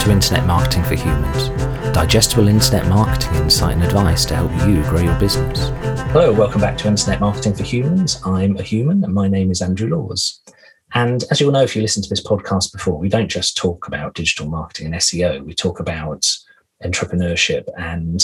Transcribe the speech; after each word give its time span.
to 0.00 0.10
Internet 0.10 0.46
Marketing 0.46 0.82
for 0.82 0.94
Humans, 0.94 1.48
digestible 1.92 2.48
internet 2.48 2.88
marketing 2.88 3.34
insight 3.34 3.74
and 3.74 3.84
advice 3.84 4.24
to 4.24 4.34
help 4.34 4.50
you 4.66 4.82
grow 4.84 5.00
your 5.00 5.18
business. 5.20 5.68
Hello, 6.12 6.32
welcome 6.32 6.62
back 6.62 6.78
to 6.78 6.88
Internet 6.88 7.20
Marketing 7.20 7.54
for 7.54 7.64
Humans. 7.64 8.18
I'm 8.24 8.56
a 8.56 8.62
human 8.62 9.04
and 9.04 9.12
my 9.12 9.28
name 9.28 9.50
is 9.50 9.60
Andrew 9.60 9.94
Laws. 9.94 10.40
And 10.94 11.22
as 11.30 11.38
you'll 11.38 11.52
know, 11.52 11.64
if 11.64 11.76
you 11.76 11.82
listen 11.82 12.02
to 12.02 12.08
this 12.08 12.26
podcast 12.26 12.72
before, 12.72 12.96
we 12.98 13.10
don't 13.10 13.28
just 13.28 13.58
talk 13.58 13.86
about 13.88 14.14
digital 14.14 14.48
marketing 14.48 14.86
and 14.86 14.94
SEO, 14.94 15.44
we 15.44 15.52
talk 15.52 15.80
about 15.80 16.26
entrepreneurship 16.82 17.68
and 17.76 18.22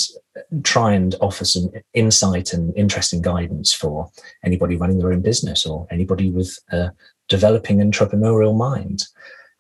try 0.63 0.95
and 0.95 1.15
offer 1.21 1.45
some 1.45 1.69
insight 1.93 2.55
and 2.55 2.75
interesting 2.75 3.21
guidance 3.21 3.75
for 3.75 4.11
anybody 4.43 4.77
running 4.77 4.99
their 4.99 5.13
own 5.13 5.21
business 5.21 5.67
or 5.67 5.87
anybody 5.91 6.31
with 6.31 6.59
a 6.73 6.91
developing 7.29 7.81
entrepreneurial 7.81 8.57
mind. 8.57 9.05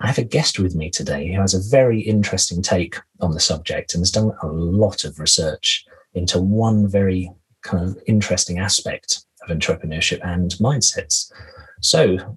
I 0.01 0.07
have 0.09 0.19
a 0.19 0.25
guest 0.25 0.59
with 0.59 0.75
me 0.75 0.91
today 0.91 1.33
who 1.33 1.41
has 1.41 1.55
a 1.55 1.71
very 1.71 2.01
interesting 2.01 2.61
take 2.63 2.97
on 3.21 3.33
the 3.33 3.41
subject 3.41 3.95
and 3.95 4.03
has 4.03 4.11
done 4.11 4.33
a 4.43 4.47
lot 4.47 5.05
of 5.05 5.19
research 5.19 5.87
into 6.15 6.39
one 6.39 6.87
very 6.87 7.31
kind 7.63 7.83
of 7.83 7.99
interesting 8.07 8.59
aspect 8.59 9.25
of 9.43 9.57
entrepreneurship 9.57 10.21
and 10.23 10.51
mindsets. 10.53 11.33
So, 11.81 12.37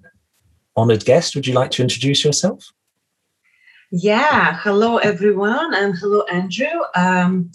honored 0.74 1.04
guest, 1.04 1.34
would 1.34 1.46
you 1.46 1.54
like 1.54 1.70
to 1.72 1.82
introduce 1.82 2.24
yourself? 2.24 2.72
Yeah, 3.90 4.58
hello 4.62 4.98
everyone, 4.98 5.74
and 5.74 5.96
hello 5.96 6.22
Andrew. 6.30 6.80
Um, 6.94 7.50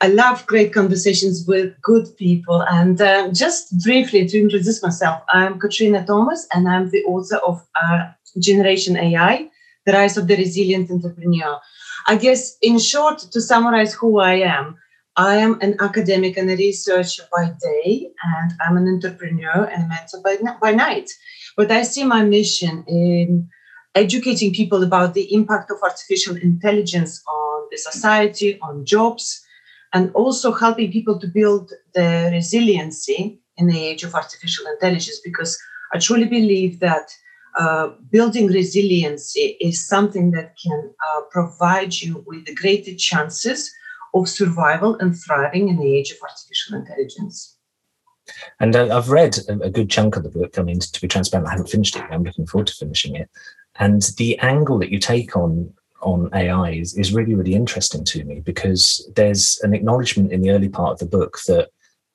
I 0.00 0.06
love 0.06 0.46
great 0.46 0.72
conversations 0.72 1.44
with 1.48 1.74
good 1.82 2.16
people. 2.16 2.62
And 2.70 3.00
uh, 3.00 3.32
just 3.32 3.76
briefly 3.82 4.26
to 4.28 4.38
introduce 4.38 4.80
myself, 4.80 5.22
I'm 5.32 5.58
Katrina 5.58 6.06
Thomas, 6.06 6.46
and 6.54 6.68
I'm 6.68 6.88
the 6.90 7.02
author 7.02 7.38
of 7.38 7.66
uh, 7.82 8.06
Generation 8.38 8.96
AI, 8.96 9.50
The 9.86 9.92
Rise 9.92 10.16
of 10.16 10.28
the 10.28 10.36
Resilient 10.36 10.88
Entrepreneur. 10.88 11.58
I 12.06 12.16
guess, 12.16 12.56
in 12.62 12.78
short, 12.78 13.18
to 13.18 13.40
summarize 13.40 13.92
who 13.92 14.20
I 14.20 14.34
am, 14.34 14.76
I 15.16 15.38
am 15.38 15.58
an 15.62 15.74
academic 15.80 16.36
and 16.36 16.48
a 16.48 16.54
researcher 16.56 17.24
by 17.32 17.52
day, 17.60 18.12
and 18.22 18.52
I'm 18.60 18.76
an 18.76 18.86
entrepreneur 18.86 19.64
and 19.64 19.82
a 19.82 19.88
mentor 19.88 20.20
by, 20.22 20.36
by 20.62 20.76
night. 20.76 21.10
But 21.56 21.72
I 21.72 21.82
see 21.82 22.04
my 22.04 22.22
mission 22.22 22.84
in 22.86 23.48
educating 23.96 24.52
people 24.54 24.84
about 24.84 25.14
the 25.14 25.34
impact 25.34 25.72
of 25.72 25.78
artificial 25.82 26.36
intelligence 26.36 27.20
on 27.26 27.66
the 27.72 27.78
society, 27.78 28.60
on 28.62 28.84
jobs, 28.84 29.44
and 29.92 30.12
also 30.14 30.52
helping 30.52 30.92
people 30.92 31.18
to 31.18 31.26
build 31.26 31.72
the 31.94 32.30
resiliency 32.32 33.40
in 33.56 33.66
the 33.66 33.80
age 33.80 34.04
of 34.04 34.14
artificial 34.14 34.66
intelligence 34.66 35.20
because 35.24 35.58
I 35.92 35.98
truly 35.98 36.26
believe 36.26 36.80
that 36.80 37.10
uh, 37.58 37.88
building 38.10 38.46
resiliency 38.46 39.56
is 39.60 39.86
something 39.86 40.30
that 40.32 40.54
can 40.62 40.94
uh, 41.08 41.22
provide 41.30 41.94
you 41.94 42.22
with 42.26 42.44
the 42.46 42.54
greater 42.54 42.94
chances 42.94 43.72
of 44.14 44.28
survival 44.28 44.96
and 44.96 45.16
thriving 45.16 45.68
in 45.68 45.78
the 45.78 45.96
age 45.96 46.10
of 46.10 46.18
artificial 46.22 46.76
intelligence. 46.76 47.56
And 48.60 48.76
uh, 48.76 48.96
I've 48.96 49.10
read 49.10 49.38
a, 49.48 49.58
a, 49.60 49.70
good 49.70 49.90
chunk 49.90 50.16
of 50.16 50.22
the 50.22 50.28
book. 50.28 50.58
I 50.58 50.62
mean, 50.62 50.80
to 50.80 51.00
be 51.00 51.08
transparent, 51.08 51.48
I 51.48 51.52
haven't 51.52 51.70
finished 51.70 51.96
it. 51.96 52.04
I'm 52.10 52.22
looking 52.22 52.46
forward 52.46 52.66
to 52.66 52.74
finishing 52.74 53.16
it. 53.16 53.30
And 53.76 54.02
the 54.18 54.38
angle 54.38 54.78
that 54.78 54.90
you 54.90 54.98
take 54.98 55.36
on 55.36 55.72
on 56.00 56.28
AI 56.34 56.70
is, 56.72 56.96
is 56.96 57.12
really, 57.12 57.34
really 57.34 57.54
interesting 57.54 58.04
to 58.04 58.24
me 58.24 58.40
because 58.40 59.10
there's 59.16 59.58
an 59.62 59.74
acknowledgement 59.74 60.32
in 60.32 60.40
the 60.40 60.50
early 60.50 60.68
part 60.68 60.92
of 60.92 60.98
the 60.98 61.18
book 61.18 61.38
that 61.46 61.70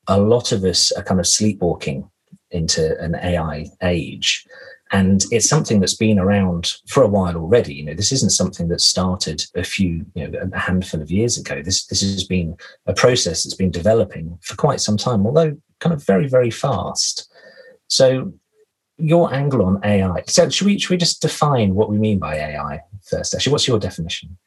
a 0.08 0.20
lot 0.20 0.52
of 0.52 0.64
us 0.64 0.92
are 0.94 1.04
kind 1.04 1.20
of 1.20 1.28
sleepwalking 1.28 2.10
into 2.52 3.00
an 3.00 3.16
AI 3.16 3.66
age. 3.82 4.46
And 4.92 5.26
it's 5.32 5.50
something 5.50 5.80
that's 5.80 5.96
been 5.96 6.20
around 6.20 6.76
for 6.88 7.02
a 7.02 7.08
while 7.08 7.36
already. 7.36 7.74
You 7.74 7.86
know, 7.86 7.96
this 7.96 8.12
isn't 8.12 8.30
something 8.30 8.68
that 8.68 8.80
started 8.80 9.44
a 9.56 9.64
few, 9.64 10.06
you 10.14 10.28
know, 10.28 10.40
a 10.54 10.60
handful 10.60 11.02
of 11.02 11.10
years 11.10 11.38
ago. 11.38 11.64
This 11.64 11.88
this 11.88 12.02
has 12.02 12.26
been 12.26 12.56
a 12.86 12.94
process 12.94 13.44
that's 13.44 13.56
been 13.56 13.72
developing 13.72 14.38
for 14.42 14.56
quite 14.56 14.82
some 14.82 14.98
time, 14.98 15.26
although 15.26 15.58
kind 15.80 15.94
of 15.94 16.06
very, 16.06 16.28
very 16.28 16.52
fast. 16.52 17.32
So 17.88 18.34
your 18.98 19.34
angle 19.34 19.66
on 19.66 19.80
AI. 19.84 20.24
So 20.28 20.50
should 20.50 20.66
we 20.66 20.80
should 20.80 20.92
we 20.92 20.98
just 20.98 21.22
define 21.22 21.76
what 21.76 21.90
we 21.90 21.98
mean 21.98 22.20
by 22.20 22.36
AI 22.36 22.82
first? 23.02 23.34
Actually, 23.34 23.52
what's 23.52 23.68
your 23.68 23.80
definition? 23.80 24.38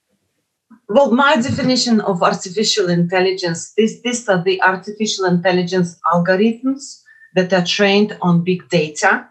Well, 0.89 1.11
my 1.11 1.37
definition 1.37 2.01
of 2.01 2.23
artificial 2.23 2.89
intelligence 2.89 3.73
is 3.77 4.03
these 4.03 4.29
are 4.29 4.43
the 4.43 4.63
artificial 4.63 5.25
intelligence 5.25 5.99
algorithms 6.13 7.03
that 7.35 7.53
are 7.53 7.65
trained 7.65 8.17
on 8.23 8.45
big 8.45 8.69
data 8.69 9.29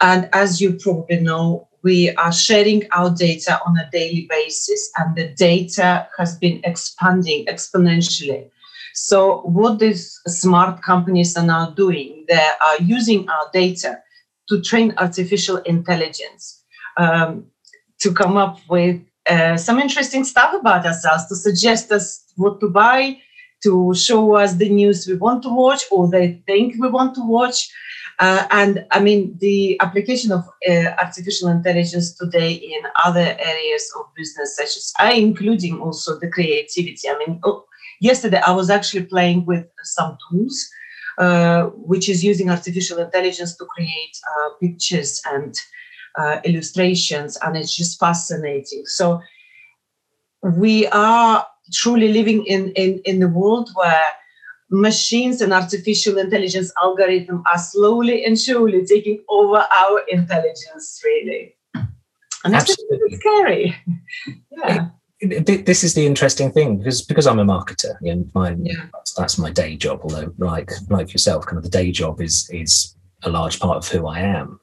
and 0.00 0.28
as 0.32 0.60
you 0.60 0.74
probably 0.74 1.20
know, 1.20 1.68
we 1.82 2.10
are 2.14 2.32
sharing 2.32 2.88
our 2.92 3.10
data 3.10 3.60
on 3.64 3.76
a 3.78 3.88
daily 3.90 4.26
basis, 4.28 4.90
and 4.96 5.16
the 5.16 5.28
data 5.28 6.08
has 6.16 6.36
been 6.36 6.60
expanding 6.64 7.46
exponentially. 7.46 8.50
So, 8.94 9.42
what 9.42 9.78
these 9.78 10.20
smart 10.26 10.82
companies 10.82 11.36
are 11.36 11.46
now 11.46 11.70
doing, 11.70 12.24
they 12.28 12.34
are 12.36 12.82
using 12.82 13.28
our 13.28 13.48
data 13.52 13.98
to 14.48 14.60
train 14.62 14.94
artificial 14.98 15.58
intelligence 15.58 16.64
um, 16.96 17.46
to 18.00 18.12
come 18.12 18.36
up 18.36 18.58
with 18.68 19.00
uh, 19.28 19.56
some 19.56 19.78
interesting 19.78 20.24
stuff 20.24 20.54
about 20.54 20.86
ourselves, 20.86 21.26
to 21.28 21.36
suggest 21.36 21.92
us 21.92 22.24
what 22.36 22.60
to 22.60 22.68
buy, 22.68 23.18
to 23.62 23.94
show 23.94 24.34
us 24.36 24.54
the 24.54 24.68
news 24.68 25.06
we 25.06 25.14
want 25.14 25.42
to 25.42 25.54
watch 25.54 25.82
or 25.90 26.08
they 26.08 26.40
think 26.46 26.74
we 26.78 26.88
want 26.88 27.14
to 27.14 27.26
watch. 27.26 27.70
Uh, 28.20 28.46
and 28.50 28.84
I 28.90 29.00
mean, 29.00 29.36
the 29.40 29.78
application 29.80 30.32
of 30.32 30.44
uh, 30.68 30.90
artificial 30.98 31.48
intelligence 31.48 32.16
today 32.16 32.52
in 32.52 32.80
other 33.04 33.36
areas 33.38 33.92
of 33.98 34.06
business, 34.16 34.56
such 34.56 34.76
as 34.76 34.92
I, 34.98 35.12
including 35.12 35.80
also 35.80 36.18
the 36.18 36.28
creativity. 36.28 37.08
I 37.08 37.16
mean, 37.18 37.40
oh, 37.44 37.64
yesterday 38.00 38.40
I 38.44 38.52
was 38.52 38.70
actually 38.70 39.04
playing 39.04 39.46
with 39.46 39.66
some 39.82 40.16
tools, 40.28 40.68
uh, 40.68 40.77
which 41.74 42.08
is 42.08 42.22
using 42.22 42.50
artificial 42.50 42.98
intelligence 42.98 43.56
to 43.56 43.64
create 43.64 44.16
uh, 44.30 44.50
pictures 44.60 45.20
and 45.26 45.54
uh, 46.18 46.40
illustrations, 46.44 47.36
and 47.42 47.56
it's 47.56 47.74
just 47.74 47.98
fascinating. 47.98 48.84
So 48.86 49.20
we 50.42 50.86
are 50.88 51.46
truly 51.72 52.12
living 52.12 52.44
in 52.46 52.70
in 52.72 53.00
in 53.04 53.20
the 53.20 53.28
world 53.28 53.70
where 53.74 54.10
machines 54.70 55.40
and 55.40 55.52
artificial 55.52 56.18
intelligence 56.18 56.72
algorithm 56.82 57.42
are 57.50 57.58
slowly 57.58 58.24
and 58.24 58.38
surely 58.38 58.84
taking 58.84 59.22
over 59.28 59.66
our 59.70 60.00
intelligence, 60.08 61.00
really. 61.04 61.56
And 62.44 62.54
that's 62.54 62.70
Absolutely. 62.70 63.16
scary. 63.16 63.76
yeah. 64.50 64.88
This 65.20 65.82
is 65.82 65.94
the 65.94 66.06
interesting 66.06 66.52
thing 66.52 66.78
because 66.78 67.02
because 67.02 67.26
I'm 67.26 67.40
a 67.40 67.44
marketer 67.44 67.96
and 68.02 68.30
my 68.34 68.54
yeah. 68.60 68.86
that's, 68.92 69.14
that's 69.14 69.38
my 69.38 69.50
day 69.50 69.76
job. 69.76 70.00
Although 70.02 70.32
like 70.38 70.70
like 70.90 71.12
yourself, 71.12 71.46
kind 71.46 71.58
of 71.58 71.64
the 71.64 71.70
day 71.70 71.90
job 71.90 72.20
is 72.20 72.48
is 72.52 72.94
a 73.24 73.30
large 73.30 73.58
part 73.58 73.78
of 73.78 73.88
who 73.88 74.06
I 74.06 74.20
am. 74.20 74.60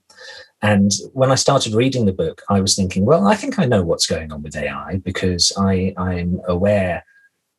And 0.62 0.92
when 1.14 1.30
I 1.30 1.36
started 1.36 1.74
reading 1.74 2.06
the 2.06 2.14
book, 2.14 2.42
I 2.50 2.62
was 2.62 2.76
thinking, 2.76 3.06
well, 3.06 3.28
I 3.28 3.36
think 3.36 3.60
I 3.60 3.66
know 3.66 3.84
what's 3.84 4.08
going 4.08 4.32
on 4.32 4.42
with 4.42 4.56
AI 4.56 5.02
because 5.04 5.52
I 5.58 5.94
I'm 5.98 6.40
aware 6.48 7.04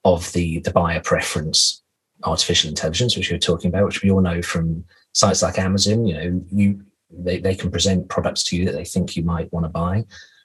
of 0.04 0.32
the 0.32 0.60
the 0.60 0.70
buyer 0.70 1.00
preference 1.00 1.82
artificial 2.24 2.70
intelligence, 2.70 3.14
which 3.14 3.30
we 3.30 3.36
are 3.36 3.40
talking 3.40 3.68
about, 3.68 3.84
which 3.84 4.02
we 4.02 4.10
all 4.10 4.22
know 4.22 4.40
from 4.40 4.84
sites 5.12 5.42
like 5.42 5.58
Amazon. 5.58 6.06
You 6.06 6.14
know, 6.14 6.44
you 6.50 6.82
they, 7.10 7.38
they 7.38 7.54
can 7.54 7.70
present 7.70 8.08
products 8.08 8.42
to 8.44 8.56
you 8.56 8.64
that 8.64 8.72
they 8.72 8.84
think 8.84 9.16
you 9.16 9.22
might 9.22 9.52
want 9.52 9.64
to 9.64 9.70
buy. 9.70 10.04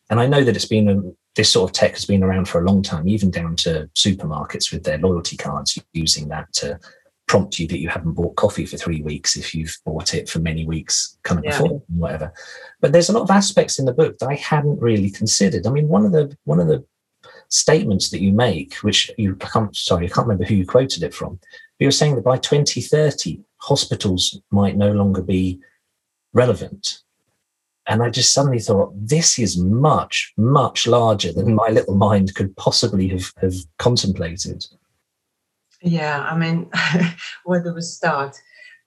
And 0.10 0.20
I 0.20 0.28
know 0.28 0.44
that 0.44 0.56
it's 0.56 0.66
been 0.66 0.90
a, 0.90 1.02
this 1.36 1.52
sort 1.52 1.70
of 1.70 1.74
tech 1.74 1.92
has 1.92 2.06
been 2.06 2.24
around 2.24 2.48
for 2.48 2.62
a 2.62 2.66
long 2.66 2.82
time, 2.82 3.08
even 3.08 3.32
down 3.32 3.56
to 3.58 3.90
supermarkets 3.96 4.72
with 4.72 4.84
their 4.84 4.98
loyalty 4.98 5.38
cards, 5.38 5.78
using 5.94 6.28
that 6.30 6.52
to 6.54 6.80
prompt 7.28 7.60
you 7.60 7.68
that 7.68 7.80
you 7.80 7.88
haven't 7.88 8.14
bought 8.14 8.36
coffee 8.36 8.66
for 8.66 8.76
three 8.76 9.02
weeks 9.02 9.38
if 9.38 9.56
you've 9.56 9.78
bought 9.86 10.14
it 10.14 10.28
for 10.28 10.40
many 10.40 10.66
weeks 10.66 11.18
kind 11.24 11.40
of 11.40 11.46
yeah. 11.46 11.52
before 11.52 11.82
whatever 11.88 12.34
but 12.82 12.92
there's 12.92 13.08
a 13.08 13.14
lot 13.14 13.22
of 13.22 13.32
aspects 13.32 13.80
in 13.80 13.86
the 13.86 13.94
book 13.94 14.18
that 14.18 14.28
i 14.28 14.36
hadn't 14.36 14.78
really 14.82 15.10
considered 15.10 15.66
i 15.66 15.70
mean 15.70 15.88
one 15.88 16.06
of 16.06 16.12
the 16.12 16.36
one 16.44 16.60
of 16.60 16.68
the 16.68 16.84
statements 17.52 18.10
that 18.10 18.22
you 18.22 18.32
make, 18.32 18.76
which 18.76 19.12
you 19.18 19.38
I 19.42 19.48
can't, 19.48 19.76
sorry, 19.76 20.06
I 20.06 20.10
can't 20.10 20.28
remember 20.28 20.46
who 20.46 20.56
you 20.56 20.66
quoted 20.66 21.04
it 21.04 21.14
from. 21.14 21.38
But 21.42 21.80
you're 21.80 21.92
saying 21.92 22.16
that 22.16 22.24
by 22.24 22.38
2030, 22.38 23.42
hospitals 23.58 24.40
might 24.50 24.78
no 24.78 24.92
longer 24.92 25.22
be 25.22 25.60
relevant. 26.34 27.00
And 27.92 28.02
I 28.02 28.10
just 28.10 28.32
suddenly 28.34 28.60
thought, 28.60 28.94
this 28.96 29.38
is 29.38 29.58
much, 29.58 30.34
much 30.38 30.88
larger 30.88 31.34
than 31.34 31.56
my 31.56 31.68
little 31.68 31.96
mind 31.96 32.34
could 32.36 32.56
possibly 32.56 33.10
have, 33.10 33.34
have 33.42 33.54
contemplated. 33.80 34.66
Yeah, 35.82 36.22
I 36.22 36.38
mean, 36.38 36.70
where 37.44 37.62
do 37.62 37.74
we 37.74 37.82
start? 37.82 38.38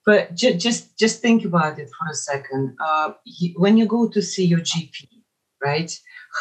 But 0.05 0.33
ju- 0.33 0.55
just 0.55 0.97
just 0.97 1.21
think 1.21 1.45
about 1.45 1.77
it 1.77 1.89
for 1.97 2.09
a 2.09 2.15
second. 2.15 2.75
Uh, 2.79 3.13
when 3.57 3.77
you 3.77 3.85
go 3.85 4.07
to 4.09 4.21
see 4.21 4.45
your 4.45 4.59
GP, 4.59 5.07
right? 5.63 5.91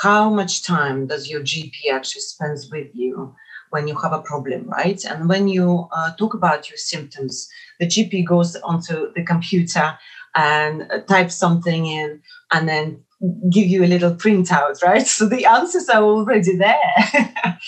how 0.03 0.29
much 0.29 0.65
time 0.65 1.07
does 1.07 1.31
your 1.31 1.41
GP 1.41 1.91
actually 1.93 2.21
spends 2.21 2.71
with 2.71 2.89
you 2.95 3.35
when 3.71 3.87
you 3.89 3.97
have 3.97 4.13
a 4.13 4.23
problem, 4.23 4.69
right? 4.69 5.05
And 5.05 5.29
when 5.29 5.49
you 5.49 5.89
uh, 5.93 6.13
talk 6.17 6.35
about 6.35 6.69
your 6.69 6.77
symptoms, 6.77 7.49
the 7.81 7.87
GP 7.87 8.27
goes 8.27 8.57
onto 8.57 9.13
the 9.15 9.25
computer 9.25 9.97
and 10.37 10.89
type 11.09 11.31
something 11.31 11.87
in 11.87 12.21
and 12.53 12.69
then 12.69 13.03
give 13.51 13.67
you 13.67 13.85
a 13.85 13.87
little 13.87 14.15
printout, 14.15 14.83
right? 14.83 15.07
So 15.17 15.29
the 15.29 15.47
answers 15.47 15.89
are 15.89 16.03
already 16.03 16.57
there. 16.57 16.95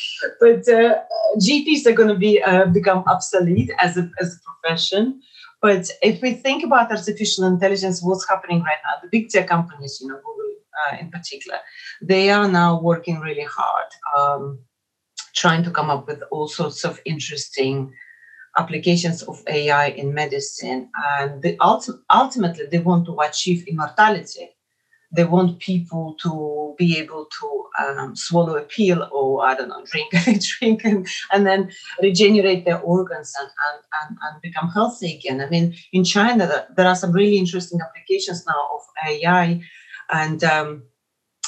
but 0.41 0.69
uh, 0.69 1.01
GPs 1.39 1.87
are 1.87 1.93
going 1.93 2.09
to 2.09 2.17
be 2.17 2.43
uh, 2.43 2.67
become 2.67 3.05
obsolete 3.07 3.71
as 3.79 3.97
a, 3.97 4.11
as 4.21 4.35
a 4.35 4.39
profession. 4.51 5.21
But 5.63 5.91
if 6.03 6.21
we 6.21 6.35
think 6.35 6.65
about 6.65 6.91
artificial 6.91 7.45
intelligence, 7.45 8.03
what's 8.03 8.29
happening 8.29 8.63
right 8.63 8.79
now? 8.85 9.01
The 9.03 9.09
big 9.11 9.31
tech 9.31 9.49
companies, 9.49 9.99
you 10.01 10.09
know, 10.09 10.17
Google 10.17 10.55
uh, 10.85 10.97
in 11.01 11.11
particular, 11.11 11.59
they 12.03 12.31
are 12.31 12.49
now 12.49 12.81
working 12.81 13.21
really 13.21 13.47
hard, 13.49 13.87
um, 14.17 14.59
trying 15.35 15.63
to 15.65 15.71
come 15.71 15.91
up 15.91 16.07
with 16.07 16.23
all 16.31 16.49
sorts 16.49 16.85
of 16.85 17.01
interesting 17.05 17.93
applications 18.57 19.23
of 19.23 19.43
AI 19.49 19.89
in 19.89 20.15
medicine. 20.15 20.91
And 21.19 21.43
ulti- 21.43 22.01
ultimately, 22.13 22.67
they 22.67 22.79
want 22.79 23.07
to 23.07 23.21
achieve 23.21 23.67
immortality 23.69 24.51
they 25.13 25.25
want 25.25 25.59
people 25.59 26.17
to 26.23 26.75
be 26.79 26.99
able 26.99 27.27
to 27.41 27.67
um, 27.79 28.17
swallow 28.17 28.57
a 28.57 28.63
pill 28.63 29.09
or 29.13 29.47
I 29.47 29.55
don't 29.55 29.69
know, 29.69 29.85
drink 29.85 30.13
a 30.15 30.39
drink 30.59 30.85
and, 30.85 31.07
and 31.33 31.47
then 31.47 31.71
regenerate 32.03 32.65
their 32.65 32.81
organs 32.81 33.35
and, 33.39 33.49
and, 33.49 33.83
and, 34.03 34.19
and 34.23 34.43
become 34.43 34.69
healthy 34.71 35.17
again. 35.17 35.41
I 35.41 35.49
mean, 35.49 35.75
in 35.93 36.05
China, 36.05 36.67
there 36.77 36.87
are 36.87 36.97
some 36.97 37.13
really 37.13 37.39
interesting 37.39 37.81
applications 37.81 38.45
now 38.47 38.69
of 38.75 38.81
AI, 39.09 39.63
and 40.11 40.43
um, 40.45 40.83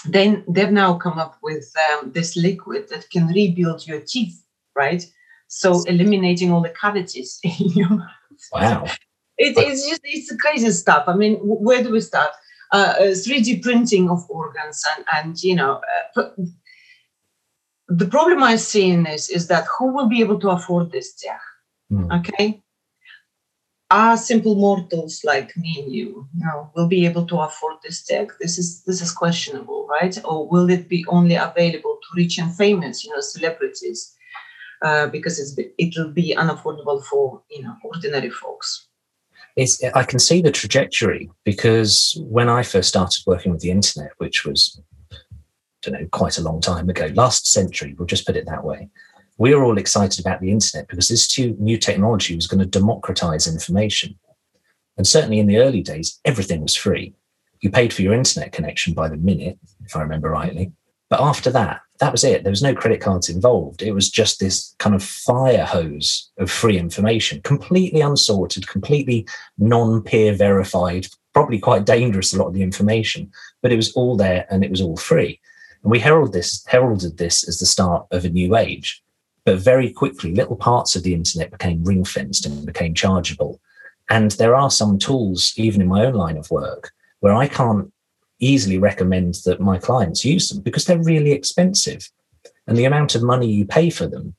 then 0.07 0.45
they've 0.49 0.71
now 0.71 0.95
come 0.95 1.19
up 1.19 1.39
with 1.43 1.73
um, 1.93 2.13
this 2.13 2.37
liquid 2.37 2.89
that 2.91 3.11
can 3.11 3.27
rebuild 3.29 3.87
your 3.87 4.01
teeth, 4.01 4.43
right? 4.77 5.05
So 5.49 5.83
eliminating 5.85 6.53
all 6.53 6.63
the 6.63 6.75
cavities 6.81 7.41
in 7.45 7.71
your 7.71 7.89
mouth. 7.91 8.09
Wow. 8.53 8.85
It, 9.37 9.57
it's 9.57 9.89
just 9.89 10.01
it's 10.05 10.35
crazy 10.41 10.71
stuff. 10.71 11.05
I 11.07 11.15
mean, 11.15 11.37
where 11.37 11.83
do 11.83 11.91
we 11.93 12.01
start? 12.01 12.31
uh, 12.73 12.95
3D 12.99 13.63
printing 13.63 14.11
of 14.11 14.29
organs, 14.29 14.85
and, 14.97 15.05
and 15.15 15.43
you 15.43 15.55
know, 15.55 15.81
uh, 16.17 16.23
the 17.89 18.07
problem 18.07 18.43
I 18.43 18.57
see 18.57 18.91
in 18.91 19.05
this 19.05 19.31
is 19.31 19.49
that 19.49 19.67
who 19.79 19.93
will 19.93 20.09
be 20.09 20.21
able 20.21 20.39
to 20.41 20.51
afford 20.51 20.93
this 20.93 21.15
tech? 21.15 21.41
Mm. 21.91 22.21
Okay, 22.21 22.63
are 23.91 24.17
simple 24.19 24.55
mortals 24.55 25.23
like 25.25 25.57
me 25.57 25.83
and 25.83 25.93
you, 25.93 26.29
you 26.35 26.45
know, 26.45 26.71
will 26.77 26.89
be 26.89 27.07
able 27.07 27.27
to 27.27 27.39
afford 27.39 27.77
this 27.83 28.05
tech? 28.05 28.29
This 28.41 28.59
is 28.59 28.83
this 28.85 29.01
is 29.01 29.13
questionable, 29.13 29.87
right? 29.87 30.19
Or 30.25 30.47
will 30.47 30.69
it 30.69 30.89
be 30.89 31.05
only 31.09 31.37
available 31.37 31.99
to 32.03 32.17
rich 32.17 32.39
and 32.39 32.55
famous, 32.55 33.05
you 33.05 33.13
know, 33.13 33.21
celebrities? 33.21 34.15
Uh, 34.81 35.09
because 35.09 35.41
it's 35.41 35.59
it 35.77 35.93
will 35.97 36.13
be 36.13 36.37
unaffordable 36.37 37.03
for 37.05 37.43
you 37.51 37.63
know 37.63 37.75
ordinary 37.83 38.31
folks 38.31 38.89
it's, 39.59 39.83
I 39.83 40.05
can 40.05 40.21
see 40.21 40.41
the 40.41 40.53
trajectory 40.53 41.29
because 41.43 42.17
when 42.29 42.49
I 42.49 42.63
first 42.63 42.89
started 42.89 43.25
working 43.27 43.51
with 43.51 43.61
the 43.61 43.73
internet, 43.73 44.13
which 44.19 44.45
was, 44.45 44.81
I 45.13 45.17
don't 45.83 45.95
know, 45.95 46.09
quite 46.13 46.39
a 46.39 46.43
long 46.43 46.61
time 46.61 46.89
ago, 46.89 47.11
last 47.15 47.51
century, 47.51 47.93
we'll 47.99 48.07
just 48.07 48.25
put 48.25 48.37
it 48.37 48.47
that 48.47 48.63
way, 48.63 48.89
we 49.37 49.53
were 49.53 49.65
all 49.65 49.77
excited 49.77 50.25
about 50.25 50.41
the 50.41 50.53
internet 50.53 50.87
because 50.87 51.09
this 51.09 51.37
new 51.39 51.77
technology 51.77 52.37
was 52.37 52.47
going 52.47 52.61
to 52.61 52.67
democratize 52.67 53.49
information. 53.49 54.17
And 54.97 55.07
certainly 55.07 55.41
in 55.41 55.49
the 55.49 55.59
early 55.59 55.83
days, 55.83 56.21
everything 56.25 56.63
was 56.63 56.77
free. 56.77 57.15
You 57.61 57.71
paid 57.71 57.93
for 57.93 58.03
your 58.03 58.15
internet 58.15 58.53
connection 58.53 58.95
by 58.95 59.09
the 59.09 59.17
minute, 59.17 59.59
if 59.85 59.97
I 59.97 60.03
remember 60.03 60.31
rightly. 60.31 60.71
But 61.11 61.21
after 61.21 61.51
that, 61.51 61.81
that 62.01 62.13
was 62.13 62.23
it. 62.23 62.43
There 62.43 62.53
was 62.53 62.63
no 62.63 62.75
credit 62.75 63.01
cards 63.01 63.29
involved. 63.29 63.83
It 63.83 63.93
was 63.93 64.11
just 64.11 64.39
this 64.39 64.75
kind 64.79 64.95
of 64.95 65.03
fire 65.03 65.65
hose 65.65 66.31
of 66.39 66.51
free 66.51 66.79
information, 66.79 67.41
completely 67.43 68.01
unsorted, 68.01 68.69
completely 68.69 69.27
non 69.59 70.03
peer 70.03 70.35
verified, 70.35 71.09
probably 71.33 71.59
quite 71.59 71.87
dangerous, 71.87 72.33
a 72.33 72.39
lot 72.39 72.49
of 72.49 72.55
the 72.55 72.63
information, 72.63 73.31
but 73.63 73.73
it 73.73 73.77
was 73.77 73.93
all 73.95 74.17
there 74.17 74.47
and 74.51 74.65
it 74.65 74.71
was 74.71 74.81
all 74.81 74.97
free. 74.97 75.41
And 75.83 75.91
we 75.91 75.99
heralded 75.99 76.35
this, 76.35 76.65
heralded 76.67 77.17
this 77.17 77.47
as 77.49 77.59
the 77.59 77.67
start 77.67 78.07
of 78.11 78.25
a 78.25 78.29
new 78.29 78.57
age. 78.57 79.03
But 79.45 79.59
very 79.59 79.91
quickly, 79.91 80.35
little 80.35 80.57
parts 80.57 80.95
of 80.95 81.03
the 81.03 81.15
internet 81.15 81.51
became 81.51 81.85
ring 81.85 82.05
fenced 82.05 82.45
and 82.45 82.67
became 82.67 82.93
chargeable. 82.93 83.61
And 84.11 84.33
there 84.33 84.55
are 84.55 84.71
some 84.71 84.99
tools, 84.99 85.53
even 85.57 85.81
in 85.81 85.89
my 85.89 86.05
own 86.05 86.15
line 86.15 86.37
of 86.37 86.51
work, 86.51 86.93
where 87.21 87.35
I 87.35 87.49
can't 87.49 87.93
easily 88.41 88.79
recommend 88.79 89.35
that 89.45 89.61
my 89.61 89.79
clients 89.79 90.25
use 90.25 90.49
them 90.49 90.63
because 90.63 90.85
they're 90.85 91.03
really 91.03 91.33
expensive. 91.33 92.11
And 92.67 92.77
the 92.77 92.85
amount 92.85 93.15
of 93.15 93.23
money 93.23 93.51
you 93.51 93.65
pay 93.65 93.91
for 93.91 94.07
them, 94.07 94.35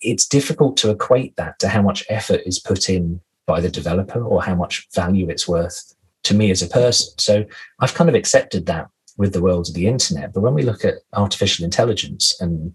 it's 0.00 0.26
difficult 0.26 0.76
to 0.78 0.90
equate 0.90 1.36
that 1.36 1.58
to 1.60 1.68
how 1.68 1.82
much 1.82 2.04
effort 2.08 2.40
is 2.46 2.58
put 2.58 2.88
in 2.88 3.20
by 3.46 3.60
the 3.60 3.70
developer 3.70 4.22
or 4.22 4.42
how 4.42 4.54
much 4.54 4.88
value 4.94 5.28
it's 5.28 5.46
worth 5.46 5.94
to 6.24 6.34
me 6.34 6.50
as 6.50 6.62
a 6.62 6.68
person. 6.68 7.12
So 7.18 7.44
I've 7.80 7.94
kind 7.94 8.08
of 8.08 8.16
accepted 8.16 8.66
that 8.66 8.88
with 9.16 9.32
the 9.32 9.42
world 9.42 9.68
of 9.68 9.74
the 9.74 9.86
internet. 9.86 10.32
But 10.32 10.40
when 10.40 10.54
we 10.54 10.62
look 10.62 10.84
at 10.84 10.94
artificial 11.12 11.64
intelligence 11.64 12.40
and, 12.40 12.74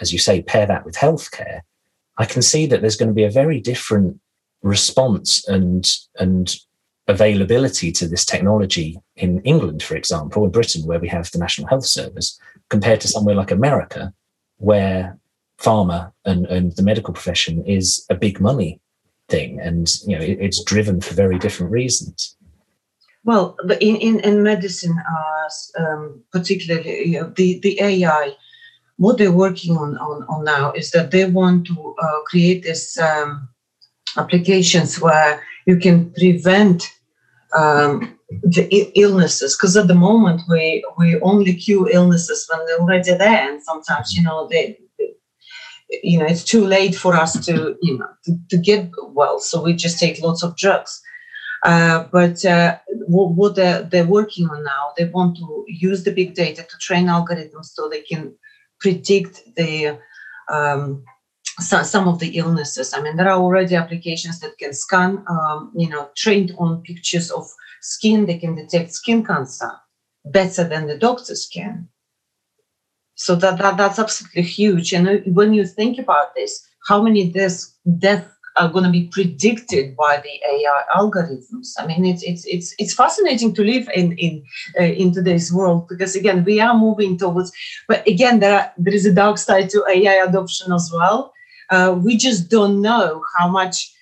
as 0.00 0.12
you 0.12 0.18
say, 0.18 0.42
pair 0.42 0.66
that 0.66 0.84
with 0.84 0.96
healthcare, 0.96 1.60
I 2.18 2.24
can 2.24 2.42
see 2.42 2.66
that 2.66 2.80
there's 2.80 2.96
going 2.96 3.08
to 3.08 3.14
be 3.14 3.24
a 3.24 3.30
very 3.30 3.60
different 3.60 4.20
response 4.62 5.46
and 5.48 5.88
and 6.18 6.56
availability 7.06 7.90
to 7.92 8.06
this 8.06 8.24
technology 8.24 8.98
in 9.18 9.40
England, 9.42 9.82
for 9.82 9.96
example, 9.96 10.44
in 10.44 10.50
Britain, 10.50 10.86
where 10.86 11.00
we 11.00 11.08
have 11.08 11.30
the 11.30 11.38
National 11.38 11.68
Health 11.68 11.86
Service, 11.86 12.38
compared 12.68 13.00
to 13.02 13.08
somewhere 13.08 13.34
like 13.34 13.50
America, 13.50 14.12
where 14.58 15.18
pharma 15.58 16.12
and, 16.24 16.46
and 16.46 16.76
the 16.76 16.82
medical 16.82 17.12
profession 17.12 17.64
is 17.64 18.06
a 18.10 18.14
big 18.14 18.40
money 18.40 18.80
thing 19.28 19.60
and 19.60 19.98
you 20.06 20.16
know 20.16 20.24
it, 20.24 20.38
it's 20.40 20.62
driven 20.64 21.00
for 21.00 21.14
very 21.14 21.38
different 21.38 21.72
reasons. 21.72 22.36
Well 23.24 23.56
in, 23.80 23.96
in, 23.96 24.20
in 24.20 24.42
medicine 24.42 24.96
uh, 24.98 25.82
um, 25.82 26.22
particularly 26.32 27.08
you 27.08 27.20
know, 27.20 27.32
the, 27.36 27.58
the 27.60 27.80
ai 27.80 28.36
what 28.96 29.18
they're 29.18 29.32
working 29.32 29.76
on, 29.76 29.96
on, 29.98 30.24
on 30.28 30.44
now 30.44 30.72
is 30.72 30.90
that 30.90 31.10
they 31.10 31.24
want 31.24 31.66
to 31.68 31.94
uh, 32.02 32.20
create 32.26 32.64
this 32.64 32.98
um, 32.98 33.48
applications 34.16 35.00
where 35.00 35.40
you 35.66 35.76
can 35.76 36.10
prevent 36.12 36.90
um, 37.56 38.17
the 38.30 38.92
illnesses 38.94 39.56
because 39.56 39.76
at 39.76 39.88
the 39.88 39.94
moment 39.94 40.42
we 40.48 40.84
we 40.98 41.18
only 41.20 41.54
cure 41.54 41.88
illnesses 41.90 42.46
when 42.48 42.64
they're 42.66 42.78
already 42.78 43.14
there 43.14 43.50
and 43.50 43.62
sometimes 43.62 44.12
you 44.12 44.22
know 44.22 44.46
they, 44.50 44.78
you 46.02 46.18
know 46.18 46.26
it's 46.26 46.44
too 46.44 46.64
late 46.66 46.94
for 46.94 47.14
us 47.14 47.44
to 47.46 47.76
you 47.80 47.96
know 47.96 48.08
to, 48.24 48.38
to 48.50 48.58
get 48.58 48.90
well 49.12 49.40
so 49.40 49.62
we 49.62 49.72
just 49.72 49.98
take 49.98 50.20
lots 50.20 50.42
of 50.42 50.56
drugs. 50.56 51.02
Uh, 51.64 52.04
but 52.12 52.44
uh, 52.44 52.78
what, 53.08 53.32
what 53.32 53.56
they're, 53.56 53.82
they're 53.82 54.06
working 54.06 54.48
on 54.48 54.62
now 54.62 54.92
they 54.96 55.06
want 55.06 55.36
to 55.36 55.64
use 55.66 56.04
the 56.04 56.12
big 56.12 56.32
data 56.34 56.62
to 56.62 56.78
train 56.78 57.06
algorithms 57.06 57.64
so 57.64 57.88
they 57.88 58.02
can 58.02 58.32
predict 58.78 59.42
the 59.56 59.98
um, 60.48 61.02
some, 61.60 61.84
some 61.84 62.08
of 62.08 62.18
the 62.18 62.36
illnesses. 62.36 62.94
I 62.94 63.00
mean, 63.00 63.16
there 63.16 63.28
are 63.28 63.38
already 63.40 63.74
applications 63.74 64.40
that 64.40 64.58
can 64.58 64.72
scan, 64.72 65.24
um, 65.28 65.72
you 65.74 65.88
know, 65.88 66.10
trained 66.16 66.54
on 66.58 66.82
pictures 66.82 67.30
of 67.30 67.46
skin. 67.80 68.26
They 68.26 68.38
can 68.38 68.54
detect 68.54 68.92
skin 68.92 69.24
cancer 69.24 69.70
better 70.24 70.64
than 70.64 70.86
the 70.86 70.96
doctors 70.96 71.48
can. 71.52 71.88
So 73.14 73.34
that, 73.36 73.58
that 73.58 73.76
that's 73.76 73.98
absolutely 73.98 74.42
huge. 74.42 74.92
And 74.92 75.34
when 75.34 75.52
you 75.52 75.66
think 75.66 75.98
about 75.98 76.34
this, 76.36 76.64
how 76.86 77.02
many 77.02 77.30
deaths 77.30 77.74
death 77.98 78.24
are 78.56 78.68
going 78.68 78.84
to 78.84 78.90
be 78.90 79.08
predicted 79.12 79.96
by 79.96 80.22
the 80.22 80.48
AI 80.48 80.82
algorithms? 80.96 81.72
I 81.78 81.86
mean, 81.86 82.04
it's 82.04 82.22
it's 82.22 82.46
it's 82.46 82.74
it's 82.78 82.94
fascinating 82.94 83.54
to 83.54 83.64
live 83.64 83.88
in 83.92 84.12
in 84.18 84.44
uh, 84.78 84.84
in 84.84 85.12
today's 85.12 85.52
world 85.52 85.88
because 85.88 86.14
again, 86.14 86.44
we 86.44 86.60
are 86.60 86.78
moving 86.78 87.18
towards. 87.18 87.50
But 87.88 88.06
again, 88.06 88.38
there 88.38 88.54
are, 88.54 88.72
there 88.78 88.94
is 88.94 89.04
a 89.04 89.12
dark 89.12 89.38
side 89.38 89.68
to 89.70 89.84
AI 89.88 90.24
adoption 90.24 90.72
as 90.72 90.88
well 90.94 91.32
uh, 91.70 91.98
we 92.02 92.16
just 92.16 92.50
don't 92.50 92.80
know 92.80 93.24
how 93.36 93.48
much 93.48 93.92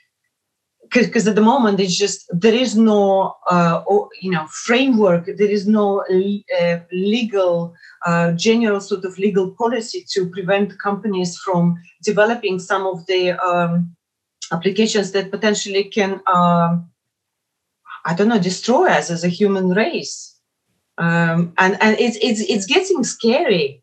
because 0.92 1.26
at 1.26 1.34
the 1.34 1.40
moment 1.40 1.80
it's 1.80 1.96
just 1.96 2.26
there 2.32 2.54
is 2.54 2.76
no 2.76 3.34
uh, 3.50 3.82
you 4.20 4.30
know 4.30 4.46
framework 4.46 5.26
there 5.26 5.50
is 5.50 5.66
no 5.66 6.02
uh, 6.02 6.78
legal 6.92 7.74
uh, 8.04 8.32
general 8.32 8.80
sort 8.80 9.04
of 9.04 9.18
legal 9.18 9.50
policy 9.52 10.04
to 10.08 10.28
prevent 10.30 10.78
companies 10.80 11.36
from 11.38 11.76
developing 12.04 12.58
some 12.58 12.86
of 12.86 13.04
the 13.06 13.32
um, 13.44 13.94
applications 14.52 15.10
that 15.12 15.30
potentially 15.30 15.84
can 15.84 16.20
um, 16.26 16.88
i 18.04 18.14
don't 18.14 18.28
know 18.28 18.38
destroy 18.38 18.86
us 18.88 19.10
as 19.10 19.24
a 19.24 19.28
human 19.28 19.70
race. 19.70 20.36
Um, 20.98 21.52
and 21.58 21.76
and 21.82 21.98
it's 22.00 22.16
it's 22.22 22.40
it's 22.40 22.66
getting 22.66 23.04
scary. 23.04 23.82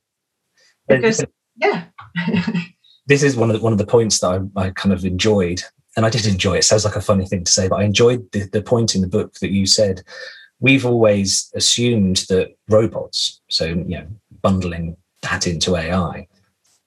Because 0.88 1.24
yeah 1.56 1.86
this 3.06 3.24
is 3.24 3.36
one 3.36 3.50
of 3.50 3.58
the, 3.58 3.64
one 3.64 3.74
of 3.74 3.80
the 3.80 3.86
points 3.86 4.20
that 4.20 4.50
I, 4.56 4.62
I 4.62 4.70
kind 4.72 4.94
of 4.94 5.06
enjoyed, 5.06 5.62
and 5.96 6.06
I 6.06 6.10
did 6.10 6.26
enjoy 6.26 6.56
it. 6.56 6.64
Sounds 6.64 6.86
like 6.86 6.96
a 6.96 7.02
funny 7.02 7.26
thing 7.26 7.44
to 7.44 7.52
say, 7.52 7.68
but 7.68 7.80
I 7.80 7.84
enjoyed 7.84 8.32
the, 8.32 8.48
the 8.50 8.62
point 8.62 8.96
in 8.96 9.02
the 9.02 9.08
book 9.08 9.36
that 9.36 9.52
you 9.52 9.66
said. 9.66 10.04
We've 10.60 10.86
always 10.86 11.52
assumed 11.56 12.26
that 12.30 12.56
robots, 12.70 13.42
so 13.50 13.66
you 13.66 13.98
know, 13.98 14.08
bundling 14.42 14.96
that 15.22 15.48
into 15.48 15.76
AI, 15.76 16.28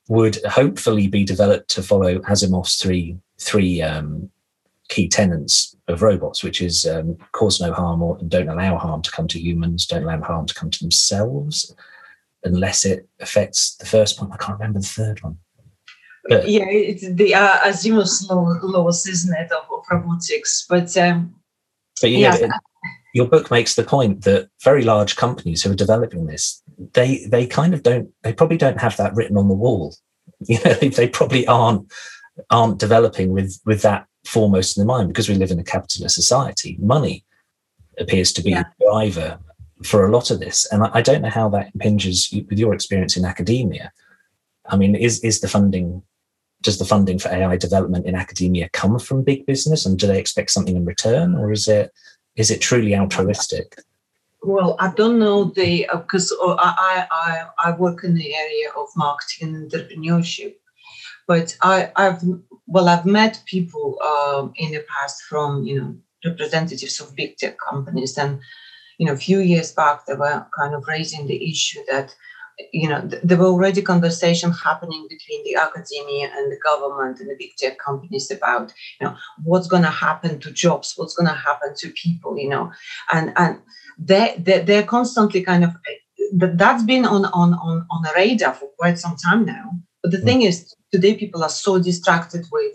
would 0.08 0.38
hopefully 0.44 1.08
be 1.08 1.24
developed 1.24 1.68
to 1.70 1.82
follow 1.82 2.18
Asimov's 2.20 2.76
three 2.76 3.18
three 3.38 3.82
um, 3.82 4.30
key 4.88 5.08
tenets 5.08 5.76
of 5.88 6.02
robots, 6.02 6.42
which 6.42 6.62
is 6.62 6.86
um, 6.86 7.16
cause 7.32 7.60
no 7.60 7.72
harm 7.72 8.02
or 8.02 8.18
don't 8.28 8.48
allow 8.48 8.76
harm 8.76 9.02
to 9.02 9.10
come 9.10 9.28
to 9.28 9.40
humans, 9.40 9.86
don't 9.86 10.04
allow 10.04 10.20
harm 10.22 10.46
to 10.46 10.54
come 10.54 10.70
to 10.70 10.80
themselves, 10.80 11.74
unless 12.44 12.84
it 12.84 13.08
affects 13.20 13.76
the 13.76 13.86
first 13.86 14.20
one. 14.20 14.32
I 14.32 14.36
can't 14.36 14.58
remember 14.58 14.80
the 14.80 14.86
third 14.86 15.22
one. 15.22 15.38
Yeah, 16.28 16.68
it's 16.68 17.08
the 17.08 17.34
uh, 17.34 17.58
Asimov's 17.60 18.26
laws, 18.28 19.06
isn't 19.06 19.34
it, 19.36 19.52
of, 19.52 19.64
of 19.70 19.84
robotics? 19.90 20.66
But 20.68 20.96
um, 20.96 21.34
but 22.00 22.10
yeah, 22.10 22.36
yeah. 22.38 22.48
your 23.14 23.26
book 23.26 23.50
makes 23.50 23.74
the 23.74 23.82
point 23.82 24.24
that 24.24 24.48
very 24.62 24.82
large 24.82 25.16
companies 25.16 25.62
who 25.62 25.70
are 25.70 25.76
developing 25.76 26.26
this, 26.26 26.62
they 26.94 27.26
they 27.26 27.46
kind 27.46 27.74
of 27.74 27.82
don't, 27.82 28.10
they 28.22 28.32
probably 28.32 28.58
don't 28.58 28.80
have 28.80 28.96
that 28.96 29.14
written 29.14 29.36
on 29.36 29.48
the 29.48 29.54
wall. 29.54 29.94
You 30.48 30.58
know, 30.66 30.74
they, 30.74 30.88
they 30.88 31.08
probably 31.08 31.46
aren't 31.46 31.90
aren't 32.50 32.78
developing 32.78 33.32
with 33.32 33.58
with 33.64 33.80
that 33.82 34.06
foremost 34.26 34.76
in 34.76 34.82
their 34.82 34.86
mind 34.86 35.08
because 35.08 35.30
we 35.30 35.34
live 35.34 35.50
in 35.50 35.58
a 35.58 35.64
capitalist 35.64 36.14
society. 36.14 36.76
Money 36.78 37.24
appears 37.98 38.34
to 38.34 38.42
be 38.42 38.50
yeah. 38.50 38.64
the 38.78 38.84
driver 38.84 39.38
for 39.82 40.04
a 40.04 40.12
lot 40.12 40.30
of 40.30 40.40
this, 40.40 40.66
and 40.70 40.82
I, 40.82 40.90
I 40.94 41.00
don't 41.00 41.22
know 41.22 41.30
how 41.30 41.48
that 41.50 41.70
impinges 41.72 42.28
with 42.50 42.58
your 42.58 42.74
experience 42.74 43.16
in 43.16 43.24
academia. 43.24 43.90
I 44.68 44.76
mean, 44.76 44.94
is 44.94 45.20
is 45.20 45.40
the 45.40 45.48
funding 45.48 46.02
does 46.66 46.78
the 46.78 46.84
funding 46.84 47.18
for 47.18 47.28
AI 47.28 47.56
development 47.56 48.06
in 48.06 48.16
academia 48.16 48.68
come 48.72 48.98
from 48.98 49.22
big 49.22 49.46
business, 49.46 49.86
and 49.86 49.98
do 49.98 50.06
they 50.08 50.18
expect 50.18 50.50
something 50.50 50.76
in 50.76 50.84
return, 50.84 51.34
or 51.36 51.52
is 51.52 51.68
it 51.68 51.92
is 52.34 52.50
it 52.50 52.60
truly 52.60 52.94
altruistic? 52.94 53.78
Well, 54.42 54.76
I 54.80 54.92
don't 54.94 55.18
know 55.18 55.44
the 55.44 55.86
because 55.92 56.32
uh, 56.32 56.50
uh, 56.50 56.74
I, 56.92 57.06
I 57.10 57.32
I 57.66 57.76
work 57.76 58.02
in 58.02 58.14
the 58.14 58.34
area 58.34 58.68
of 58.76 58.88
marketing 58.96 59.54
and 59.54 59.70
entrepreneurship, 59.70 60.56
but 61.28 61.56
I 61.62 61.92
I've 61.94 62.20
well 62.66 62.88
I've 62.88 63.06
met 63.06 63.42
people 63.46 63.96
um, 64.02 64.52
in 64.56 64.72
the 64.72 64.84
past 64.92 65.22
from 65.22 65.62
you 65.62 65.80
know 65.80 65.96
representatives 66.24 67.00
of 67.00 67.14
big 67.14 67.36
tech 67.36 67.56
companies, 67.58 68.18
and 68.18 68.40
you 68.98 69.06
know 69.06 69.12
a 69.12 69.24
few 69.28 69.38
years 69.38 69.70
back 69.70 70.04
they 70.04 70.14
were 70.14 70.44
kind 70.58 70.74
of 70.74 70.88
raising 70.88 71.28
the 71.28 71.40
issue 71.48 71.80
that 71.90 72.12
you 72.72 72.88
know, 72.88 73.00
there 73.22 73.36
were 73.36 73.46
already 73.46 73.82
conversations 73.82 74.62
happening 74.62 75.06
between 75.08 75.44
the 75.44 75.56
academia 75.56 76.30
and 76.34 76.50
the 76.50 76.58
government 76.64 77.20
and 77.20 77.28
the 77.28 77.36
big 77.38 77.54
tech 77.56 77.78
companies 77.78 78.30
about, 78.30 78.72
you 79.00 79.06
know, 79.06 79.16
what's 79.44 79.68
going 79.68 79.82
to 79.82 79.90
happen 79.90 80.38
to 80.40 80.50
jobs, 80.50 80.94
what's 80.96 81.14
going 81.14 81.28
to 81.28 81.34
happen 81.34 81.74
to 81.76 81.90
people, 81.90 82.38
you 82.38 82.48
know, 82.48 82.72
and 83.12 83.32
and 83.36 83.60
they 83.98 84.36
they 84.38 84.60
they're 84.60 84.82
constantly 84.82 85.42
kind 85.42 85.64
of 85.64 85.72
that's 86.32 86.82
been 86.82 87.04
on 87.04 87.26
on 87.26 87.54
on 87.54 87.86
on 87.90 88.02
the 88.02 88.12
radar 88.16 88.54
for 88.54 88.68
quite 88.78 88.98
some 88.98 89.16
time 89.16 89.44
now. 89.44 89.72
But 90.02 90.12
the 90.12 90.18
mm. 90.18 90.24
thing 90.24 90.42
is, 90.42 90.74
today 90.92 91.14
people 91.14 91.42
are 91.42 91.50
so 91.50 91.78
distracted 91.78 92.46
with 92.50 92.72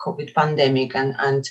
COVID 0.00 0.34
pandemic 0.34 0.94
and 0.94 1.14
and 1.18 1.48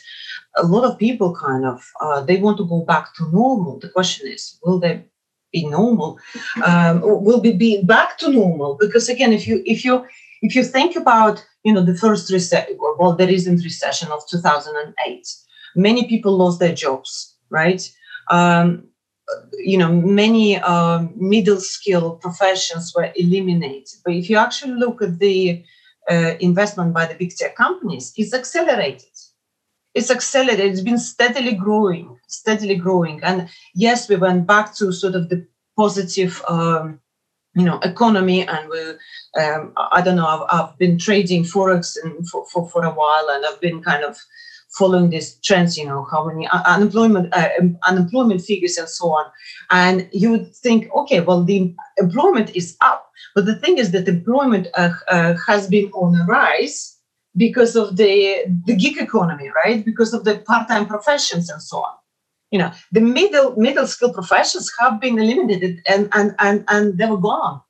a 0.58 0.64
lot 0.64 0.84
of 0.84 0.98
people 0.98 1.36
kind 1.36 1.66
of 1.66 1.86
uh, 2.02 2.22
they 2.22 2.38
want 2.38 2.58
to 2.58 2.68
go 2.68 2.84
back 2.84 3.14
to 3.16 3.30
normal. 3.32 3.80
The 3.80 3.90
question 3.90 4.28
is, 4.28 4.60
will 4.64 4.80
they 4.80 5.06
be 5.52 5.68
normal 5.68 6.20
um, 6.66 7.02
will 7.02 7.42
be, 7.42 7.52
be 7.52 7.84
back 7.84 8.18
to 8.20 8.30
normal. 8.30 8.78
Because 8.80 9.10
again 9.10 9.34
if 9.34 9.48
you 9.48 9.64
if 9.66 9.84
you 9.84 10.06
if 10.42 10.56
you 10.56 10.64
think 10.64 10.96
about 10.96 11.46
you 11.64 11.74
know 11.74 11.84
the 11.84 11.96
first 11.96 12.32
recession 12.32 12.78
well 12.98 13.16
the 13.16 13.28
recent 13.28 13.64
recession 13.64 14.10
of 14.12 14.22
2008 14.30 15.28
many 15.76 16.08
people 16.08 16.38
lost 16.38 16.60
their 16.60 16.74
jobs 16.74 17.36
right? 17.50 17.90
Um, 18.30 18.86
you 19.60 19.78
know 19.78 19.92
many 19.92 20.58
um, 20.58 21.14
middle 21.16 21.60
skill 21.60 22.12
professions 22.16 22.94
were 22.96 23.12
eliminated. 23.16 24.00
But 24.04 24.14
if 24.16 24.30
you 24.30 24.38
actually 24.38 24.74
look 24.74 25.02
at 25.02 25.20
the 25.20 25.64
uh, 26.10 26.34
investment 26.40 26.94
by 26.94 27.06
the 27.06 27.14
big 27.14 27.36
tech 27.36 27.56
companies 27.56 28.14
it's 28.18 28.34
accelerated 28.34 29.14
it's 29.94 30.12
accelerated. 30.12 30.66
It's 30.66 30.82
been 30.82 30.98
steadily 30.98 31.54
growing, 31.54 32.18
steadily 32.28 32.76
growing. 32.76 33.22
And 33.24 33.50
yes, 33.74 34.08
we 34.08 34.16
went 34.16 34.46
back 34.46 34.76
to 34.76 34.92
sort 34.92 35.16
of 35.16 35.30
the 35.30 35.48
positive, 35.76 36.42
um, 36.48 37.00
you 37.56 37.66
know, 37.66 37.80
economy. 37.80 38.48
And 38.48 38.70
we, 38.70 38.80
um, 39.42 39.74
I 39.92 40.02
don't 40.02 40.16
know, 40.16 40.28
I've, 40.28 40.46
I've 40.52 40.78
been 40.78 40.98
trading 40.98 41.44
forex 41.44 41.98
for, 42.30 42.46
for 42.48 42.70
for 42.70 42.86
a 42.86 42.92
while, 42.92 43.28
and 43.30 43.46
I've 43.46 43.60
been 43.60 43.82
kind 43.82 44.04
of 44.04 44.18
following 44.78 45.10
these 45.10 45.36
trends. 45.40 45.78
You 45.78 45.88
know, 45.88 46.06
how 46.12 46.24
many 46.26 46.48
unemployment 46.66 47.34
uh, 47.34 47.50
unemployment 47.88 48.42
figures 48.42 48.78
and 48.78 48.88
so 48.88 49.08
on. 49.08 49.26
And 49.72 50.08
you 50.14 50.30
would 50.32 50.56
think, 50.56 50.94
okay, 50.94 51.22
well, 51.22 51.44
the 51.44 51.74
employment 51.98 52.56
is 52.56 52.78
up, 52.82 53.12
but 53.34 53.46
the 53.48 53.56
thing 53.56 53.80
is 53.80 53.92
that 53.92 54.08
employment 54.08 54.68
uh, 54.76 54.94
uh 55.08 55.34
has 55.48 55.68
been 55.68 55.90
on 55.94 56.16
a 56.22 56.26
rise 56.26 56.99
because 57.40 57.76
of 57.78 57.96
the, 57.96 58.44
the 58.66 58.76
gig 58.76 58.98
economy, 58.98 59.50
right? 59.64 59.84
Because 59.84 60.14
of 60.14 60.26
the 60.26 60.40
part-time 60.40 60.86
professions 60.86 61.50
and 61.50 61.62
so 61.62 61.78
on. 61.78 61.96
You 62.52 62.60
know, 62.60 62.72
the 62.92 63.00
middle 63.02 63.56
middle 63.56 63.88
skill 63.88 64.12
professions 64.12 64.72
have 64.80 65.00
been 65.00 65.20
eliminated 65.20 65.82
and 65.88 66.10
and 66.14 66.36
and, 66.40 66.66
and 66.68 66.98
they 66.98 67.06
were 67.06 67.24
gone. 67.32 67.62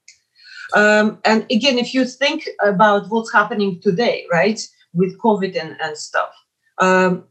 Um, 0.73 1.19
and 1.25 1.45
again, 1.51 1.77
if 1.77 1.93
you 1.93 2.05
think 2.05 2.47
about 2.63 3.09
what's 3.09 3.33
happening 3.33 3.81
today, 3.81 4.25
right, 4.31 4.59
with 4.93 5.19
COVID 5.19 5.59
and, 5.61 5.75
and 5.81 5.97
stuff, 5.97 6.29
um, 6.77 7.25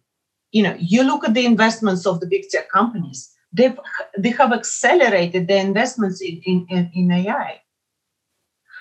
you 0.52 0.62
know, 0.62 0.76
you 0.78 1.02
look 1.02 1.24
at 1.24 1.34
the 1.34 1.46
investments 1.46 2.06
of 2.06 2.20
the 2.20 2.26
big 2.26 2.48
tech 2.50 2.70
companies, 2.70 3.30
they've 3.52 3.78
they 4.18 4.30
have 4.30 4.52
accelerated 4.52 5.48
their 5.48 5.64
investments 5.64 6.20
in, 6.20 6.66
in, 6.68 6.90
in 6.94 7.10
AI. 7.10 7.62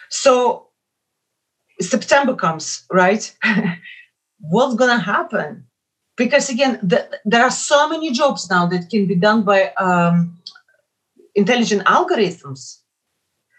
So 0.10 0.67
September 1.80 2.36
comes, 2.36 2.86
right? 2.92 3.36
What's 4.40 4.76
going 4.76 4.96
to 4.98 5.04
happen? 5.04 5.66
Because 6.16 6.50
again, 6.50 6.80
the, 6.82 7.08
there 7.26 7.44
are 7.44 7.52
so 7.52 7.88
many 7.90 8.12
jobs 8.12 8.50
now 8.50 8.66
that 8.68 8.90
can 8.90 9.06
be 9.06 9.16
done 9.16 9.44
by 9.44 9.72
um, 9.74 10.40
intelligent 11.36 11.86
algorithms. 11.86 12.80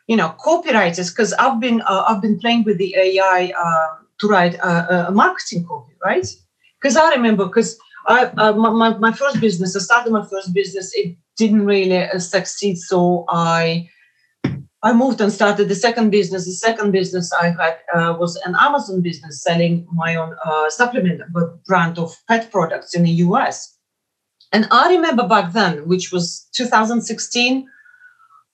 You 0.09 0.17
know, 0.17 0.35
copywriters. 0.45 1.11
Because 1.13 1.33
I've 1.35 1.61
been 1.61 1.83
uh, 1.83 2.05
I've 2.09 2.23
been 2.23 2.39
playing 2.39 2.65
with 2.65 2.79
the 2.79 2.95
AI 2.97 3.53
uh, 3.57 4.03
to 4.21 4.27
write 4.27 4.55
a, 4.55 5.09
a 5.09 5.11
marketing 5.11 5.65
copy, 5.67 5.93
right? 6.05 6.27
Because 6.81 6.97
I 6.97 7.11
remember, 7.11 7.47
because 7.47 7.79
I 8.07 8.25
uh, 8.25 8.53
my, 8.55 8.97
my 8.99 9.13
first 9.13 9.41
business, 9.41 9.77
I 9.77 9.81
started 9.81 10.13
my 10.13 10.25
first 10.25 10.55
business, 10.55 10.93
it 10.95 11.17
didn't 11.37 11.67
really 11.67 12.03
uh, 12.03 12.19
succeed, 12.19 12.79
so 12.79 13.27
I 13.29 13.89
I 14.83 14.93
moved 14.93 15.21
and 15.21 15.33
started 15.33 15.69
the 15.69 15.75
second 15.75 16.11
business. 16.11 16.45
The 16.45 16.53
second 16.53 16.93
business 16.93 17.33
I 17.33 17.49
had 17.49 17.79
uh, 17.95 18.17
was 18.19 18.37
an 18.45 18.55
Amazon 18.59 19.01
business 19.01 19.43
selling 19.43 19.87
my 19.93 20.15
own 20.15 20.37
uh, 20.45 20.71
supplement 20.71 21.21
brand 21.67 21.99
of 21.99 22.17
pet 22.29 22.53
products 22.53 22.95
in 22.95 23.03
the 23.03 23.11
US. 23.27 23.77
And 24.53 24.69
I 24.71 24.89
remember 24.91 25.27
back 25.27 25.53
then, 25.53 25.89
which 25.89 26.13
was 26.13 26.49
2016, 26.55 27.69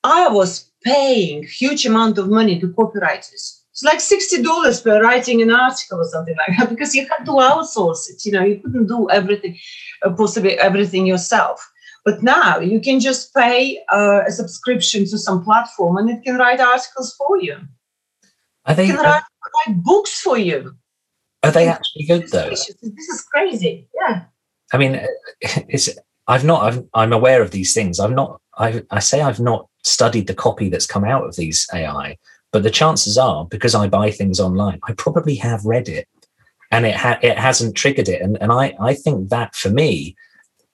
I 0.02 0.28
was 0.28 0.70
paying 0.82 1.44
huge 1.44 1.84
amount 1.86 2.18
of 2.18 2.28
money 2.28 2.58
to 2.58 2.68
copywriters. 2.68 3.60
It's 3.70 3.82
like 3.82 3.98
$60 3.98 4.84
per 4.84 5.02
writing 5.02 5.42
an 5.42 5.50
article 5.50 6.00
or 6.00 6.04
something 6.04 6.36
like 6.36 6.58
that 6.58 6.68
because 6.74 6.94
you 6.94 7.06
had 7.08 7.24
to 7.24 7.32
outsource 7.32 8.08
it. 8.08 8.24
You 8.24 8.32
know, 8.32 8.44
you 8.44 8.60
couldn't 8.60 8.86
do 8.86 9.10
everything, 9.10 9.58
uh, 10.02 10.10
possibly 10.10 10.58
everything 10.58 11.06
yourself. 11.06 11.70
But 12.04 12.22
now 12.22 12.58
you 12.58 12.80
can 12.80 13.00
just 13.00 13.34
pay 13.34 13.82
uh, 13.90 14.22
a 14.26 14.30
subscription 14.30 15.06
to 15.06 15.18
some 15.18 15.42
platform 15.42 15.96
and 15.96 16.10
it 16.10 16.22
can 16.22 16.36
write 16.36 16.60
articles 16.60 17.14
for 17.16 17.40
you. 17.40 17.56
Are 18.66 18.74
they, 18.74 18.84
it 18.84 18.88
can 18.88 18.96
write, 18.96 19.22
write 19.66 19.82
books 19.82 20.20
for 20.20 20.36
you. 20.36 20.74
Are 21.42 21.50
they 21.50 21.68
actually 21.68 22.04
good 22.04 22.28
though? 22.30 22.50
This 22.50 22.68
is 22.80 23.26
crazy. 23.32 23.88
Yeah. 23.94 24.24
I 24.72 24.78
mean, 24.78 25.00
it's. 25.40 25.90
I've 26.26 26.44
not. 26.44 26.62
I've, 26.64 26.84
I'm 26.94 27.12
aware 27.12 27.42
of 27.42 27.50
these 27.50 27.74
things. 27.74 28.00
I've 28.00 28.12
not. 28.12 28.40
I, 28.56 28.82
I 28.90 28.98
say 29.00 29.20
I've 29.20 29.40
not 29.40 29.68
studied 29.82 30.26
the 30.26 30.34
copy 30.34 30.68
that's 30.70 30.86
come 30.86 31.04
out 31.04 31.24
of 31.24 31.36
these 31.36 31.66
AI, 31.74 32.16
but 32.50 32.62
the 32.62 32.70
chances 32.70 33.18
are 33.18 33.44
because 33.46 33.74
I 33.74 33.88
buy 33.88 34.10
things 34.10 34.40
online, 34.40 34.80
I 34.88 34.94
probably 34.94 35.34
have 35.36 35.64
read 35.66 35.88
it, 35.88 36.08
and 36.70 36.86
it 36.86 36.96
ha- 36.96 37.18
it 37.22 37.36
hasn't 37.36 37.76
triggered 37.76 38.08
it. 38.08 38.22
And 38.22 38.38
and 38.40 38.52
I 38.52 38.74
I 38.80 38.94
think 38.94 39.28
that 39.28 39.54
for 39.54 39.68
me 39.68 40.16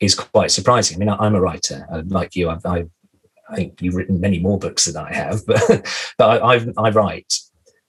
is 0.00 0.14
quite 0.14 0.50
surprising. 0.50 0.96
I 0.96 0.98
mean, 0.98 1.08
I'm 1.08 1.34
a 1.34 1.40
writer, 1.40 1.86
uh, 1.92 2.02
like 2.06 2.34
you. 2.34 2.50
I've, 2.50 2.64
I've, 2.64 2.90
i 3.48 3.56
think 3.56 3.82
you've 3.82 3.96
written 3.96 4.20
many 4.20 4.38
more 4.38 4.58
books 4.58 4.84
than 4.84 4.96
I 4.96 5.12
have, 5.12 5.44
but 5.46 5.60
but 6.18 6.42
I, 6.42 6.56
I, 6.56 6.66
I 6.76 6.90
write, 6.90 7.34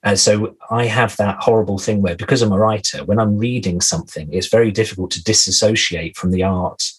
and 0.04 0.20
so 0.20 0.56
I 0.70 0.86
have 0.86 1.16
that 1.18 1.38
horrible 1.40 1.78
thing 1.78 2.02
where 2.02 2.16
because 2.16 2.42
I'm 2.42 2.52
a 2.52 2.60
writer, 2.60 3.04
when 3.06 3.20
I'm 3.20 3.38
reading 3.38 3.82
something, 3.82 4.32
it's 4.32 4.48
very 4.48 4.72
difficult 4.72 5.12
to 5.12 5.24
disassociate 5.24 6.18
from 6.18 6.32
the 6.32 6.44
art 6.44 6.92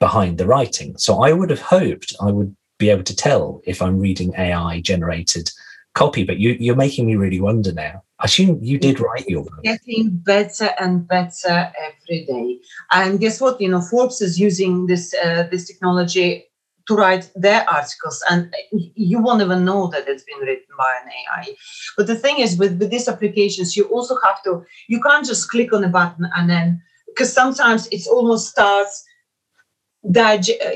behind 0.00 0.38
the 0.38 0.46
writing. 0.46 0.96
So 0.96 1.22
I 1.22 1.32
would 1.32 1.50
have 1.50 1.60
hoped 1.60 2.14
I 2.20 2.30
would 2.30 2.56
be 2.78 2.90
able 2.90 3.04
to 3.04 3.14
tell 3.14 3.60
if 3.64 3.80
I'm 3.80 3.98
reading 3.98 4.34
AI 4.36 4.80
generated 4.80 5.50
copy, 5.94 6.24
but 6.24 6.38
you, 6.38 6.56
you're 6.58 6.76
making 6.76 7.06
me 7.06 7.16
really 7.16 7.40
wonder 7.40 7.72
now. 7.72 8.02
I 8.20 8.24
assume 8.24 8.58
you 8.62 8.78
did 8.78 9.00
write 9.00 9.26
your 9.28 9.44
book. 9.44 9.62
Getting 9.62 10.10
better 10.10 10.70
and 10.78 11.08
better 11.08 11.72
every 11.86 12.26
day. 12.26 12.58
And 12.92 13.18
guess 13.18 13.40
what? 13.40 13.60
You 13.60 13.70
know, 13.70 13.80
Forbes 13.80 14.20
is 14.20 14.38
using 14.38 14.86
this 14.86 15.14
uh, 15.24 15.44
this 15.50 15.66
technology 15.66 16.44
to 16.86 16.94
write 16.94 17.30
their 17.34 17.68
articles, 17.70 18.22
and 18.28 18.54
you 18.72 19.20
won't 19.22 19.42
even 19.42 19.64
know 19.64 19.86
that 19.88 20.06
it's 20.06 20.24
been 20.24 20.40
written 20.40 20.74
by 20.76 20.98
an 21.02 21.10
AI. 21.10 21.54
But 21.96 22.08
the 22.08 22.16
thing 22.16 22.40
is, 22.40 22.58
with 22.58 22.78
with 22.78 22.90
these 22.90 23.08
applications, 23.08 23.74
you 23.76 23.84
also 23.84 24.18
have 24.22 24.42
to. 24.44 24.64
You 24.88 25.00
can't 25.00 25.24
just 25.24 25.50
click 25.50 25.72
on 25.72 25.84
a 25.84 25.88
button 25.88 26.28
and 26.36 26.48
then 26.50 26.82
because 27.06 27.32
sometimes 27.32 27.86
it 27.88 28.06
almost 28.06 28.50
starts 28.50 29.04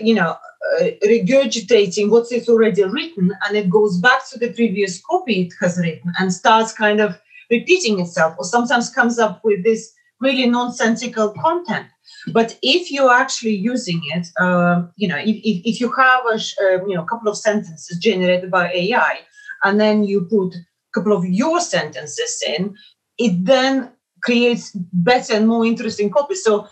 you 0.03 0.15
know 0.15 0.37
uh, 0.81 0.85
regurgitating 1.05 2.11
what 2.11 2.31
is 2.33 2.49
already 2.49 2.85
written 2.85 3.33
and 3.47 3.57
it 3.57 3.71
goes 3.71 3.99
back 3.99 4.29
to 4.29 4.39
the 4.39 4.53
previous 4.53 5.01
copy 5.03 5.43
it 5.43 5.55
has 5.61 5.79
written 5.79 6.13
and 6.19 6.33
starts 6.33 6.73
kind 6.73 7.01
of 7.01 7.19
repeating 7.51 8.01
itself 8.01 8.35
or 8.39 8.45
sometimes 8.45 8.91
comes 8.91 9.19
up 9.19 9.41
with 9.45 9.65
this 9.65 9.93
really 10.21 10.47
nonsensical 10.47 11.35
content. 11.41 11.87
But 12.33 12.59
if 12.63 12.91
you're 12.91 13.13
actually 13.13 13.57
using 13.57 14.01
it 14.15 14.27
uh, 14.41 14.83
you 14.97 15.09
know 15.09 15.17
if, 15.17 15.37
if, 15.51 15.63
if, 15.65 15.81
you 15.81 15.93
have 15.93 16.23
a 16.27 16.37
uh, 16.37 16.87
you 16.87 16.95
know 16.95 17.03
a 17.03 17.07
couple 17.07 17.29
of 17.29 17.37
sentences 17.37 17.99
generated 17.99 18.51
by 18.51 18.71
ai 18.73 19.21
and 19.65 19.81
then 19.81 20.05
you 20.05 20.23
put 20.23 20.55
a 20.55 20.93
couple 20.95 21.13
of 21.13 21.25
your 21.25 21.61
sentences 21.61 22.43
in 22.47 22.75
it 23.19 23.45
then 23.45 23.91
creates 24.23 24.71
better 24.93 25.35
and 25.35 25.49
more 25.49 25.67
interesting 25.67 26.11
copies 26.11 26.43
so 26.43 26.67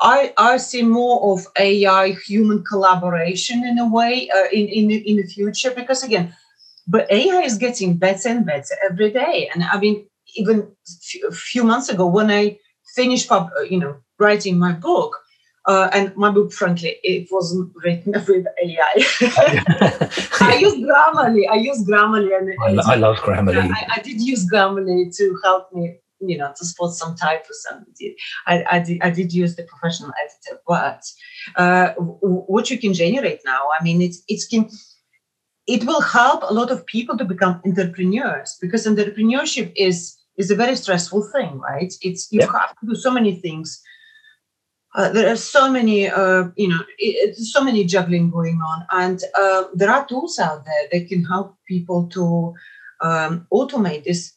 I, 0.00 0.32
I 0.36 0.58
see 0.58 0.82
more 0.82 1.32
of 1.32 1.46
AI 1.58 2.10
human 2.26 2.62
collaboration 2.64 3.64
in 3.64 3.78
a 3.78 3.88
way 3.88 4.28
uh, 4.28 4.48
in, 4.52 4.68
in, 4.68 4.90
in 4.90 5.16
the 5.16 5.26
future 5.26 5.70
because 5.70 6.02
again, 6.02 6.34
but 6.86 7.10
AI 7.10 7.42
is 7.42 7.58
getting 7.58 7.96
better 7.96 8.28
and 8.28 8.46
better 8.46 8.74
every 8.88 9.10
day. 9.10 9.50
And 9.52 9.64
I 9.64 9.78
mean, 9.78 10.06
even 10.36 10.70
a 11.28 11.32
few 11.32 11.64
months 11.64 11.88
ago 11.88 12.06
when 12.06 12.30
I 12.30 12.58
finished, 12.94 13.28
pub, 13.28 13.50
uh, 13.58 13.62
you 13.62 13.78
know, 13.78 13.96
writing 14.18 14.58
my 14.58 14.72
book, 14.72 15.16
uh, 15.66 15.88
and 15.92 16.16
my 16.16 16.30
book, 16.30 16.52
frankly, 16.52 16.96
it 17.02 17.26
wasn't 17.30 17.72
written 17.84 18.12
with 18.12 18.46
AI. 18.62 18.94
I 20.40 20.56
use 20.60 20.74
Grammarly. 20.74 21.48
I 21.50 21.56
use 21.56 21.84
Grammarly, 21.84 22.38
and 22.38 22.80
I, 22.80 22.92
I 22.92 22.96
love 22.96 23.16
Grammarly. 23.16 23.70
I, 23.72 23.86
I, 23.96 24.00
did 24.00 24.20
use 24.20 24.48
Grammarly 24.48 25.14
to 25.16 25.38
help 25.42 25.72
me 25.72 25.98
you 26.20 26.38
know 26.38 26.52
to 26.56 26.64
spot 26.64 26.94
some 26.94 27.14
typos 27.14 27.66
and 27.70 27.84
I, 28.46 28.64
I, 28.70 28.78
did, 28.78 29.02
I 29.02 29.10
did 29.10 29.34
use 29.34 29.54
the 29.56 29.64
professional 29.64 30.12
editor 30.22 30.62
but 30.66 31.02
uh, 31.56 31.92
what 31.98 32.70
you 32.70 32.78
can 32.78 32.94
generate 32.94 33.40
now 33.44 33.68
i 33.78 33.84
mean 33.84 34.00
it's 34.00 34.22
it's 34.26 34.46
can 34.46 34.70
it 35.66 35.84
will 35.84 36.00
help 36.00 36.42
a 36.42 36.52
lot 36.52 36.70
of 36.70 36.86
people 36.86 37.18
to 37.18 37.24
become 37.24 37.60
entrepreneurs 37.64 38.56
because 38.60 38.86
entrepreneurship 38.86 39.72
is 39.76 40.16
is 40.36 40.50
a 40.50 40.54
very 40.54 40.76
stressful 40.76 41.22
thing 41.32 41.58
right? 41.58 41.92
It's 42.02 42.30
you 42.30 42.40
have 42.40 42.76
to 42.80 42.86
do 42.86 42.94
so 42.94 43.10
many 43.10 43.34
things. 43.34 43.82
Uh, 44.94 45.10
there 45.12 45.30
are 45.30 45.36
so 45.36 45.70
many 45.70 46.08
uh, 46.08 46.44
you 46.56 46.68
know 46.68 46.82
it, 46.98 47.36
so 47.36 47.62
many 47.62 47.84
juggling 47.84 48.30
going 48.30 48.60
on 48.60 48.86
and 48.92 49.22
uh, 49.38 49.64
there 49.74 49.90
are 49.90 50.06
tools 50.06 50.38
out 50.38 50.64
there 50.64 50.84
that 50.92 51.08
can 51.08 51.24
help 51.24 51.56
people 51.66 52.06
to 52.08 52.54
um, 53.02 53.46
automate 53.52 54.04
this. 54.04 54.32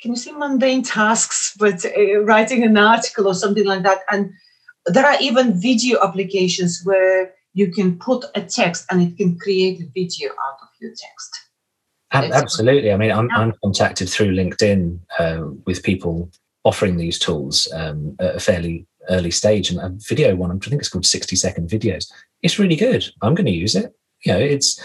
Can 0.00 0.12
you 0.12 0.16
see 0.16 0.32
mundane 0.32 0.82
tasks, 0.82 1.54
but 1.58 1.84
uh, 1.84 2.20
writing 2.20 2.62
an 2.62 2.76
article 2.76 3.28
or 3.28 3.34
something 3.34 3.64
like 3.64 3.82
that? 3.82 4.00
And 4.10 4.32
there 4.86 5.06
are 5.06 5.16
even 5.20 5.58
video 5.60 6.02
applications 6.02 6.82
where 6.84 7.32
you 7.54 7.70
can 7.70 7.98
put 7.98 8.24
a 8.34 8.42
text 8.42 8.84
and 8.90 9.00
it 9.00 9.16
can 9.16 9.38
create 9.38 9.80
a 9.80 9.86
video 9.94 10.30
out 10.30 10.58
of 10.60 10.68
your 10.80 10.90
text. 10.90 11.40
Absolutely. 12.12 12.92
I 12.92 12.96
mean, 12.96 13.10
I'm. 13.10 13.28
I'm 13.32 13.52
contacted 13.62 14.08
through 14.08 14.34
LinkedIn 14.34 15.00
uh, 15.18 15.46
with 15.66 15.82
people 15.82 16.30
offering 16.62 16.96
these 16.96 17.18
tools 17.18 17.68
um, 17.74 18.14
at 18.20 18.36
a 18.36 18.40
fairly 18.40 18.86
early 19.10 19.30
stage. 19.30 19.70
And 19.70 19.80
a 19.80 19.90
video 20.08 20.36
one, 20.36 20.50
I 20.50 20.58
think 20.58 20.80
it's 20.80 20.88
called 20.88 21.06
60 21.06 21.34
second 21.36 21.68
videos. 21.68 22.10
It's 22.42 22.58
really 22.58 22.76
good. 22.76 23.04
I'm 23.22 23.34
going 23.34 23.46
to 23.46 23.52
use 23.52 23.74
it. 23.74 23.94
You 24.24 24.32
know, 24.32 24.38
it's, 24.38 24.82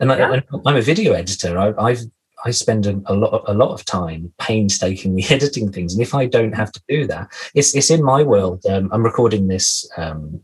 and 0.00 0.10
yeah. 0.10 0.40
I, 0.66 0.70
am 0.70 0.76
a 0.76 0.82
video 0.82 1.12
editor. 1.12 1.56
I, 1.58 1.90
have 1.90 2.00
I 2.44 2.50
spend 2.50 2.86
a, 2.86 3.00
a, 3.06 3.14
lot 3.14 3.44
a 3.46 3.54
lot 3.54 3.72
of 3.72 3.84
time 3.84 4.32
painstakingly 4.38 5.24
editing 5.30 5.70
things, 5.70 5.94
and 5.94 6.02
if 6.02 6.14
I 6.14 6.26
don't 6.26 6.54
have 6.54 6.72
to 6.72 6.82
do 6.88 7.06
that, 7.06 7.28
it's 7.54 7.74
it's 7.74 7.90
in 7.90 8.02
my 8.02 8.22
world. 8.22 8.64
Um, 8.66 8.90
I'm 8.92 9.04
recording 9.04 9.46
this, 9.48 9.88
um, 9.96 10.40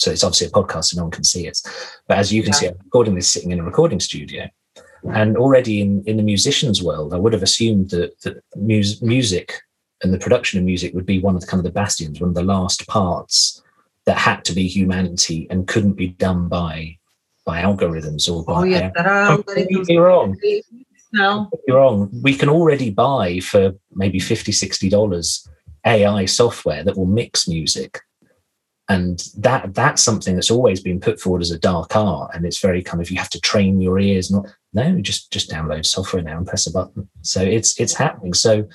so 0.00 0.10
it's 0.10 0.24
obviously 0.24 0.46
a 0.46 0.50
podcast, 0.50 0.86
so 0.86 0.96
no 0.96 1.04
one 1.04 1.10
can 1.10 1.24
see 1.24 1.46
it. 1.46 1.60
But 2.08 2.18
as 2.18 2.32
you 2.32 2.42
can 2.42 2.52
yeah. 2.52 2.58
see, 2.58 2.66
I'm 2.68 2.78
recording 2.84 3.14
this 3.14 3.28
sitting 3.28 3.50
in 3.50 3.60
a 3.60 3.64
recording 3.64 4.00
studio, 4.00 4.48
and 5.12 5.36
already 5.36 5.80
in 5.80 6.02
in 6.06 6.16
the 6.16 6.22
musicians' 6.22 6.82
world, 6.82 7.14
I 7.14 7.18
would 7.18 7.32
have 7.32 7.42
assumed 7.42 7.90
that 7.90 8.20
that 8.22 8.42
mus- 8.56 9.02
music 9.02 9.60
and 10.02 10.14
the 10.14 10.18
production 10.18 10.58
of 10.58 10.64
music 10.64 10.94
would 10.94 11.06
be 11.06 11.20
one 11.20 11.34
of 11.34 11.42
the 11.42 11.46
kind 11.46 11.60
of 11.60 11.64
the 11.64 11.70
bastions, 11.70 12.20
one 12.20 12.30
of 12.30 12.34
the 12.34 12.42
last 12.42 12.86
parts 12.86 13.62
that 14.06 14.16
had 14.16 14.44
to 14.46 14.54
be 14.54 14.66
humanity 14.66 15.46
and 15.50 15.68
couldn't 15.68 15.94
be 15.94 16.08
done 16.08 16.48
by 16.48 16.96
by 17.44 17.62
algorithms 17.62 18.30
or 18.32 18.44
by. 18.44 18.60
Oh 18.60 18.64
yeah, 18.64 18.90
there 18.94 19.08
are 19.08 19.38
algorithms. 19.38 19.98
Wrong 19.98 20.36
no. 21.12 21.50
You're 21.66 21.78
wrong. 21.78 22.10
We 22.22 22.34
can 22.34 22.48
already 22.48 22.90
buy 22.90 23.40
for 23.40 23.74
maybe 23.92 24.18
50 24.18 24.52
$60 24.52 25.48
AI 25.86 26.24
software 26.26 26.84
that 26.84 26.96
will 26.96 27.06
mix 27.06 27.48
music. 27.48 28.00
And 28.90 29.22
that 29.36 29.72
that's 29.72 30.02
something 30.02 30.34
that's 30.34 30.50
always 30.50 30.80
been 30.80 30.98
put 30.98 31.20
forward 31.20 31.42
as 31.42 31.52
a 31.52 31.58
dark 31.60 31.94
art. 31.94 32.32
And 32.34 32.44
it's 32.44 32.58
very 32.58 32.82
kind 32.82 33.00
of 33.00 33.08
you 33.08 33.18
have 33.18 33.30
to 33.30 33.40
train 33.40 33.80
your 33.80 34.00
ears. 34.00 34.32
Not 34.32 34.52
no, 34.72 35.00
just 35.00 35.30
just 35.30 35.48
download 35.48 35.86
software 35.86 36.22
now 36.22 36.36
and 36.38 36.46
press 36.46 36.66
a 36.66 36.72
button. 36.72 37.08
So 37.22 37.40
it's 37.40 37.78
it's 37.78 37.94
happening. 37.94 38.34
So 38.34 38.68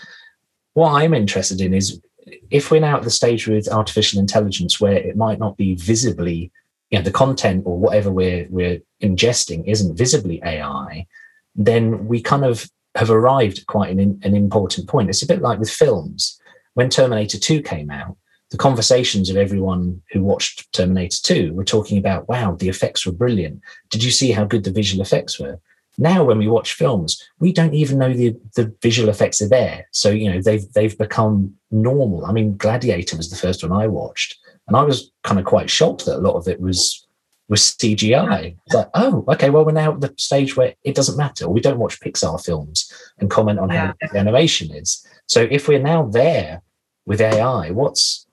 what 0.74 0.94
I'm 0.94 1.14
interested 1.14 1.60
in 1.60 1.74
is 1.74 2.02
if 2.50 2.72
we're 2.72 2.80
now 2.80 2.96
at 2.96 3.04
the 3.04 3.10
stage 3.10 3.46
with 3.46 3.68
artificial 3.68 4.22
intelligence 4.22 4.80
where 4.80 4.96
it 4.96 5.18
might 5.18 5.38
not 5.38 5.58
be 5.58 5.76
visibly, 5.76 6.50
you 6.92 6.98
know, 6.98 7.04
the 7.04 7.12
content 7.12 7.64
or 7.66 7.78
whatever 7.78 8.10
we're 8.10 8.48
we're 8.50 8.80
ingesting 9.02 9.68
isn't 9.68 9.98
visibly 9.98 10.42
AI, 10.46 11.08
then 11.56 12.08
we 12.08 12.22
kind 12.22 12.46
of 12.46 12.70
have 12.96 13.12
arrived 13.12 13.60
at 13.60 13.68
quite 13.68 13.92
an, 13.92 14.00
an 14.00 14.34
important 14.34 14.88
point. 14.88 15.10
It's 15.10 15.24
a 15.24 15.28
bit 15.28 15.42
like 15.42 15.60
with 15.60 15.70
films. 15.70 16.40
When 16.76 16.90
Terminator 16.90 17.38
2 17.38 17.62
came 17.64 17.92
out, 17.92 18.16
the 18.56 18.64
conversations 18.64 19.30
of 19.30 19.36
everyone 19.36 20.02
who 20.14 20.24
watched 20.24 20.72
Terminator 20.72 21.18
2 21.22 21.54
were 21.54 21.66
talking 21.66 21.98
about, 21.98 22.30
wow, 22.30 22.56
the 22.56 22.70
effects 22.70 23.06
were 23.06 23.12
brilliant. 23.12 23.60
Did 23.90 24.02
you 24.02 24.12
see 24.12 24.32
how 24.32 24.46
good 24.46 24.64
the 24.64 24.72
visual 24.72 25.02
effects 25.02 25.38
were? 25.38 25.60
Now, 25.98 26.24
when 26.24 26.38
we 26.38 26.48
watch 26.48 26.74
films, 26.74 27.22
we 27.38 27.52
don't 27.52 27.74
even 27.74 27.98
know 27.98 28.14
the, 28.14 28.34
the 28.56 28.74
visual 28.82 29.10
effects 29.10 29.42
are 29.42 29.50
there. 29.50 29.90
So, 29.92 30.10
you 30.10 30.32
know, 30.32 30.42
they've 30.42 30.72
they've 30.72 30.98
become 30.98 31.54
normal. 31.70 32.26
I 32.26 32.32
mean, 32.32 32.56
Gladiator 32.56 33.18
was 33.18 33.30
the 33.30 33.36
first 33.36 33.62
one 33.62 33.74
I 33.74 33.88
watched, 33.88 34.38
and 34.70 34.78
I 34.78 34.84
was 34.84 35.12
kind 35.24 35.38
of 35.38 35.46
quite 35.46 35.70
shocked 35.70 36.06
that 36.06 36.16
a 36.16 36.26
lot 36.26 36.36
of 36.36 36.48
it 36.48 36.62
was 36.62 37.06
was 37.50 37.60
CGI. 37.62 38.56
It's 38.66 38.76
like, 38.76 38.90
oh, 38.94 39.26
okay, 39.34 39.50
well, 39.50 39.66
we're 39.66 39.74
now 39.74 39.96
at 39.96 40.00
the 40.00 40.14
stage 40.18 40.56
where 40.56 40.76
it 40.86 40.96
doesn't 40.96 41.18
matter. 41.18 41.50
We 41.50 41.60
don't 41.60 41.80
watch 41.80 42.00
Pixar 42.00 42.44
films 42.44 42.90
and 43.20 43.30
comment 43.30 43.60
on 43.60 43.70
yeah. 43.70 43.88
how 43.88 44.08
the 44.14 44.18
animation 44.18 44.74
is. 44.74 45.06
So 45.28 45.46
if 45.52 45.68
we're 45.68 45.80
now 45.80 46.04
there 46.06 46.62
with 47.06 47.20
AI, 47.20 47.72
what's 47.72 48.25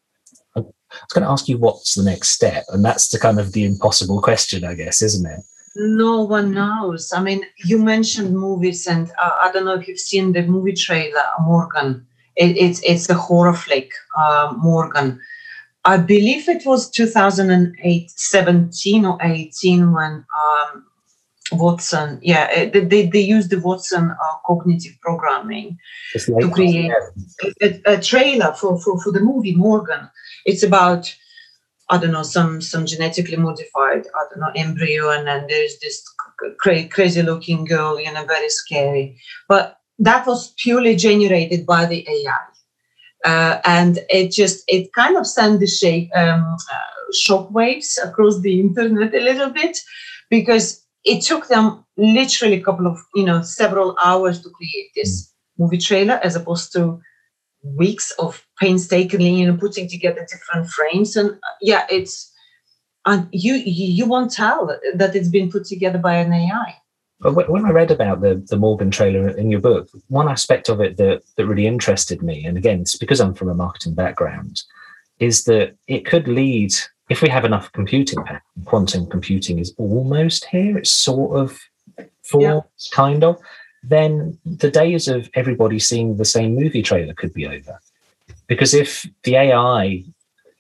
I 0.92 1.05
was 1.05 1.12
going 1.12 1.24
to 1.24 1.31
ask 1.31 1.48
you 1.48 1.59
what's 1.59 1.94
the 1.94 2.02
next 2.02 2.31
step, 2.31 2.64
and 2.68 2.85
that's 2.85 3.09
the 3.09 3.18
kind 3.18 3.38
of 3.38 3.52
the 3.52 3.64
impossible 3.64 4.20
question, 4.20 4.64
I 4.64 4.74
guess, 4.74 5.02
isn't 5.02 5.26
it? 5.26 5.40
No 5.74 6.22
one 6.22 6.52
knows. 6.52 7.12
I 7.14 7.22
mean, 7.22 7.44
you 7.64 7.78
mentioned 7.78 8.37
movies, 8.37 8.87
and 8.87 9.11
uh, 9.18 9.31
I 9.40 9.50
don't 9.52 9.64
know 9.64 9.74
if 9.74 9.88
you've 9.88 9.98
seen 9.98 10.33
the 10.33 10.42
movie 10.42 10.74
trailer, 10.74 11.24
Morgan. 11.40 12.07
It, 12.37 12.57
it's 12.57 12.81
it's 12.83 13.11
a 13.11 13.14
horror 13.14 13.52
flick, 13.55 13.90
uh, 14.16 14.55
Morgan 14.57 15.20
I 15.85 15.96
believe 15.96 16.48
it 16.48 16.64
was 16.64 16.88
2008, 16.90 18.11
17 18.11 19.05
or 19.05 19.18
18 19.20 19.92
when 19.92 20.12
um, 20.12 20.87
Watson, 21.54 22.18
yeah, 22.22 22.48
eh, 22.52 22.70
they, 22.70 23.06
they 23.06 23.20
used 23.20 23.50
the 23.50 23.60
Watson 23.60 24.10
uh, 24.10 24.36
cognitive 24.46 24.92
programming 25.00 25.78
to 26.14 26.50
create 26.50 26.92
a, 27.60 27.80
a, 27.86 28.00
trailer 28.00 28.52
for, 28.52 28.80
for, 28.80 29.00
for 29.00 29.12
the 29.12 29.20
movie 29.20 29.54
Morgan. 29.54 30.10
It's 30.44 30.62
about, 30.62 31.14
I 31.88 31.98
don't 31.98 32.12
know, 32.12 32.22
some 32.22 32.60
some 32.60 32.86
genetically 32.86 33.36
modified, 33.36 34.06
I 34.14 34.24
don't 34.30 34.40
know, 34.40 34.52
embryo, 34.54 35.10
and 35.10 35.26
then 35.26 35.46
there's 35.48 35.78
this 35.80 36.02
cra- 36.58 36.88
crazy 36.88 37.22
looking 37.22 37.64
girl, 37.64 38.00
you 38.00 38.12
know, 38.12 38.24
very 38.24 38.48
scary. 38.48 39.20
But 39.48 39.78
that 39.98 40.26
was 40.26 40.52
purely 40.58 40.96
generated 40.96 41.66
by 41.66 41.86
the 41.86 42.06
AI. 42.08 42.38
Uh, 43.24 43.60
and 43.64 44.00
it 44.10 44.32
just 44.32 44.64
it 44.66 44.92
kind 44.92 45.16
of 45.16 45.26
sent 45.26 45.60
the 45.60 45.66
shape 45.66 46.10
um, 46.16 46.56
uh, 46.72 47.12
shockwaves 47.12 47.96
across 48.04 48.40
the 48.40 48.58
internet 48.58 49.14
a 49.14 49.20
little 49.20 49.50
bit 49.50 49.78
because 50.28 50.82
it 51.04 51.22
took 51.22 51.48
them 51.48 51.84
literally 51.96 52.54
a 52.54 52.62
couple 52.62 52.86
of 52.86 52.98
you 53.14 53.24
know 53.24 53.42
several 53.42 53.96
hours 54.02 54.42
to 54.42 54.50
create 54.50 54.90
this 54.94 55.32
movie 55.58 55.78
trailer 55.78 56.20
as 56.22 56.36
opposed 56.36 56.72
to 56.72 57.00
weeks 57.62 58.10
of 58.18 58.44
painstakingly 58.58 59.30
you 59.30 59.46
know 59.46 59.56
putting 59.56 59.88
together 59.88 60.26
different 60.30 60.68
frames. 60.68 61.16
And 61.16 61.30
uh, 61.30 61.56
yeah 61.60 61.86
it's 61.90 62.32
and 63.06 63.28
you 63.32 63.54
you 63.54 64.06
won't 64.06 64.32
tell 64.32 64.66
that 64.94 65.16
it's 65.16 65.28
been 65.28 65.50
put 65.50 65.64
together 65.64 65.98
by 65.98 66.14
an 66.14 66.32
ai 66.32 66.76
but 67.22 67.48
when 67.48 67.64
I 67.64 67.70
read 67.70 67.92
about 67.92 68.20
the 68.20 68.44
the 68.48 68.56
Morgan 68.56 68.90
trailer 68.90 69.28
in 69.28 69.50
your 69.50 69.60
book, 69.60 69.88
one 70.08 70.28
aspect 70.28 70.68
of 70.68 70.80
it 70.80 70.96
that 70.96 71.22
that 71.36 71.46
really 71.46 71.66
interested 71.66 72.20
me, 72.20 72.44
and 72.44 72.56
again, 72.56 72.80
it's 72.80 72.96
because 72.96 73.20
I'm 73.20 73.34
from 73.34 73.48
a 73.48 73.54
marketing 73.54 73.94
background, 73.94 74.62
is 75.20 75.44
that 75.44 75.76
it 75.86 76.04
could 76.04 76.26
lead 76.26 76.74
if 77.12 77.20
we 77.20 77.29
have 77.29 77.44
enough 77.44 77.70
computing 77.72 78.25
power. 78.25 78.42
Quantum 78.64 79.07
computing 79.07 79.59
is 79.59 79.75
almost 79.77 80.46
here. 80.46 80.79
It's 80.79 80.90
sort 80.90 81.38
of 81.38 81.61
for 82.22 82.40
yeah. 82.40 82.61
kind 82.90 83.22
of. 83.22 83.38
Then 83.83 84.38
the 84.46 84.70
days 84.70 85.09
of 85.09 85.29
everybody 85.35 85.79
seeing 85.79 86.16
the 86.16 86.25
same 86.25 86.55
movie 86.55 86.83
trailer 86.83 87.12
could 87.12 87.35
be 87.35 87.46
over 87.46 87.79
because 88.46 88.72
if 88.72 89.07
the 89.25 89.37
AI, 89.37 89.85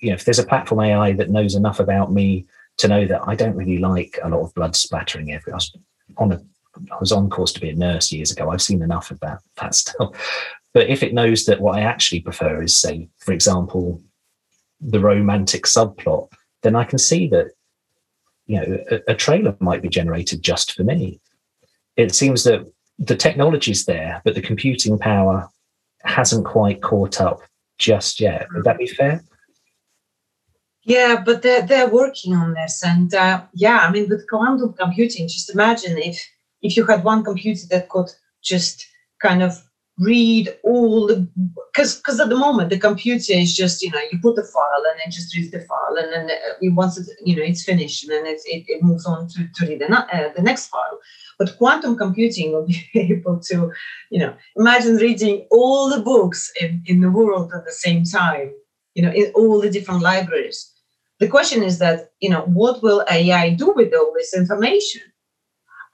you 0.00 0.08
know, 0.08 0.14
if 0.14 0.26
there's 0.26 0.38
a 0.38 0.46
platform 0.46 0.82
AI 0.82 1.12
that 1.12 1.30
knows 1.30 1.54
enough 1.54 1.80
about 1.80 2.12
me 2.12 2.44
to 2.76 2.88
know 2.88 3.06
that 3.06 3.26
I 3.26 3.34
don't 3.34 3.56
really 3.56 3.78
like 3.78 4.18
a 4.22 4.28
lot 4.28 4.42
of 4.42 4.54
blood 4.54 4.76
splattering 4.76 5.32
every 5.32 5.52
I 5.52 5.56
was 5.56 5.74
on 6.18 6.32
a 6.32 6.42
I 6.90 6.98
was 7.00 7.12
on 7.12 7.30
course 7.30 7.52
to 7.52 7.60
be 7.60 7.70
a 7.70 7.74
nurse 7.74 8.12
years 8.12 8.30
ago. 8.30 8.50
I've 8.50 8.62
seen 8.62 8.82
enough 8.82 9.10
of 9.10 9.20
that 9.20 9.40
that 9.56 9.74
stuff. 9.74 10.10
But 10.74 10.88
if 10.90 11.02
it 11.02 11.14
knows 11.14 11.46
that 11.46 11.60
what 11.60 11.76
I 11.78 11.82
actually 11.82 12.20
prefer 12.20 12.62
is, 12.62 12.76
say, 12.76 13.08
for 13.18 13.32
example, 13.32 14.02
the 14.82 15.00
romantic 15.00 15.64
subplot, 15.64 16.28
then 16.62 16.76
I 16.76 16.84
can 16.84 16.98
see 16.98 17.28
that 17.28 17.52
you 18.46 18.60
know 18.60 18.78
a, 18.90 19.12
a 19.12 19.14
trailer 19.14 19.56
might 19.60 19.82
be 19.82 19.88
generated 19.88 20.42
just 20.42 20.72
for 20.72 20.84
me. 20.84 21.20
It 21.96 22.14
seems 22.14 22.44
that 22.44 22.66
the 22.98 23.16
technology's 23.16 23.84
there, 23.84 24.22
but 24.24 24.34
the 24.34 24.42
computing 24.42 24.98
power 24.98 25.48
hasn't 26.04 26.46
quite 26.46 26.82
caught 26.82 27.20
up 27.20 27.42
just 27.78 28.20
yet. 28.20 28.46
Would 28.54 28.64
that 28.64 28.78
be 28.78 28.86
fair? 28.86 29.22
Yeah, 30.84 31.22
but 31.24 31.42
they're 31.42 31.62
they're 31.62 31.88
working 31.88 32.34
on 32.34 32.54
this, 32.54 32.82
and 32.84 33.14
uh, 33.14 33.44
yeah, 33.54 33.78
I 33.78 33.90
mean, 33.90 34.08
with 34.08 34.28
quantum 34.28 34.72
computing, 34.72 35.28
just 35.28 35.50
imagine 35.50 35.96
if 35.98 36.20
if 36.60 36.76
you 36.76 36.84
had 36.86 37.04
one 37.04 37.22
computer 37.22 37.66
that 37.70 37.88
could 37.88 38.10
just 38.42 38.86
kind 39.20 39.42
of 39.42 39.62
read 39.98 40.48
all 40.64 41.06
the 41.06 41.28
because 41.72 41.96
because 41.96 42.18
at 42.18 42.28
the 42.28 42.36
moment 42.36 42.70
the 42.70 42.78
computer 42.78 43.32
is 43.32 43.54
just 43.54 43.82
you 43.82 43.90
know 43.90 44.00
you 44.10 44.18
put 44.20 44.36
the 44.36 44.42
file 44.42 44.84
and 44.90 45.00
it 45.04 45.10
just 45.10 45.34
reads 45.36 45.50
the 45.50 45.60
file 45.60 45.96
and 45.98 46.12
then 46.12 46.30
uh, 46.30 46.74
once 46.74 46.96
it 46.96 47.06
you 47.24 47.36
know 47.36 47.42
it's 47.42 47.64
finished 47.64 48.02
and 48.04 48.12
then 48.12 48.26
it, 48.26 48.40
it, 48.46 48.64
it 48.68 48.82
moves 48.82 49.04
on 49.04 49.28
to, 49.28 49.46
to 49.54 49.66
read 49.66 49.80
the, 49.80 49.92
uh, 49.92 50.32
the 50.34 50.42
next 50.42 50.68
file. 50.68 50.98
But 51.38 51.56
quantum 51.58 51.96
computing 51.96 52.52
will 52.52 52.66
be 52.66 52.88
able 52.94 53.38
to 53.40 53.70
you 54.10 54.18
know 54.18 54.34
imagine 54.56 54.96
reading 54.96 55.46
all 55.50 55.90
the 55.90 56.00
books 56.00 56.50
in, 56.60 56.82
in 56.86 57.00
the 57.00 57.10
world 57.10 57.52
at 57.54 57.64
the 57.64 57.72
same 57.72 58.04
time 58.04 58.50
you 58.94 59.02
know 59.02 59.12
in 59.12 59.30
all 59.34 59.60
the 59.60 59.70
different 59.70 60.00
libraries. 60.00 60.70
The 61.20 61.28
question 61.28 61.62
is 61.62 61.78
that 61.80 62.12
you 62.20 62.30
know 62.30 62.42
what 62.42 62.82
will 62.82 63.04
ai 63.10 63.50
do 63.50 63.72
with 63.72 63.92
all 63.94 64.12
this 64.16 64.34
information 64.34 65.02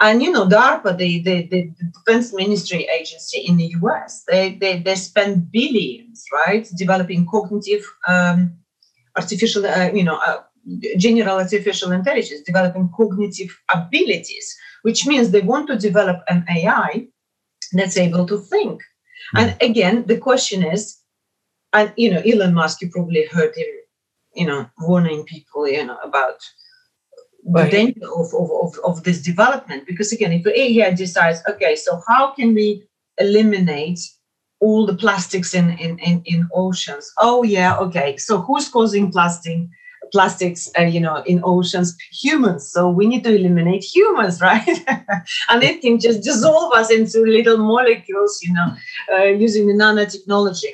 and 0.00 0.22
you 0.22 0.30
know, 0.30 0.46
DARPA, 0.46 0.96
the, 0.96 1.20
the, 1.22 1.42
the 1.48 1.70
Defense 1.92 2.32
Ministry 2.32 2.84
Agency 2.84 3.40
in 3.40 3.56
the 3.56 3.74
US, 3.82 4.24
they, 4.28 4.54
they, 4.54 4.80
they 4.80 4.94
spend 4.94 5.50
billions, 5.50 6.24
right, 6.32 6.68
developing 6.76 7.26
cognitive 7.26 7.84
um, 8.06 8.56
artificial, 9.16 9.66
uh, 9.66 9.90
you 9.92 10.04
know, 10.04 10.18
uh, 10.18 10.42
general 10.96 11.38
artificial 11.38 11.92
intelligence, 11.92 12.42
developing 12.42 12.90
cognitive 12.96 13.58
abilities, 13.74 14.56
which 14.82 15.06
means 15.06 15.30
they 15.30 15.40
want 15.40 15.66
to 15.66 15.76
develop 15.76 16.22
an 16.28 16.44
AI 16.48 17.08
that's 17.72 17.96
able 17.96 18.26
to 18.26 18.38
think. 18.38 18.82
Mm. 19.34 19.40
And 19.40 19.56
again, 19.62 20.06
the 20.06 20.18
question 20.18 20.62
is, 20.62 20.98
and 21.72 21.92
you 21.96 22.10
know, 22.10 22.20
Elon 22.20 22.54
Musk, 22.54 22.82
you 22.82 22.90
probably 22.90 23.26
heard 23.26 23.54
him, 23.56 23.66
you 24.34 24.46
know, 24.46 24.70
warning 24.78 25.24
people, 25.24 25.68
you 25.68 25.84
know, 25.84 25.98
about 26.02 26.38
the 27.44 27.68
danger 27.70 28.06
of, 28.06 28.32
of, 28.34 28.50
of, 28.62 28.78
of 28.84 29.04
this 29.04 29.22
development. 29.22 29.86
Because 29.86 30.12
again, 30.12 30.32
if 30.32 30.42
the 30.42 30.58
AI 30.58 30.92
decides, 30.92 31.40
okay, 31.48 31.76
so 31.76 32.00
how 32.08 32.32
can 32.32 32.54
we 32.54 32.84
eliminate 33.18 34.00
all 34.60 34.86
the 34.86 34.94
plastics 34.94 35.54
in, 35.54 35.70
in, 35.78 35.98
in, 35.98 36.22
in 36.24 36.48
oceans? 36.54 37.10
Oh 37.18 37.42
yeah, 37.42 37.78
okay. 37.78 38.16
So 38.16 38.40
who's 38.40 38.68
causing 38.68 39.10
plastic 39.10 39.68
plastics 40.12 40.70
uh, 40.78 40.82
you 40.82 41.00
know 41.00 41.22
in 41.26 41.40
oceans 41.44 41.96
humans 42.10 42.70
so 42.70 42.88
we 42.88 43.06
need 43.06 43.22
to 43.22 43.34
eliminate 43.34 43.84
humans 43.84 44.40
right 44.50 44.66
and 45.50 45.62
it 45.62 45.82
can 45.82 45.98
just 46.00 46.22
dissolve 46.22 46.72
us 46.72 46.90
into 46.90 47.20
little 47.20 47.58
molecules 47.58 48.40
you 48.42 48.52
know 48.52 48.74
uh, 49.12 49.24
using 49.24 49.66
the 49.66 49.74
nanotechnology 49.74 50.72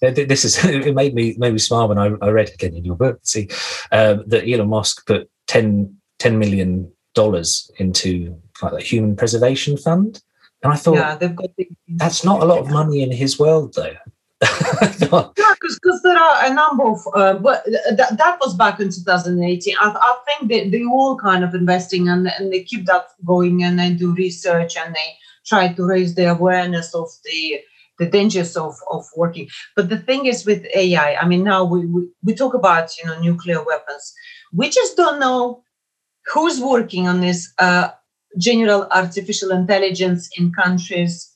this 0.00 0.44
is 0.44 0.64
it 0.64 0.94
made 0.94 1.14
me 1.14 1.34
made 1.38 1.52
me 1.52 1.58
smile 1.58 1.88
when 1.88 1.98
I, 1.98 2.12
I 2.22 2.28
read 2.28 2.50
again 2.50 2.74
in 2.74 2.84
your 2.84 2.96
book 2.96 3.18
see 3.22 3.48
um, 3.90 4.24
that 4.28 4.48
Elon 4.48 4.68
Musk 4.68 5.06
put 5.06 5.28
10 5.48 5.97
10 6.18 6.38
million 6.38 6.90
dollars 7.14 7.70
into 7.78 8.36
like 8.62 8.72
the 8.72 8.80
human 8.80 9.16
preservation 9.16 9.76
fund 9.76 10.22
and 10.62 10.72
i 10.72 10.76
thought 10.76 10.94
yeah, 10.94 11.14
they've 11.14 11.34
got 11.34 11.50
that's 11.96 12.24
not 12.24 12.42
a 12.42 12.44
lot 12.44 12.58
of 12.58 12.70
money 12.70 13.02
in 13.02 13.10
his 13.10 13.38
world 13.38 13.74
though 13.74 13.96
yeah, 14.80 15.54
because 15.60 16.00
there 16.04 16.16
are 16.16 16.46
a 16.46 16.54
number 16.54 16.84
of, 16.84 17.00
uh, 17.14 17.34
but 17.34 17.64
that, 17.96 18.16
that 18.16 18.38
was 18.40 18.54
back 18.54 18.78
in 18.78 18.88
2018. 18.88 19.74
I, 19.80 19.90
I 19.90 20.18
think 20.26 20.48
they, 20.48 20.68
they 20.68 20.84
all 20.84 21.18
kind 21.18 21.42
of 21.42 21.56
investing 21.56 22.08
and, 22.08 22.30
and 22.38 22.52
they 22.52 22.62
keep 22.62 22.86
that 22.86 23.06
going 23.24 23.64
and 23.64 23.80
they 23.80 23.90
do 23.90 24.14
research 24.14 24.76
and 24.76 24.94
they 24.94 25.16
try 25.44 25.72
to 25.72 25.84
raise 25.84 26.14
the 26.14 26.30
awareness 26.30 26.94
of 26.94 27.08
the 27.24 27.60
the 27.98 28.06
dangers 28.06 28.56
of, 28.56 28.76
of 28.92 29.04
working. 29.16 29.48
But 29.74 29.88
the 29.88 29.98
thing 29.98 30.26
is 30.26 30.46
with 30.46 30.64
AI, 30.74 31.16
I 31.16 31.26
mean, 31.26 31.42
now 31.42 31.64
we, 31.64 31.84
we, 31.86 32.08
we 32.22 32.32
talk 32.32 32.54
about, 32.54 32.96
you 32.96 33.06
know, 33.06 33.18
nuclear 33.18 33.60
weapons. 33.64 34.14
We 34.52 34.70
just 34.70 34.96
don't 34.96 35.18
know 35.18 35.64
who's 36.32 36.60
working 36.60 37.08
on 37.08 37.20
this 37.20 37.52
uh, 37.58 37.88
general 38.38 38.86
artificial 38.90 39.50
intelligence 39.50 40.28
in 40.36 40.52
countries, 40.52 41.34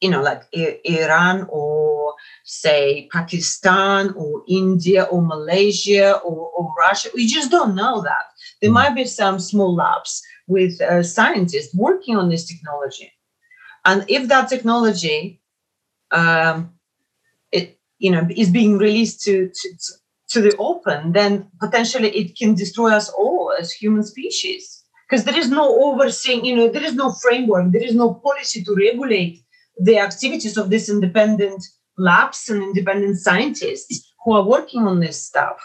you 0.00 0.10
know, 0.10 0.22
like 0.22 0.42
I- 0.54 0.80
Iran 0.84 1.46
or 1.48 2.14
say 2.44 3.08
Pakistan 3.12 4.12
or 4.16 4.42
India 4.48 5.04
or 5.04 5.22
Malaysia 5.22 6.16
or, 6.18 6.50
or, 6.56 6.72
Russia. 6.78 7.10
We 7.14 7.26
just 7.26 7.50
don't 7.50 7.74
know 7.74 8.02
that. 8.02 8.24
There 8.60 8.70
mm. 8.70 8.74
might 8.74 8.94
be 8.94 9.04
some 9.04 9.38
small 9.38 9.74
labs 9.74 10.22
with 10.46 10.80
uh, 10.80 11.02
scientists 11.02 11.74
working 11.74 12.16
on 12.16 12.28
this 12.28 12.46
technology. 12.46 13.12
And 13.84 14.04
if 14.08 14.28
that 14.28 14.48
technology, 14.48 15.40
um, 16.10 16.72
it 17.52 17.78
you 17.98 18.10
know, 18.10 18.26
is 18.36 18.50
being 18.50 18.78
released 18.78 19.22
to, 19.22 19.48
to, 19.48 19.68
to 20.32 20.40
the 20.40 20.56
open, 20.58 21.12
then 21.12 21.48
potentially 21.60 22.10
it 22.10 22.36
can 22.36 22.54
destroy 22.54 22.90
us 22.90 23.08
all 23.10 23.52
as 23.58 23.72
human 23.72 24.02
species. 24.02 24.82
Because 25.08 25.24
there 25.24 25.38
is 25.38 25.50
no 25.50 25.64
overseeing, 25.84 26.44
you 26.44 26.56
know, 26.56 26.68
there 26.68 26.84
is 26.84 26.94
no 26.94 27.12
framework, 27.12 27.70
there 27.70 27.84
is 27.84 27.94
no 27.94 28.14
policy 28.14 28.64
to 28.64 28.74
regulate 28.74 29.42
the 29.78 29.98
activities 29.98 30.56
of 30.56 30.70
these 30.70 30.88
independent 30.88 31.62
labs 31.98 32.48
and 32.48 32.62
independent 32.62 33.18
scientists 33.18 34.10
who 34.24 34.32
are 34.32 34.46
working 34.46 34.86
on 34.86 35.00
this 35.00 35.20
stuff, 35.20 35.58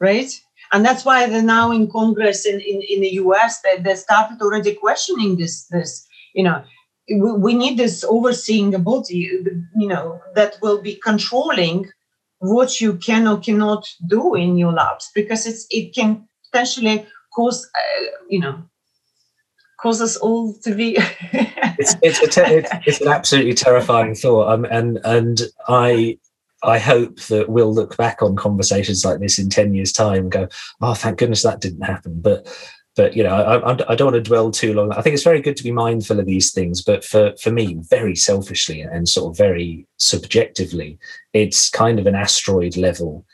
right? 0.00 0.32
And 0.72 0.84
that's 0.84 1.04
why 1.04 1.26
they're 1.26 1.42
now 1.42 1.72
in 1.72 1.90
Congress 1.90 2.46
in, 2.46 2.60
in, 2.60 2.82
in 2.82 3.00
the 3.00 3.14
US, 3.22 3.60
they, 3.62 3.82
they 3.82 3.94
started 3.94 4.40
already 4.40 4.74
questioning 4.74 5.36
this, 5.36 5.66
this, 5.66 6.06
you 6.34 6.44
know, 6.44 6.62
we, 7.10 7.54
need 7.54 7.78
this 7.78 8.04
overseeing 8.04 8.70
body, 8.82 9.30
you 9.76 9.88
know, 9.88 10.20
that 10.34 10.58
will 10.60 10.80
be 10.80 10.96
controlling 10.96 11.90
what 12.38 12.80
you 12.80 12.94
can 12.94 13.26
or 13.26 13.38
cannot 13.38 13.88
do 14.06 14.34
in 14.34 14.56
your 14.56 14.72
labs 14.72 15.10
because 15.14 15.46
it's 15.46 15.66
it 15.70 15.94
can 15.94 16.26
potentially 16.50 17.06
cause 17.34 17.68
uh, 17.74 18.04
you 18.28 18.40
know 18.40 18.62
cause 19.80 20.00
us 20.00 20.16
all 20.16 20.54
to 20.62 20.74
be 20.74 20.96
it's 21.78 21.96
it's, 22.02 22.22
a 22.22 22.26
te- 22.26 22.66
it's, 22.86 23.00
an 23.00 23.08
absolutely 23.08 23.54
terrifying 23.54 24.14
thought. 24.14 24.48
Um, 24.52 24.64
and 24.64 24.98
and 25.04 25.42
i 25.68 26.18
i 26.64 26.78
hope 26.78 27.20
that 27.22 27.48
we'll 27.48 27.72
look 27.72 27.96
back 27.96 28.20
on 28.20 28.34
conversations 28.34 29.04
like 29.04 29.20
this 29.20 29.38
in 29.38 29.48
10 29.48 29.74
years 29.74 29.92
time 29.92 30.22
and 30.22 30.32
go 30.32 30.48
oh 30.80 30.94
thank 30.94 31.18
goodness 31.18 31.42
that 31.42 31.60
didn't 31.60 31.82
happen. 31.82 32.20
But 32.20 32.46
but 32.98 33.16
you 33.16 33.22
know 33.22 33.30
I, 33.30 33.92
I, 33.92 33.94
don't 33.94 34.12
want 34.12 34.16
to 34.16 34.28
dwell 34.28 34.50
too 34.50 34.74
long. 34.74 34.90
I 34.92 35.00
think 35.00 35.14
it's 35.14 35.22
very 35.22 35.40
good 35.40 35.56
to 35.56 35.62
be 35.62 35.70
mindful 35.70 36.18
of 36.18 36.26
these 36.26 36.52
things 36.52 36.82
but 36.82 37.04
for 37.04 37.32
for 37.40 37.50
me 37.50 37.76
very 37.88 38.16
selfishly 38.16 38.80
and 38.80 39.08
sort 39.08 39.30
of 39.30 39.38
very 39.38 39.86
subjectively 39.98 40.98
it's 41.32 41.70
kind 41.70 42.00
of 42.00 42.06
an 42.06 42.16
asteroid 42.16 42.76
level 42.76 43.24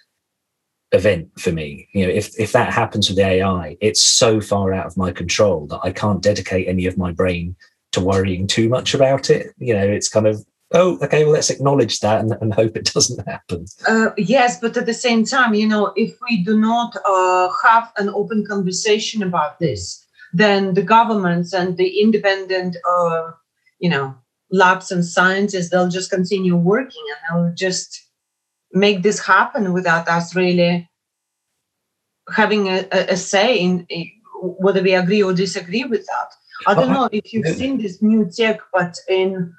event 0.92 1.28
for 1.40 1.50
me. 1.50 1.88
You 1.94 2.06
know 2.06 2.12
if 2.12 2.38
if 2.38 2.52
that 2.52 2.72
happens 2.72 3.08
with 3.08 3.18
ai 3.18 3.76
it's 3.80 4.02
so 4.02 4.40
far 4.40 4.74
out 4.74 4.86
of 4.86 4.98
my 4.98 5.10
control 5.10 5.66
that 5.68 5.80
i 5.82 5.90
can't 5.90 6.22
dedicate 6.22 6.68
any 6.68 6.84
of 6.86 6.98
my 6.98 7.10
brain 7.10 7.56
to 7.92 8.00
worrying 8.00 8.46
too 8.46 8.68
much 8.68 8.92
about 8.92 9.30
it. 9.30 9.54
You 9.58 9.72
know 9.74 9.88
it's 9.96 10.10
kind 10.10 10.26
of 10.26 10.44
oh, 10.74 10.98
okay, 11.02 11.24
well, 11.24 11.32
let's 11.32 11.50
acknowledge 11.50 12.00
that 12.00 12.20
and, 12.20 12.32
and 12.40 12.52
hope 12.52 12.76
it 12.76 12.84
doesn't 12.94 13.26
happen. 13.26 13.66
Uh, 13.88 14.10
yes, 14.16 14.60
but 14.60 14.76
at 14.76 14.86
the 14.86 14.94
same 14.94 15.24
time, 15.24 15.54
you 15.54 15.66
know, 15.66 15.92
if 15.96 16.16
we 16.28 16.44
do 16.44 16.58
not 16.58 16.96
uh, 17.06 17.48
have 17.62 17.92
an 17.96 18.08
open 18.10 18.44
conversation 18.46 19.22
about 19.22 19.58
this, 19.58 20.04
then 20.32 20.74
the 20.74 20.82
governments 20.82 21.54
and 21.54 21.76
the 21.76 22.00
independent, 22.00 22.76
uh, 22.88 23.30
you 23.78 23.88
know, 23.88 24.14
labs 24.50 24.90
and 24.90 25.04
scientists, 25.04 25.70
they'll 25.70 25.88
just 25.88 26.10
continue 26.10 26.56
working 26.56 27.02
and 27.08 27.46
they'll 27.46 27.54
just 27.54 28.00
make 28.72 29.02
this 29.02 29.24
happen 29.24 29.72
without 29.72 30.08
us 30.08 30.34
really 30.34 30.88
having 32.34 32.68
a, 32.68 32.86
a 32.92 33.16
say 33.16 33.56
in, 33.56 33.86
in 33.88 34.10
whether 34.42 34.82
we 34.82 34.94
agree 34.94 35.22
or 35.22 35.32
disagree 35.32 35.84
with 35.84 36.04
that. 36.06 36.30
I 36.66 36.74
don't 36.74 36.92
know 36.92 37.08
if 37.12 37.32
you've 37.32 37.46
seen 37.56 37.78
this 37.78 38.02
new 38.02 38.30
tech, 38.30 38.60
but 38.72 38.96
in 39.08 39.54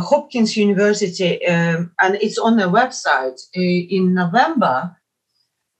Hopkins 0.00 0.56
University, 0.56 1.44
um, 1.46 1.92
and 2.00 2.16
it's 2.16 2.38
on 2.38 2.56
their 2.56 2.68
website 2.68 3.38
uh, 3.56 3.60
in 3.96 4.14
November. 4.14 4.96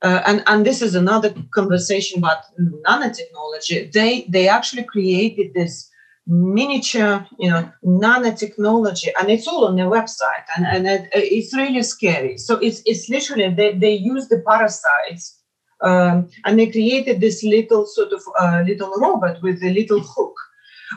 Uh, 0.03 0.21
and, 0.27 0.43
and 0.49 0.67
this 0.67 0.83
is 0.83 0.97
another 0.97 1.33
conversation 1.55 2.19
about 2.19 2.39
nanotechnology. 2.87 3.93
They 3.93 4.27
they 4.29 4.49
actually 4.49 4.83
created 4.85 5.55
this 5.55 5.89
miniature, 6.27 7.27
you 7.39 7.49
know, 7.51 7.71
nanotechnology, 7.85 9.09
and 9.19 9.31
it's 9.31 9.47
all 9.47 9.65
on 9.67 9.77
their 9.77 9.87
website, 9.87 10.45
and 10.57 10.67
and 10.67 10.87
it, 10.89 11.09
it's 11.13 11.57
really 11.57 11.83
scary. 11.83 12.37
So 12.37 12.57
it's 12.59 12.83
it's 12.85 13.09
literally 13.09 13.55
they 13.55 13.75
they 13.75 13.95
use 13.95 14.29
the 14.29 14.43
parasites. 14.47 15.39
Um, 15.85 16.29
and 16.45 16.61
they 16.61 16.71
created 16.71 17.21
this 17.21 17.43
little 17.43 17.87
sort 17.87 18.13
of 18.13 18.23
uh, 18.39 18.63
little 18.65 18.93
robot 18.99 19.43
with 19.43 19.61
a 19.65 19.71
little 19.71 19.99
hook 19.99 20.37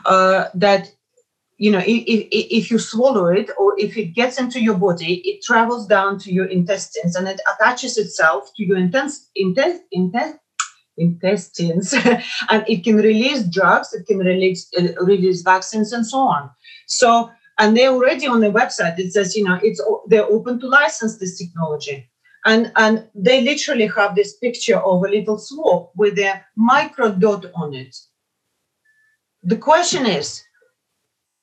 uh, 0.04 0.44
that 0.54 0.92
you 1.58 1.70
know 1.70 1.78
if, 1.78 2.28
if 2.30 2.70
you 2.70 2.78
swallow 2.78 3.26
it 3.26 3.50
or 3.58 3.74
if 3.78 3.96
it 3.96 4.14
gets 4.14 4.38
into 4.38 4.60
your 4.60 4.76
body 4.76 5.22
it 5.24 5.42
travels 5.42 5.86
down 5.86 6.18
to 6.18 6.32
your 6.32 6.46
intestines 6.46 7.16
and 7.16 7.26
it 7.28 7.40
attaches 7.52 7.96
itself 7.96 8.50
to 8.56 8.64
your 8.64 8.76
intestines 8.76 9.30
intestines. 10.96 11.94
And 12.50 12.64
it 12.68 12.84
can 12.84 12.96
release 12.96 13.42
drugs 13.44 13.92
it 13.92 14.06
can 14.06 14.18
release 14.18 14.68
uh, 14.78 15.04
release 15.04 15.42
vaccines 15.42 15.92
and 15.92 16.06
so 16.06 16.18
on. 16.18 16.50
So 16.86 17.30
and 17.58 17.76
they're 17.76 17.92
already 17.92 18.26
on 18.26 18.40
the 18.40 18.50
website. 18.50 18.98
It 18.98 19.12
says 19.12 19.36
you 19.36 19.44
know 19.44 19.58
it's 19.62 19.82
they're 20.08 20.24
open 20.24 20.60
to 20.60 20.68
license 20.68 21.18
this 21.18 21.38
technology. 21.38 22.08
And 22.44 22.72
and 22.76 23.08
they 23.14 23.42
literally 23.42 23.88
have 23.88 24.14
this 24.14 24.36
picture 24.36 24.78
of 24.78 25.02
a 25.04 25.08
little 25.08 25.38
swab 25.38 25.88
with 25.96 26.18
a 26.18 26.40
micro 26.56 27.12
dot 27.12 27.46
on 27.54 27.74
it. 27.74 27.96
The 29.42 29.56
question 29.56 30.06
is 30.06 30.42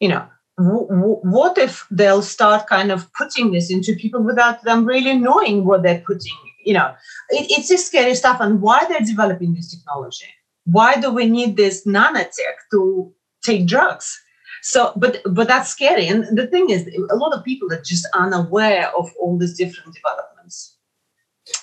you 0.03 0.09
know 0.13 0.23
w- 0.57 0.87
w- 1.01 1.21
what 1.37 1.57
if 1.57 1.85
they'll 1.99 2.27
start 2.35 2.67
kind 2.75 2.91
of 2.91 3.11
putting 3.19 3.51
this 3.51 3.67
into 3.75 4.01
people 4.03 4.21
without 4.29 4.63
them 4.63 4.85
really 4.93 5.15
knowing 5.27 5.65
what 5.65 5.83
they're 5.83 6.05
putting 6.11 6.39
you 6.63 6.73
know? 6.73 6.93
It, 7.29 7.47
it's 7.51 7.71
a 7.71 7.77
scary 7.77 8.15
stuff 8.15 8.37
and 8.39 8.61
why 8.61 8.85
they're 8.87 8.99
developing 9.01 9.53
this 9.53 9.71
technology. 9.71 10.27
Why 10.65 10.95
do 10.99 11.11
we 11.11 11.27
need 11.27 11.57
this 11.57 11.85
nanotech 11.85 12.57
to 12.71 13.13
take 13.43 13.67
drugs? 13.67 14.19
So 14.61 14.93
but 14.95 15.21
but 15.29 15.47
that's 15.47 15.69
scary. 15.69 16.07
And 16.07 16.37
the 16.37 16.47
thing 16.47 16.69
is 16.69 16.87
a 17.11 17.15
lot 17.15 17.33
of 17.33 17.43
people 17.43 17.71
are 17.73 17.81
just 17.81 18.07
unaware 18.15 18.89
of 18.97 19.11
all 19.19 19.37
these 19.37 19.57
different 19.57 19.93
developments. 19.93 20.77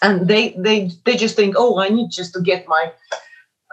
And 0.02 0.28
they 0.28 0.50
they 0.58 0.90
they 1.06 1.16
just 1.16 1.36
think 1.36 1.54
oh 1.56 1.80
i 1.80 1.88
need 1.88 2.10
just 2.10 2.34
to 2.34 2.40
get 2.42 2.68
my 2.68 2.92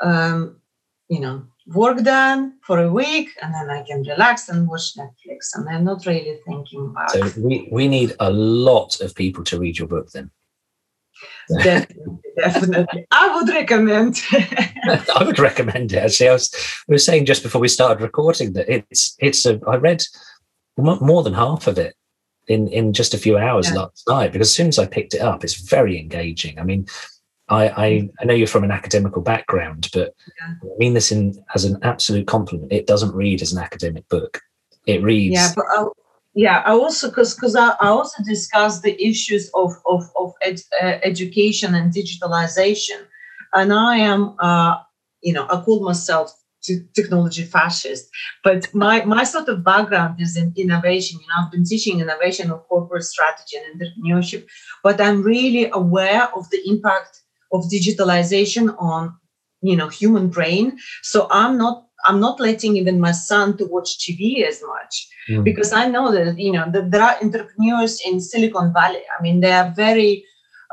um 0.02 0.62
you 1.10 1.20
know 1.20 1.46
work 1.74 2.02
done 2.04 2.54
for 2.62 2.80
a 2.80 2.92
week 2.92 3.30
and 3.42 3.54
then 3.54 3.70
I 3.70 3.84
can 3.84 4.04
relax 4.04 4.50
and 4.50 4.68
watch 4.68 4.96
Netflix. 4.96 5.54
And 5.56 5.68
I'm 5.70 5.84
not 5.84 6.06
really 6.06 6.40
thinking 6.46 6.88
about 6.92 7.12
So 7.12 7.30
we, 7.42 7.68
we 7.72 7.88
need 7.88 8.16
a 8.20 8.32
lot 8.32 9.02
of 9.02 9.14
people 9.16 9.44
to 9.46 9.60
read 9.60 9.78
your 9.78 9.88
book 9.88 10.10
then. 10.12 10.32
definitely, 11.64 12.20
definitely. 12.38 13.08
I 13.12 13.36
would 13.36 13.50
recommend. 13.50 14.22
I 14.32 15.24
would 15.24 15.40
recommend 15.40 15.94
it. 15.94 15.98
Actually, 15.98 16.30
I 16.30 16.34
was 16.34 16.54
we 16.88 16.94
were 16.94 17.00
saying 17.00 17.26
just 17.26 17.44
before 17.44 17.62
we 17.62 17.68
started 17.68 18.02
recording 18.02 18.54
that 18.54 18.70
it's 18.70 19.16
it's 19.20 19.46
a 19.46 19.60
I 19.68 19.78
read 19.78 20.04
more 20.78 21.24
than 21.24 21.34
half 21.34 21.66
of 21.68 21.78
it 21.78 21.96
in 22.48 22.68
in 22.68 22.94
just 22.94 23.14
a 23.14 23.18
few 23.18 23.38
hours 23.38 23.70
yeah. 23.70 23.80
last 23.80 24.04
night 24.08 24.32
because 24.32 24.50
as 24.50 24.56
soon 24.56 24.68
as 24.68 24.78
I 24.78 24.86
picked 24.86 25.14
it 25.14 25.22
up, 25.22 25.44
it's 25.44 25.56
very 25.56 26.00
engaging. 26.00 26.60
I 26.60 26.64
mean, 26.64 26.86
I, 27.50 27.70
I, 27.70 28.10
I 28.20 28.26
know 28.26 28.34
you're 28.34 28.48
from 28.48 28.64
an 28.64 28.72
academical 28.72 29.22
background, 29.22 29.90
but 29.94 30.14
yeah. 30.40 30.54
I 30.62 30.78
mean 30.78 30.94
this 30.94 31.12
in 31.12 31.44
as 31.56 31.66
an 31.66 31.78
absolute 31.84 32.28
compliment. 32.28 32.72
It 32.72 32.88
doesn't 32.88 33.16
read 33.16 33.42
as 33.42 33.54
an 33.54 33.60
academic 33.60 34.08
book. 34.10 34.42
It 34.86 35.02
reads. 35.02 35.36
Yeah, 35.36 35.52
but 35.56 35.66
I, 35.70 35.86
yeah, 36.34 36.64
I 36.66 36.72
also 36.72 37.10
because 37.10 37.36
because 37.36 37.56
I, 37.56 37.70
I, 37.82 37.88
also 37.88 38.22
discussed 38.24 38.84
the 38.84 39.02
issues 39.02 39.50
of 39.54 39.74
of 39.88 40.10
of 40.20 40.34
ed, 40.42 40.62
uh, 40.82 41.00
education 41.04 41.74
and 41.74 41.94
digitalization, 41.94 43.02
and 43.54 43.74
I 43.74 43.98
am 43.98 44.36
uh, 44.40 44.78
you 45.22 45.34
know 45.34 45.48
I 45.50 45.62
call 45.62 45.84
myself 45.84 46.34
technology 46.94 47.44
fascist 47.44 48.10
but 48.44 48.68
my 48.74 49.06
my 49.06 49.24
sort 49.24 49.48
of 49.48 49.64
background 49.64 50.20
is 50.20 50.36
in 50.36 50.52
innovation 50.58 51.18
you 51.22 51.28
know 51.28 51.46
i've 51.46 51.52
been 51.52 51.64
teaching 51.64 52.02
innovation 52.02 52.52
of 52.52 52.68
corporate 52.68 53.04
strategy 53.04 53.56
and 53.58 53.80
entrepreneurship 53.80 54.46
but 54.84 55.00
i'm 55.00 55.24
really 55.24 55.70
aware 55.72 56.28
of 56.36 56.50
the 56.50 56.60
impact 56.66 57.22
of 57.52 57.66
digitalization 57.66 58.76
on 58.80 59.16
you 59.62 59.76
know 59.76 59.88
human 59.88 60.30
brain. 60.30 60.78
So 61.04 61.28
i'm 61.32 61.58
not 61.58 61.86
i'm 62.06 62.20
not 62.20 62.40
letting 62.40 62.78
even 62.78 63.00
my 63.00 63.12
son 63.12 63.58
to 63.58 63.66
watch 63.66 63.98
tv 63.98 64.44
as 64.44 64.62
much 64.62 65.08
mm. 65.30 65.44
because 65.44 65.74
i 65.74 65.88
know 65.88 66.12
that 66.12 66.38
you 66.38 66.52
know 66.52 66.66
that 66.72 66.92
there 66.92 67.02
are 67.02 67.18
entrepreneurs 67.22 68.02
in 68.06 68.22
silicon 68.22 68.72
valley. 68.74 69.02
I 69.18 69.22
mean 69.22 69.40
they 69.40 69.52
are 69.52 69.72
very 69.76 70.24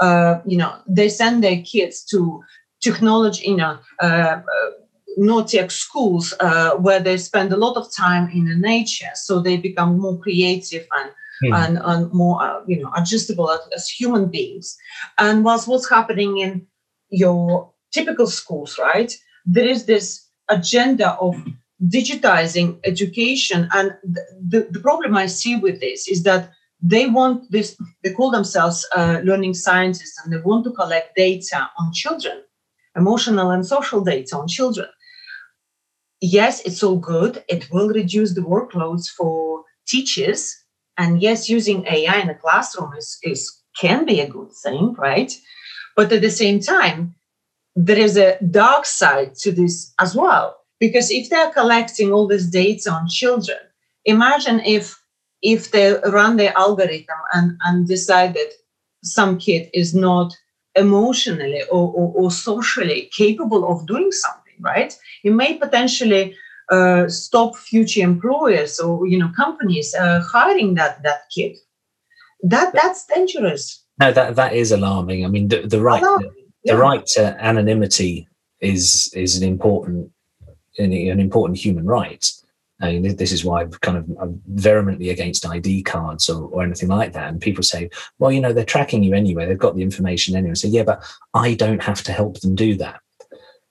uh, 0.01 0.41
you 0.45 0.59
know 0.59 0.73
they 0.87 1.09
send 1.09 1.43
their 1.43 1.63
kids 1.63 2.05
to 2.11 2.43
technology 2.83 3.49
you 3.49 3.57
know 3.57 3.79
uh, 4.03 4.41
uh, 4.55 4.71
no 5.17 5.45
tech 5.45 5.71
schools 5.71 6.35
uh, 6.41 6.75
where 6.77 7.01
they 7.01 7.17
spend 7.17 7.53
a 7.53 7.57
lot 7.57 7.77
of 7.77 7.87
time 7.95 8.29
in 8.31 8.47
the 8.47 8.57
nature. 8.57 9.11
So 9.15 9.41
they 9.41 9.57
become 9.57 9.99
more 9.99 10.19
creative 10.19 10.87
and 10.99 11.11
mm. 11.43 11.55
and, 11.55 11.79
and 11.83 12.13
more 12.13 12.43
uh, 12.43 12.61
you 12.67 12.83
know 12.83 12.91
adjustable 12.97 13.51
as, 13.51 13.61
as, 13.75 13.89
human 13.89 14.29
beings. 14.31 14.77
And 15.19 15.45
whilst 15.45 15.69
what's 15.69 15.89
happening 15.89 16.39
in 16.39 16.67
your 17.11 17.73
typical 17.93 18.27
schools 18.27 18.79
right 18.79 19.15
there 19.45 19.67
is 19.67 19.87
this 19.87 20.27
agenda 20.49 21.13
of 21.15 21.35
digitizing 21.83 22.79
education. 22.85 23.69
And 23.73 23.95
the, 24.03 24.69
the 24.71 24.81
problem 24.81 25.17
i 25.17 25.27
see 25.27 25.57
with 25.57 25.81
this 25.81 26.09
is 26.09 26.23
that 26.23 26.51
they 26.81 27.07
want 27.07 27.51
this 27.51 27.77
they 28.03 28.13
call 28.13 28.31
themselves 28.31 28.87
uh, 28.97 29.21
learning 29.25 29.55
scientists 29.55 30.21
and 30.23 30.33
they 30.33 30.41
want 30.41 30.65
to 30.65 30.73
collect 30.73 31.17
data 31.17 31.69
on 31.79 31.93
children 31.93 32.43
emotional 32.97 33.51
and 33.51 33.67
social 33.67 34.01
data 34.03 34.37
on 34.37 34.47
children. 34.47 34.89
Yes 36.21 36.61
it's 36.65 36.83
all 36.83 36.99
good. 36.99 37.43
It 37.49 37.71
will 37.71 37.89
reduce 37.89 38.35
the 38.35 38.43
workloads 38.43 39.09
for 39.09 39.65
teachers 39.87 40.55
and 40.99 41.21
yes, 41.21 41.49
using 41.49 41.87
AI 41.87 42.21
in 42.21 42.29
the 42.29 42.35
classroom 42.35 42.93
is, 42.97 43.19
is 43.23 43.53
can 43.79 44.05
be 44.05 44.21
a 44.21 44.29
good 44.29 44.53
thing, 44.63 44.95
right? 44.95 45.33
But 45.97 46.13
at 46.13 46.23
the 46.23 46.31
same 46.31 46.61
time, 46.61 47.15
there 47.77 47.99
is 47.99 48.17
a 48.17 48.39
dark 48.51 48.87
side 48.87 49.35
to 49.37 49.53
this 49.53 49.93
as 50.01 50.15
well. 50.15 50.57
Because 50.79 51.11
if 51.11 51.31
they're 51.31 51.51
collecting 51.51 52.13
all 52.13 52.27
this 52.27 52.47
data 52.47 52.91
on 52.91 53.09
children, 53.09 53.59
imagine 54.05 54.61
if 54.61 55.01
if 55.43 55.71
they 55.73 55.95
run 56.07 56.37
the 56.37 56.57
algorithm 56.57 57.21
and, 57.35 57.59
and 57.65 57.87
decide 57.87 58.33
that 58.33 58.51
some 59.03 59.39
kid 59.39 59.69
is 59.75 59.95
not 59.95 60.35
emotionally 60.75 61.63
or, 61.71 61.93
or, 61.93 62.13
or 62.17 62.31
socially 62.31 63.11
capable 63.15 63.71
of 63.71 63.87
doing 63.87 64.11
something, 64.11 64.55
right? 64.61 64.97
You 65.23 65.33
may 65.33 65.59
potentially 65.59 66.35
uh, 66.71 67.09
stop 67.09 67.57
future 67.57 68.01
employers 68.01 68.81
or 68.81 69.07
you 69.07 69.19
know 69.19 69.31
companies 69.37 69.95
uh, 69.95 70.21
hiring 70.21 70.75
that 70.75 71.03
that 71.03 71.23
kid. 71.35 71.57
That 72.43 72.73
that's 72.75 73.07
dangerous. 73.07 73.85
No, 73.99 74.13
that 74.13 74.37
that 74.37 74.55
is 74.55 74.73
alarming. 74.73 75.25
I 75.25 75.29
mean, 75.29 75.49
the, 75.49 75.67
the 75.67 75.81
right 75.81 76.03
the, 76.03 76.31
yeah. 76.63 76.75
the 76.75 76.79
right 76.79 77.07
to 77.15 77.45
anonymity 77.45 78.29
is 78.61 79.13
is 79.15 79.37
an 79.37 79.49
important 79.49 80.11
an, 80.79 80.93
an 80.93 81.21
important 81.21 81.59
human 81.59 81.87
right. 81.87 82.31
I 82.81 82.99
mean, 82.99 83.17
this 83.17 83.31
is 83.31 83.45
why 83.45 83.63
I'm 83.63 83.71
kind 83.71 83.97
of 83.97 84.11
I'm 84.21 84.43
vehemently 84.47 85.11
against 85.11 85.47
ID 85.47 85.85
cards 85.85 86.29
or, 86.29 86.49
or 86.49 86.63
anything 86.63 86.89
like 86.89 87.13
that. 87.13 87.29
And 87.29 87.41
people 87.41 87.63
say, 87.63 87.89
well, 88.19 88.33
you 88.33 88.41
know, 88.41 88.53
they're 88.53 88.65
tracking 88.65 89.03
you 89.03 89.15
anyway. 89.15 89.47
They've 89.47 89.57
got 89.57 89.77
the 89.77 89.83
information 89.83 90.35
anyway. 90.35 90.55
So 90.55 90.69
yeah, 90.69 90.83
but 90.83 91.05
I 91.35 91.55
don't 91.55 91.83
have 91.83 92.03
to 92.03 92.13
help 92.13 92.41
them 92.41 92.55
do 92.55 92.77
that 92.79 93.01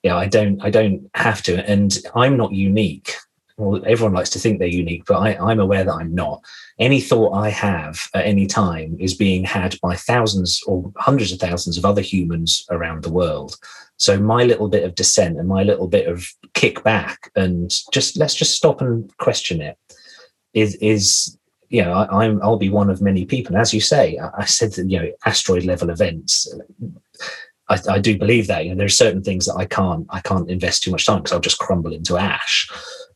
yeah, 0.03 0.17
I 0.17 0.27
don't 0.27 0.61
I 0.61 0.69
don't 0.69 1.09
have 1.15 1.41
to, 1.43 1.67
and 1.69 1.97
I'm 2.13 2.37
not 2.37 2.51
unique. 2.51 3.15
Well, 3.57 3.83
everyone 3.85 4.13
likes 4.13 4.31
to 4.31 4.39
think 4.39 4.59
they're 4.59 4.67
unique, 4.67 5.05
but 5.05 5.19
I, 5.19 5.35
I'm 5.37 5.59
aware 5.59 5.83
that 5.83 5.93
I'm 5.93 6.13
not. 6.13 6.43
Any 6.79 6.99
thought 6.99 7.33
I 7.33 7.49
have 7.49 8.09
at 8.13 8.25
any 8.25 8.47
time 8.47 8.97
is 8.99 9.13
being 9.13 9.43
had 9.43 9.79
by 9.81 9.95
thousands 9.95 10.61
or 10.65 10.91
hundreds 10.97 11.31
of 11.31 11.39
thousands 11.39 11.77
of 11.77 11.85
other 11.85 12.01
humans 12.01 12.65
around 12.71 13.03
the 13.03 13.11
world. 13.11 13.55
So 13.97 14.19
my 14.19 14.43
little 14.43 14.67
bit 14.67 14.83
of 14.83 14.95
dissent 14.95 15.37
and 15.37 15.47
my 15.47 15.63
little 15.63 15.87
bit 15.87 16.07
of 16.07 16.27
kickback 16.55 17.17
and 17.35 17.71
just 17.91 18.17
let's 18.17 18.35
just 18.35 18.55
stop 18.55 18.81
and 18.81 19.15
question 19.17 19.61
it 19.61 19.77
is 20.53 20.75
is 20.75 21.37
you 21.69 21.83
know 21.83 21.93
I, 21.93 22.25
am 22.25 22.41
I'll 22.43 22.57
be 22.57 22.69
one 22.69 22.89
of 22.89 23.01
many 23.01 23.23
people. 23.23 23.55
And 23.55 23.61
as 23.61 23.73
you 23.73 23.81
say, 23.81 24.17
I, 24.17 24.29
I 24.39 24.45
said 24.45 24.73
that 24.73 24.89
you 24.89 24.99
know 24.99 25.11
asteroid 25.25 25.63
level 25.63 25.89
events 25.89 26.51
I, 27.69 27.79
I, 27.89 27.99
do 27.99 28.17
believe 28.17 28.47
that. 28.47 28.65
You 28.65 28.71
know, 28.71 28.77
there 28.77 28.85
are 28.85 28.89
certain 28.89 29.23
things 29.23 29.45
that 29.45 29.55
I 29.55 29.65
can't 29.65 30.05
I 30.09 30.19
can't 30.19 30.49
invest 30.49 30.83
too 30.83 30.91
much 30.91 31.05
time 31.05 31.19
because 31.19 31.31
I'll 31.31 31.39
just 31.39 31.59
crumble 31.59 31.93
into 31.93 32.17
ash. 32.17 32.69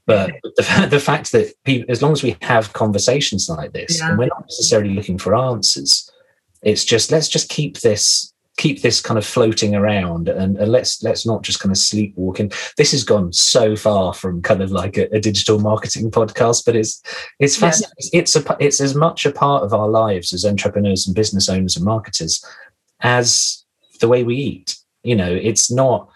But 0.05 0.31
the, 0.41 0.87
the 0.89 0.99
fact 0.99 1.33
that 1.33 1.53
people, 1.65 1.91
as 1.91 2.01
long 2.01 2.13
as 2.13 2.23
we 2.23 2.37
have 2.41 2.71
conversations 2.73 3.49
like 3.49 3.73
this, 3.73 3.99
yeah. 3.99 4.09
and 4.09 4.17
we're 4.17 4.27
not 4.27 4.43
necessarily 4.43 4.93
looking 4.93 5.17
for 5.17 5.35
answers, 5.35 6.09
it's 6.61 6.85
just 6.85 7.11
let's 7.11 7.27
just 7.27 7.49
keep 7.49 7.79
this 7.81 8.33
keep 8.57 8.81
this 8.81 8.99
kind 9.01 9.19
of 9.19 9.25
floating 9.25 9.75
around 9.75 10.27
and, 10.27 10.57
and, 10.57 10.71
let's 10.71 11.03
let's 11.03 11.27
not 11.27 11.43
just 11.43 11.59
kind 11.59 11.71
of 11.71 11.77
sleepwalking 11.77 12.51
this 12.75 12.91
has 12.91 13.03
gone 13.03 13.31
so 13.31 13.75
far 13.75 14.13
from 14.15 14.41
kind 14.41 14.63
of 14.63 14.71
like 14.71 14.97
a, 14.97 15.07
a 15.15 15.19
digital 15.19 15.59
marketing 15.59 16.09
podcast 16.09 16.65
but 16.65 16.75
it's 16.75 17.01
it's 17.39 17.55
fascinating 17.55 17.93
yeah. 18.11 18.19
it's 18.21 18.35
a 18.35 18.57
it's 18.59 18.81
as 18.81 18.95
much 18.95 19.27
a 19.27 19.31
part 19.31 19.63
of 19.63 19.73
our 19.73 19.87
lives 19.87 20.33
as 20.33 20.43
entrepreneurs 20.43 21.05
and 21.05 21.15
business 21.15 21.49
owners 21.49 21.75
and 21.75 21.85
marketers 21.85 22.43
as 23.01 23.63
the 23.97 24.07
way 24.07 24.23
we 24.23 24.35
eat. 24.35 24.77
You 25.03 25.15
know, 25.15 25.31
it's 25.31 25.71
not 25.71 26.09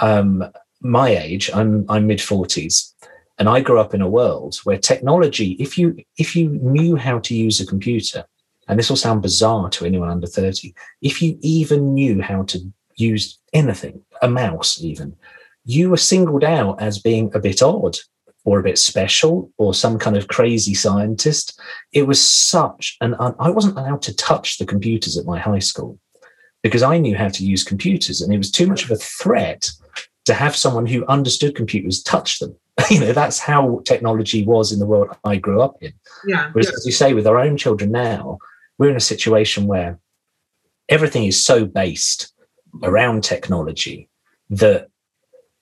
um, 0.00 0.44
my 0.80 1.10
age. 1.10 1.50
I'm 1.52 1.84
I'm 1.88 2.06
mid 2.06 2.20
forties, 2.20 2.94
And 3.38 3.48
I 3.48 3.60
grew 3.60 3.78
up 3.78 3.94
in 3.94 4.02
a 4.02 4.08
world 4.08 4.56
where 4.64 4.78
technology, 4.78 5.52
if 5.58 5.78
you 5.78 5.96
if 6.16 6.36
you 6.36 6.50
knew 6.50 6.96
how 6.96 7.18
to 7.20 7.34
use 7.34 7.60
a 7.60 7.66
computer, 7.66 8.24
and 8.68 8.78
this 8.78 8.88
will 8.88 8.96
sound 8.96 9.22
bizarre 9.22 9.70
to 9.70 9.86
anyone 9.86 10.10
under 10.10 10.26
30, 10.26 10.74
if 11.00 11.22
you 11.22 11.38
even 11.40 11.94
knew 11.94 12.20
how 12.20 12.42
to 12.44 12.60
use 12.96 13.38
anything, 13.52 14.02
a 14.20 14.28
mouse 14.28 14.80
even, 14.82 15.16
you 15.64 15.90
were 15.90 15.96
singled 15.96 16.44
out 16.44 16.80
as 16.80 16.98
being 16.98 17.30
a 17.34 17.38
bit 17.38 17.62
odd 17.62 17.96
or 18.44 18.58
a 18.58 18.62
bit 18.62 18.78
special 18.78 19.50
or 19.56 19.74
some 19.74 19.98
kind 19.98 20.16
of 20.16 20.28
crazy 20.28 20.74
scientist. 20.74 21.60
It 21.92 22.06
was 22.06 22.22
such 22.22 22.96
an, 23.00 23.14
un- 23.18 23.34
I 23.38 23.50
wasn't 23.50 23.76
allowed 23.76 24.02
to 24.02 24.16
touch 24.16 24.58
the 24.58 24.66
computers 24.66 25.16
at 25.16 25.26
my 25.26 25.38
high 25.38 25.58
school 25.58 25.98
because 26.68 26.82
I 26.82 26.98
knew 26.98 27.16
how 27.16 27.28
to 27.28 27.44
use 27.44 27.64
computers 27.64 28.20
and 28.20 28.32
it 28.32 28.38
was 28.38 28.50
too 28.50 28.66
much 28.66 28.84
of 28.84 28.90
a 28.90 28.96
threat 28.96 29.70
to 30.26 30.34
have 30.34 30.54
someone 30.54 30.86
who 30.86 31.06
understood 31.06 31.54
computers 31.54 32.02
touch 32.02 32.38
them. 32.38 32.54
you 32.90 33.00
know, 33.00 33.12
that's 33.12 33.38
how 33.38 33.80
technology 33.84 34.44
was 34.44 34.72
in 34.72 34.78
the 34.78 34.86
world 34.86 35.08
I 35.24 35.36
grew 35.36 35.60
up 35.60 35.76
in. 35.80 35.92
Yeah. 36.26 36.50
Whereas, 36.52 36.68
as 36.68 36.86
you 36.86 36.92
say, 36.92 37.14
with 37.14 37.26
our 37.26 37.38
own 37.38 37.56
children 37.56 37.90
now, 37.90 38.38
we're 38.76 38.90
in 38.90 38.96
a 38.96 39.00
situation 39.00 39.66
where 39.66 39.98
everything 40.88 41.24
is 41.24 41.42
so 41.42 41.64
based 41.64 42.32
around 42.82 43.24
technology 43.24 44.08
that 44.50 44.88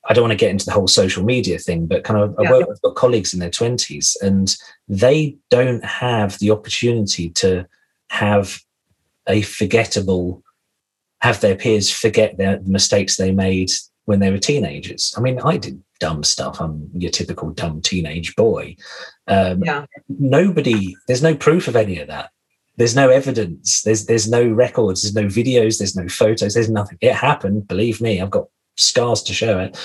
I 0.09 0.13
don't 0.13 0.23
want 0.23 0.33
to 0.33 0.37
get 0.37 0.51
into 0.51 0.67
the 0.67 0.73
whole 0.73 0.89
social 0.89 1.25
media 1.25 1.59
thing, 1.59 1.87
but 1.87 2.05
kind 2.05 2.21
of 2.21 2.35
yeah. 2.39 2.49
I 2.49 2.53
work 2.53 2.69
with 2.69 2.95
colleagues 2.95 3.35
in 3.35 3.41
their 3.41 3.51
20s 3.51 4.17
and 4.21 4.55
they 4.89 5.37
don't 5.51 5.85
have 5.85 6.39
the 6.39 6.51
opportunity 6.51 7.31
to 7.31 7.67
have 8.11 8.61
a 9.29 9.43
forgettable, 9.43 10.43
have 11.27 11.41
their 11.41 11.57
peers 11.57 11.91
forget 11.91 12.39
their 12.39 12.61
mistakes 12.63 13.17
they 13.17 13.33
made 13.33 13.71
when 14.05 14.21
they 14.21 14.31
were 14.31 14.39
teenagers. 14.39 15.13
I 15.17 15.21
mean, 15.21 15.41
I 15.41 15.57
did 15.57 15.83
dumb 15.99 16.23
stuff. 16.23 16.61
I'm 16.61 16.89
your 16.95 17.11
typical 17.11 17.51
dumb 17.51 17.83
teenage 17.83 18.37
boy. 18.37 18.77
Um, 19.27 19.63
yeah. 19.65 19.87
Nobody, 20.09 20.97
there's 21.09 21.25
no 21.25 21.35
proof 21.35 21.67
of 21.67 21.75
any 21.75 21.99
of 21.99 22.07
that. 22.07 22.31
There's 22.77 22.95
no 22.95 23.09
evidence. 23.09 23.83
There's 23.83 24.05
there's 24.05 24.29
no 24.29 24.47
records. 24.47 25.03
There's 25.03 25.15
no 25.15 25.25
videos. 25.25 25.79
There's 25.79 25.97
no 25.97 26.09
photos. 26.09 26.55
There's 26.55 26.69
nothing. 26.69 26.99
It 27.01 27.15
happened. 27.15 27.67
Believe 27.67 28.03
me 28.03 28.21
i've 28.21 28.31
got 28.31 28.49
scars 28.77 29.23
to 29.25 29.33
show 29.33 29.59
it. 29.59 29.79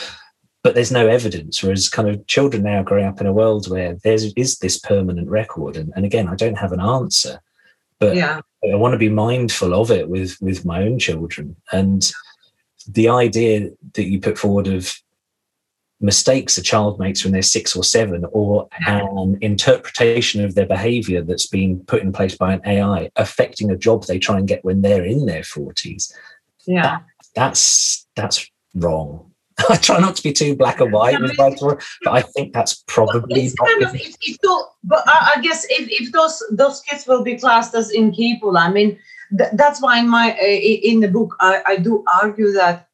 But 0.61 0.75
there's 0.75 0.91
no 0.91 1.07
evidence. 1.07 1.63
Whereas 1.63 1.87
kind 1.87 2.09
of 2.09 2.27
children 2.27 2.63
now 2.63 2.83
growing 2.83 3.05
up 3.05 3.21
in 3.21 3.27
a 3.27 3.33
world 3.33 3.69
where 3.69 3.97
there 4.03 4.17
is 4.35 4.57
this 4.57 4.77
permanent 4.77 5.29
record? 5.29 5.77
And, 5.77 5.93
and 5.95 6.05
again 6.05 6.27
i 6.27 6.35
don't 6.35 6.57
have 6.57 6.73
an 6.73 6.81
answer 6.81 7.39
but 8.01 8.15
yeah. 8.15 8.41
i 8.69 8.75
want 8.75 8.91
to 8.91 8.97
be 8.97 9.09
mindful 9.09 9.73
of 9.73 9.89
it 9.89 10.09
with 10.09 10.37
with 10.41 10.65
my 10.65 10.83
own 10.83 10.99
children 10.99 11.55
and 11.71 12.11
the 12.87 13.07
idea 13.07 13.69
that 13.93 14.09
you 14.09 14.19
put 14.19 14.37
forward 14.37 14.67
of 14.67 15.01
mistakes 16.01 16.57
a 16.57 16.61
child 16.61 16.99
makes 16.99 17.23
when 17.23 17.31
they're 17.31 17.41
six 17.41 17.75
or 17.75 17.83
seven, 17.83 18.25
or 18.31 18.67
an 18.87 19.37
interpretation 19.41 20.43
of 20.43 20.55
their 20.55 20.65
behavior 20.65 21.21
that's 21.21 21.45
been 21.45 21.79
put 21.85 22.01
in 22.01 22.11
place 22.11 22.35
by 22.35 22.53
an 22.53 22.61
AI 22.65 23.09
affecting 23.15 23.69
a 23.69 23.77
job 23.77 24.05
they 24.05 24.19
try 24.19 24.37
and 24.37 24.47
get 24.47 24.65
when 24.65 24.81
they're 24.81 25.05
in 25.05 25.27
their 25.27 25.43
40s. 25.43 26.11
Yeah. 26.65 26.81
That, 26.81 27.03
that's 27.35 28.07
that's 28.15 28.49
wrong. 28.75 29.30
I 29.69 29.77
try 29.77 29.99
not 29.99 30.15
to 30.15 30.23
be 30.23 30.33
too 30.33 30.55
black 30.55 30.79
and 30.79 30.91
white 30.91 31.19
with 31.21 31.35
but 31.37 31.81
I 32.05 32.21
think 32.21 32.53
that's 32.53 32.83
probably 32.87 33.45
it's 33.45 33.55
kind 33.55 33.83
of, 33.83 33.95
if, 33.95 34.15
if 34.21 34.37
but 34.83 35.03
I, 35.07 35.33
I 35.35 35.41
guess 35.41 35.65
if, 35.69 35.87
if 35.89 36.11
those 36.11 36.43
those 36.51 36.81
kids 36.81 37.07
will 37.07 37.23
be 37.23 37.37
classed 37.37 37.75
as 37.75 37.91
incapable, 37.91 38.57
I 38.57 38.71
mean 38.71 38.97
th- 39.37 39.51
that's 39.53 39.81
why 39.81 39.99
in 39.99 40.09
my 40.09 40.31
uh, 40.31 40.45
in 40.45 40.99
the 40.99 41.07
book 41.07 41.35
I, 41.39 41.61
I 41.65 41.75
do 41.77 42.03
argue 42.21 42.51
that 42.53 42.87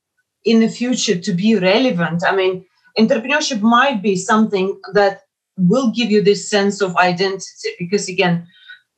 in 0.45 0.59
the 0.59 0.69
future 0.69 1.17
to 1.19 1.33
be 1.33 1.55
relevant, 1.55 2.23
I 2.25 2.35
mean 2.35 2.65
entrepreneurship 2.97 3.61
might 3.61 4.01
be 4.01 4.15
something 4.15 4.79
that 4.93 5.21
will 5.57 5.91
give 5.91 6.11
you 6.11 6.21
this 6.21 6.49
sense 6.49 6.81
of 6.81 6.95
identity 6.97 7.69
because 7.79 8.07
again 8.07 8.47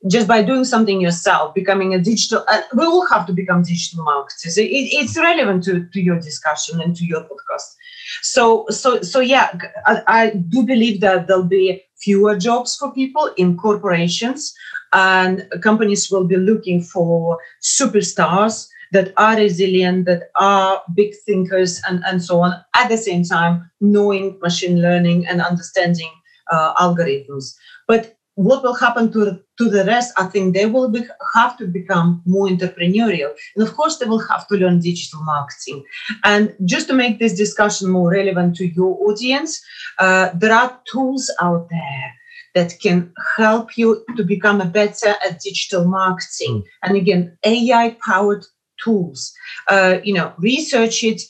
just 0.08 0.26
by 0.26 0.42
doing 0.42 0.64
something 0.64 1.00
yourself 1.00 1.54
becoming 1.54 1.94
a 1.94 1.98
digital 1.98 2.44
uh, 2.48 2.62
we 2.74 2.84
all 2.84 3.06
have 3.06 3.26
to 3.26 3.32
become 3.32 3.62
digital 3.62 4.02
marketers 4.04 4.56
it, 4.56 4.64
it's 4.64 5.16
relevant 5.18 5.62
to, 5.62 5.86
to 5.92 6.00
your 6.00 6.18
discussion 6.18 6.80
and 6.80 6.96
to 6.96 7.04
your 7.04 7.22
podcast 7.22 7.74
so 8.22 8.66
so 8.70 9.00
so 9.02 9.20
yeah 9.20 9.56
I, 9.86 10.02
I 10.06 10.30
do 10.30 10.64
believe 10.64 11.00
that 11.02 11.26
there'll 11.26 11.44
be 11.44 11.84
fewer 11.96 12.38
jobs 12.38 12.76
for 12.76 12.92
people 12.92 13.30
in 13.36 13.56
corporations 13.56 14.54
and 14.92 15.46
companies 15.62 16.10
will 16.10 16.24
be 16.24 16.36
looking 16.36 16.82
for 16.82 17.38
superstars 17.62 18.68
that 18.92 19.12
are 19.16 19.36
resilient, 19.36 20.06
that 20.06 20.30
are 20.36 20.82
big 20.94 21.14
thinkers, 21.24 21.80
and, 21.88 22.02
and 22.06 22.22
so 22.22 22.40
on, 22.40 22.60
at 22.74 22.88
the 22.88 22.96
same 22.96 23.22
time, 23.22 23.70
knowing 23.80 24.38
machine 24.42 24.82
learning 24.82 25.26
and 25.26 25.40
understanding 25.40 26.10
uh, 26.50 26.74
algorithms. 26.74 27.54
But 27.86 28.16
what 28.40 28.62
will 28.62 28.74
happen 28.74 29.12
to, 29.12 29.38
to 29.58 29.68
the 29.68 29.84
rest? 29.84 30.14
I 30.16 30.24
think 30.24 30.54
they 30.54 30.64
will 30.64 30.88
be, 30.88 31.04
have 31.34 31.58
to 31.58 31.66
become 31.66 32.22
more 32.24 32.48
entrepreneurial. 32.48 33.32
And 33.54 33.66
of 33.66 33.76
course, 33.76 33.98
they 33.98 34.06
will 34.06 34.26
have 34.28 34.48
to 34.48 34.56
learn 34.56 34.80
digital 34.80 35.22
marketing. 35.24 35.84
And 36.24 36.54
just 36.64 36.88
to 36.88 36.94
make 36.94 37.18
this 37.18 37.34
discussion 37.36 37.90
more 37.90 38.10
relevant 38.10 38.56
to 38.56 38.66
your 38.66 38.96
audience, 39.06 39.60
uh, 39.98 40.30
there 40.34 40.54
are 40.54 40.80
tools 40.90 41.30
out 41.42 41.68
there 41.68 42.14
that 42.54 42.80
can 42.80 43.12
help 43.36 43.76
you 43.76 44.04
to 44.16 44.24
become 44.24 44.60
a 44.60 44.64
better 44.64 45.14
at 45.26 45.40
digital 45.40 45.84
marketing. 45.84 46.64
And 46.82 46.96
again, 46.96 47.36
AI 47.44 47.96
powered 48.04 48.44
tools. 48.82 49.32
Uh, 49.68 49.98
you 50.02 50.14
know, 50.14 50.32
research 50.38 51.04
it. 51.04 51.20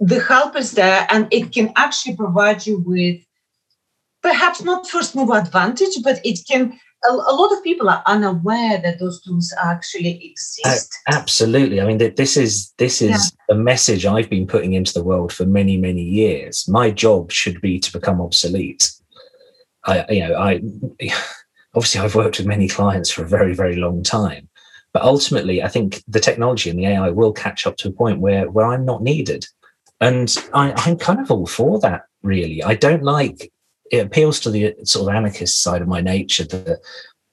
The 0.00 0.20
help 0.20 0.54
is 0.56 0.72
there, 0.72 1.06
and 1.08 1.28
it 1.32 1.52
can 1.52 1.72
actually 1.76 2.16
provide 2.16 2.66
you 2.66 2.82
with 2.84 3.22
perhaps 4.24 4.64
not 4.64 4.88
first 4.88 5.14
move 5.14 5.30
advantage, 5.30 6.02
but 6.02 6.20
it 6.24 6.40
can. 6.50 6.78
A, 7.08 7.12
a 7.12 7.36
lot 7.36 7.52
of 7.52 7.62
people 7.62 7.90
are 7.90 8.02
unaware 8.06 8.80
that 8.80 8.98
those 8.98 9.20
tools 9.20 9.54
actually 9.62 10.24
exist. 10.24 10.98
Uh, 11.06 11.16
absolutely. 11.16 11.80
I 11.80 11.84
mean, 11.84 11.98
this 11.98 12.36
is 12.36 12.72
this 12.78 13.02
is 13.02 13.10
yeah. 13.48 13.54
a 13.54 13.58
message 13.58 14.06
I've 14.06 14.30
been 14.30 14.46
putting 14.46 14.72
into 14.72 14.94
the 14.94 15.04
world 15.04 15.32
for 15.32 15.44
many 15.44 15.76
many 15.76 16.02
years. 16.02 16.66
My 16.66 16.90
job 16.90 17.30
should 17.30 17.60
be 17.60 17.78
to 17.78 17.92
become 17.92 18.20
obsolete. 18.20 18.90
I, 19.84 20.06
you 20.08 20.26
know, 20.26 20.34
I 20.36 20.62
obviously 21.74 22.00
I've 22.00 22.14
worked 22.14 22.38
with 22.38 22.46
many 22.46 22.68
clients 22.68 23.10
for 23.10 23.22
a 23.22 23.28
very 23.28 23.54
very 23.54 23.76
long 23.76 24.02
time 24.02 24.48
but 24.94 25.02
ultimately, 25.02 25.60
I 25.60 25.68
think 25.68 26.04
the 26.06 26.20
technology 26.20 26.70
and 26.70 26.78
the 26.78 26.86
AI 26.86 27.10
will 27.10 27.32
catch 27.32 27.66
up 27.66 27.76
to 27.78 27.88
a 27.88 27.92
point 27.92 28.20
where 28.20 28.48
where 28.48 28.66
I'm 28.66 28.84
not 28.84 29.02
needed, 29.02 29.44
and 30.00 30.34
I, 30.54 30.72
I'm 30.76 30.96
kind 30.96 31.18
of 31.18 31.32
all 31.32 31.46
for 31.46 31.80
that. 31.80 32.02
Really, 32.22 32.62
I 32.62 32.74
don't 32.76 33.02
like. 33.02 33.52
It 33.94 34.06
appeals 34.06 34.40
to 34.40 34.50
the 34.50 34.74
sort 34.84 35.08
of 35.08 35.14
anarchist 35.14 35.62
side 35.62 35.82
of 35.82 35.88
my 35.88 36.00
nature 36.00 36.44
that 36.44 36.80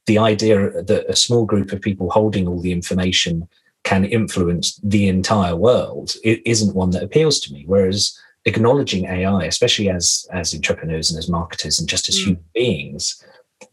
the 0.06 0.18
idea 0.18 0.84
that 0.84 1.06
a 1.10 1.16
small 1.16 1.46
group 1.46 1.72
of 1.72 1.82
people 1.82 2.10
holding 2.10 2.48
all 2.48 2.62
the 2.62 2.72
information 2.72 3.48
can 3.84 4.06
influence 4.06 4.80
the 4.84 5.08
entire 5.08 5.56
world 5.56 6.14
it 6.24 6.40
isn't 6.46 6.76
one 6.76 6.92
that 6.92 7.02
appeals 7.02 7.40
to 7.40 7.52
me 7.52 7.64
whereas 7.66 8.16
acknowledging 8.46 9.06
ai 9.06 9.44
especially 9.46 9.90
as 9.90 10.28
as 10.32 10.54
entrepreneurs 10.54 11.10
and 11.10 11.18
as 11.18 11.28
marketers 11.28 11.80
and 11.80 11.90
just 11.90 12.08
as 12.08 12.16
mm. 12.16 12.26
human 12.26 12.46
beings 12.54 13.24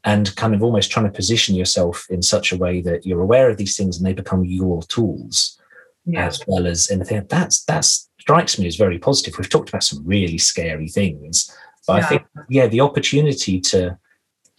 and 0.04 0.34
kind 0.36 0.54
of 0.54 0.62
almost 0.62 0.90
trying 0.90 1.04
to 1.04 1.12
position 1.12 1.54
yourself 1.54 2.06
in 2.10 2.22
such 2.22 2.52
a 2.52 2.56
way 2.56 2.80
that 2.80 3.04
you're 3.04 3.20
aware 3.20 3.50
of 3.50 3.56
these 3.56 3.76
things 3.76 3.96
and 3.96 4.06
they 4.06 4.12
become 4.12 4.44
your 4.44 4.82
tools 4.84 5.58
yeah. 6.08 6.26
as 6.26 6.42
well 6.46 6.66
as 6.66 6.90
anything. 6.90 7.24
That's 7.28 7.64
that 7.64 7.84
strikes 7.84 8.58
me 8.58 8.66
as 8.66 8.76
very 8.76 8.98
positive. 8.98 9.38
We've 9.38 9.48
talked 9.48 9.68
about 9.68 9.84
some 9.84 10.06
really 10.06 10.38
scary 10.38 10.88
things, 10.88 11.54
but 11.88 11.96
yeah. 11.96 12.04
I 12.04 12.08
think 12.08 12.22
yeah, 12.48 12.66
the 12.68 12.80
opportunity 12.80 13.60
to 13.72 13.98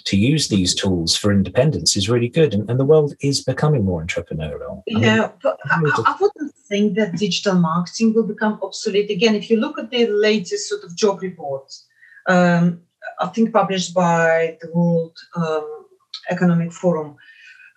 to 0.06 0.18
use 0.18 0.48
these 0.48 0.74
tools 0.74 1.16
for 1.16 1.32
independence 1.32 1.96
is 1.96 2.10
really 2.10 2.30
good, 2.30 2.54
and, 2.54 2.70
and 2.70 2.80
the 2.80 2.86
world 2.86 3.14
is 3.22 3.44
becoming 3.44 3.86
more 3.86 4.04
entrepreneurial. 4.04 4.84
Yeah, 4.88 5.30
I 5.70 5.80
mean, 5.80 5.94
but 5.94 6.08
I, 6.08 6.12
I, 6.12 6.16
wouldn't 6.20 6.56
think 6.68 6.96
that 6.96 7.16
digital 7.16 7.56
marketing 7.56 8.14
will 8.14 8.28
become 8.28 8.60
obsolete 8.62 9.12
again. 9.12 9.36
If 9.36 9.50
you 9.50 9.58
look 9.58 9.78
at 9.78 9.92
the 9.92 10.08
latest 10.08 10.68
sort 10.68 10.84
of 10.84 10.96
job 10.96 11.22
reports. 11.22 11.86
Um, 12.28 12.82
I 13.20 13.28
think 13.28 13.54
published 13.54 13.94
by 13.94 14.58
the 14.62 14.70
World 14.74 15.18
um, 15.36 15.86
Economic 16.30 16.72
Forum. 16.72 17.16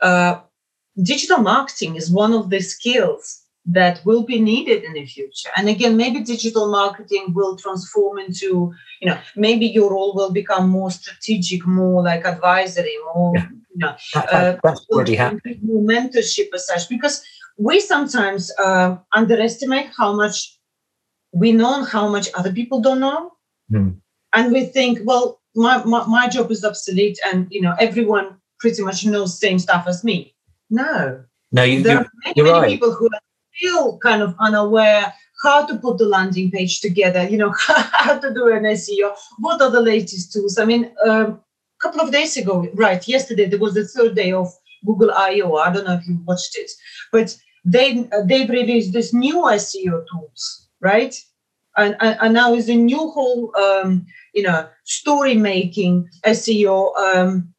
Uh, 0.00 0.40
digital 1.02 1.38
marketing 1.38 1.96
is 1.96 2.10
one 2.10 2.32
of 2.32 2.50
the 2.50 2.60
skills 2.60 3.41
that 3.64 4.04
will 4.04 4.24
be 4.24 4.40
needed 4.40 4.82
in 4.82 4.94
the 4.94 5.06
future. 5.06 5.50
And 5.56 5.68
again, 5.68 5.96
maybe 5.96 6.20
digital 6.20 6.70
marketing 6.70 7.32
will 7.32 7.56
transform 7.56 8.18
into, 8.18 8.72
you 9.00 9.08
know, 9.08 9.18
maybe 9.36 9.66
your 9.66 9.90
role 9.90 10.14
will 10.14 10.32
become 10.32 10.68
more 10.68 10.90
strategic, 10.90 11.66
more 11.66 12.02
like 12.02 12.24
advisory, 12.24 12.96
more, 13.14 13.32
yeah. 13.36 13.48
you 13.50 13.78
know, 13.78 13.94
uh, 14.16 14.56
that's 14.64 14.84
already 14.90 15.14
happening. 15.14 15.60
More 15.62 15.82
mentorship 15.82 16.48
as 16.52 16.66
such, 16.66 16.88
because 16.88 17.22
we 17.56 17.78
sometimes 17.78 18.50
uh, 18.58 18.96
underestimate 19.14 19.90
how 19.96 20.12
much 20.12 20.58
we 21.32 21.52
know 21.52 21.78
and 21.78 21.88
how 21.88 22.08
much 22.08 22.28
other 22.34 22.52
people 22.52 22.80
don't 22.80 23.00
know. 23.00 23.32
Mm 23.72 24.02
and 24.32 24.52
we 24.52 24.64
think, 24.64 25.00
well, 25.04 25.40
my, 25.54 25.82
my, 25.84 26.06
my 26.06 26.28
job 26.28 26.50
is 26.50 26.64
obsolete 26.64 27.18
and, 27.26 27.46
you 27.50 27.60
know, 27.60 27.74
everyone 27.78 28.36
pretty 28.58 28.82
much 28.82 29.04
knows 29.04 29.38
same 29.38 29.58
stuff 29.58 29.86
as 29.86 30.02
me. 30.02 30.34
No. 30.70 31.22
No, 31.50 31.62
you, 31.62 31.82
there 31.82 31.98
are 31.98 32.10
many, 32.24 32.42
many 32.42 32.50
right. 32.50 32.68
people 32.68 32.92
who 32.92 33.06
are 33.06 33.20
still 33.54 33.98
kind 33.98 34.22
of 34.22 34.34
unaware 34.40 35.12
how 35.42 35.66
to 35.66 35.76
put 35.76 35.98
the 35.98 36.06
landing 36.06 36.50
page 36.50 36.80
together, 36.80 37.28
you 37.28 37.36
know, 37.36 37.52
how 37.58 38.18
to 38.18 38.32
do 38.32 38.48
an 38.48 38.62
SEO, 38.62 39.14
what 39.38 39.60
are 39.60 39.70
the 39.70 39.80
latest 39.80 40.32
tools. 40.32 40.58
I 40.58 40.64
mean, 40.64 40.92
um, 41.04 41.40
a 41.80 41.82
couple 41.82 42.00
of 42.00 42.12
days 42.12 42.36
ago, 42.36 42.68
right, 42.74 43.06
yesterday, 43.06 43.46
there 43.46 43.58
was 43.58 43.74
the 43.74 43.86
third 43.86 44.14
day 44.14 44.32
of 44.32 44.48
Google 44.86 45.10
I/O. 45.10 45.56
I 45.56 45.72
don't 45.72 45.84
know 45.84 45.94
if 45.94 46.06
you 46.06 46.20
watched 46.24 46.56
it, 46.56 46.70
but 47.10 47.36
they 47.64 48.08
they've 48.24 48.48
released 48.48 48.92
this 48.92 49.12
new 49.12 49.42
SEO 49.42 50.04
tools, 50.10 50.68
right? 50.80 51.14
And, 51.76 51.96
and, 52.00 52.18
and 52.20 52.34
now 52.34 52.52
is 52.52 52.68
a 52.68 52.74
new 52.74 52.98
whole, 52.98 53.50
um, 53.56 54.04
you 54.34 54.42
know, 54.42 54.68
story 54.84 55.34
making 55.34 56.08
SEO 56.26 56.94
um, 56.98 57.54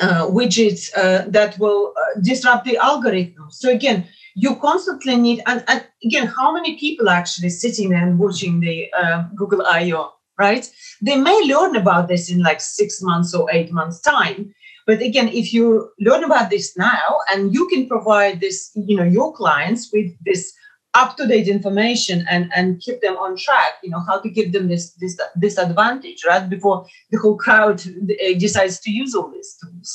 uh, 0.00 0.26
widgets 0.26 0.90
uh, 0.96 1.24
that 1.28 1.58
will 1.58 1.94
uh, 1.96 2.20
disrupt 2.20 2.66
the 2.66 2.76
algorithm. 2.76 3.46
So 3.50 3.70
again, 3.70 4.06
you 4.44 4.54
constantly 4.56 5.16
need, 5.16 5.42
and, 5.46 5.64
and, 5.66 5.84
again, 6.04 6.26
how 6.26 6.52
many 6.52 6.78
people 6.78 7.08
actually 7.08 7.50
sitting 7.50 7.92
and 7.92 8.18
watching 8.18 8.60
the 8.60 8.86
uh, 8.92 9.24
Google 9.34 9.62
I/O, 9.66 10.12
right? 10.38 10.64
They 11.02 11.16
may 11.16 11.38
learn 11.52 11.74
about 11.74 12.06
this 12.06 12.30
in 12.30 12.38
like 12.40 12.60
six 12.60 13.02
months 13.02 13.34
or 13.34 13.50
eight 13.50 13.72
months 13.72 14.00
time, 14.00 14.54
but 14.88 15.02
again, 15.02 15.28
if 15.28 15.52
you 15.52 15.90
learn 16.00 16.24
about 16.24 16.50
this 16.50 16.76
now 16.78 17.18
and 17.30 17.52
you 17.52 17.68
can 17.68 17.86
provide 17.88 18.40
this, 18.40 18.70
you 18.74 18.96
know, 18.96 19.04
your 19.04 19.34
clients 19.34 19.90
with 19.92 20.10
this 20.24 20.52
up-to-date 20.94 21.48
information 21.48 22.24
and 22.30 22.50
and 22.56 22.80
keep 22.80 23.00
them 23.02 23.16
on 23.16 23.36
track, 23.36 23.72
you 23.82 23.90
know, 23.90 24.02
how 24.08 24.18
to 24.20 24.30
give 24.30 24.52
them 24.52 24.68
this 24.68 24.94
this 25.00 25.18
this 25.36 25.58
advantage, 25.58 26.24
right? 26.26 26.48
Before 26.48 26.86
the 27.10 27.18
whole 27.18 27.36
crowd 27.36 27.82
uh, 27.86 28.38
decides 28.38 28.80
to 28.84 28.90
use 28.90 29.14
all 29.14 29.30
these 29.30 29.56
tools. 29.60 29.90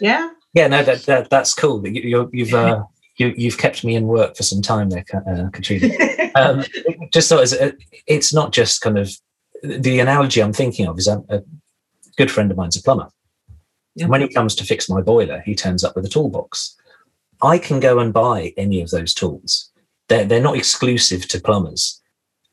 Yeah. 0.00 0.30
Yeah, 0.52 0.66
no, 0.68 0.82
that, 0.82 1.02
that 1.04 1.30
that's 1.30 1.54
cool. 1.54 1.86
You, 1.88 2.28
you've 2.32 2.52
uh, 2.52 2.82
you, 3.22 3.34
you've 3.36 3.58
kept 3.58 3.84
me 3.84 3.94
in 3.94 4.06
work 4.06 4.36
for 4.36 4.42
some 4.42 4.62
time 4.62 4.90
there, 4.90 5.04
uh, 5.14 5.48
Katrina. 5.50 5.88
um, 6.34 6.64
just 7.12 7.28
thought 7.28 7.42
it's, 7.42 7.54
it's 8.06 8.34
not 8.34 8.52
just 8.52 8.80
kind 8.80 8.98
of 8.98 9.10
the 9.62 10.00
analogy 10.00 10.42
I'm 10.42 10.52
thinking 10.52 10.86
of 10.86 10.98
is 10.98 11.08
a, 11.08 11.22
a 11.28 11.42
good 12.16 12.30
friend 12.30 12.50
of 12.50 12.56
mine's 12.56 12.76
a 12.76 12.82
plumber, 12.82 13.08
yeah. 13.94 14.06
When 14.06 14.22
he 14.22 14.28
comes 14.28 14.54
to 14.56 14.64
fix 14.64 14.88
my 14.88 15.00
boiler, 15.00 15.40
he 15.44 15.54
turns 15.54 15.84
up 15.84 15.94
with 15.94 16.06
a 16.06 16.08
toolbox. 16.08 16.76
I 17.42 17.58
can 17.58 17.80
go 17.80 17.98
and 17.98 18.12
buy 18.12 18.54
any 18.56 18.80
of 18.80 18.90
those 18.90 19.12
tools. 19.12 19.70
They're, 20.08 20.24
they're 20.24 20.42
not 20.42 20.56
exclusive 20.56 21.28
to 21.28 21.40
plumbers. 21.40 22.00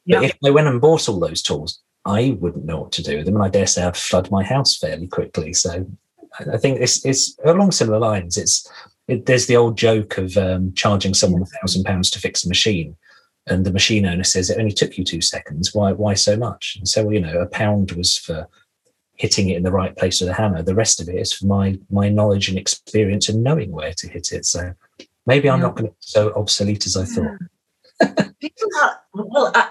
Yeah. 0.05 0.19
But 0.19 0.29
if 0.29 0.37
I 0.45 0.49
went 0.49 0.67
and 0.67 0.81
bought 0.81 1.07
all 1.07 1.19
those 1.19 1.41
tools, 1.41 1.81
I 2.05 2.37
wouldn't 2.39 2.65
know 2.65 2.81
what 2.81 2.91
to 2.93 3.03
do 3.03 3.17
with 3.17 3.25
them. 3.25 3.35
And 3.35 3.43
I 3.43 3.49
dare 3.49 3.67
say 3.67 3.83
I'd 3.83 3.95
flood 3.95 4.31
my 4.31 4.43
house 4.43 4.77
fairly 4.77 5.07
quickly. 5.07 5.53
So 5.53 5.85
I 6.51 6.57
think 6.57 6.81
it's, 6.81 7.05
it's 7.05 7.37
along 7.45 7.71
similar 7.71 7.99
lines. 7.99 8.37
It's 8.37 8.69
it, 9.09 9.25
there's 9.25 9.47
the 9.47 9.57
old 9.57 9.77
joke 9.77 10.17
of 10.17 10.37
um, 10.37 10.73
charging 10.73 11.13
someone 11.13 11.41
a 11.41 11.45
thousand 11.45 11.83
pounds 11.83 12.09
to 12.11 12.19
fix 12.19 12.45
a 12.45 12.47
machine, 12.47 12.95
and 13.47 13.65
the 13.65 13.71
machine 13.71 14.05
owner 14.05 14.23
says 14.23 14.49
it 14.49 14.59
only 14.59 14.71
took 14.71 14.97
you 14.97 15.03
two 15.03 15.21
seconds. 15.21 15.73
Why 15.73 15.91
why 15.91 16.13
so 16.13 16.37
much? 16.37 16.75
And 16.77 16.87
so 16.87 17.03
well, 17.03 17.13
you 17.13 17.19
know, 17.19 17.39
a 17.39 17.47
pound 17.47 17.91
was 17.93 18.17
for 18.17 18.47
hitting 19.15 19.49
it 19.49 19.57
in 19.57 19.63
the 19.63 19.71
right 19.71 19.97
place 19.97 20.21
with 20.21 20.29
a 20.29 20.33
hammer. 20.33 20.61
The 20.61 20.75
rest 20.75 21.01
of 21.01 21.09
it 21.09 21.15
is 21.15 21.33
for 21.33 21.45
my 21.45 21.77
my 21.89 22.09
knowledge 22.09 22.49
and 22.49 22.57
experience 22.57 23.27
and 23.29 23.43
knowing 23.43 23.71
where 23.71 23.93
to 23.97 24.07
hit 24.07 24.31
it. 24.31 24.45
So 24.45 24.73
maybe 25.25 25.49
I'm 25.49 25.59
yeah. 25.59 25.67
not 25.67 25.75
going 25.75 25.87
to 25.87 25.93
be 25.93 25.97
so 25.99 26.33
obsolete 26.35 26.85
as 26.85 26.95
I 26.95 27.05
thought. 27.05 27.37
people 28.39 28.69
are 28.81 29.01
well. 29.13 29.51
Uh, 29.55 29.67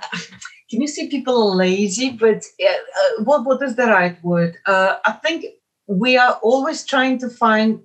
can 0.70 0.82
you 0.82 0.88
see 0.88 1.08
people 1.08 1.50
are 1.50 1.56
lazy? 1.56 2.10
But 2.10 2.44
uh, 2.62 3.22
what 3.22 3.44
what 3.44 3.62
is 3.62 3.76
the 3.76 3.86
right 3.86 4.22
word? 4.22 4.58
Uh, 4.66 4.96
I 5.04 5.12
think 5.12 5.46
we 5.86 6.18
are 6.18 6.34
always 6.42 6.84
trying 6.84 7.18
to 7.20 7.30
find 7.30 7.80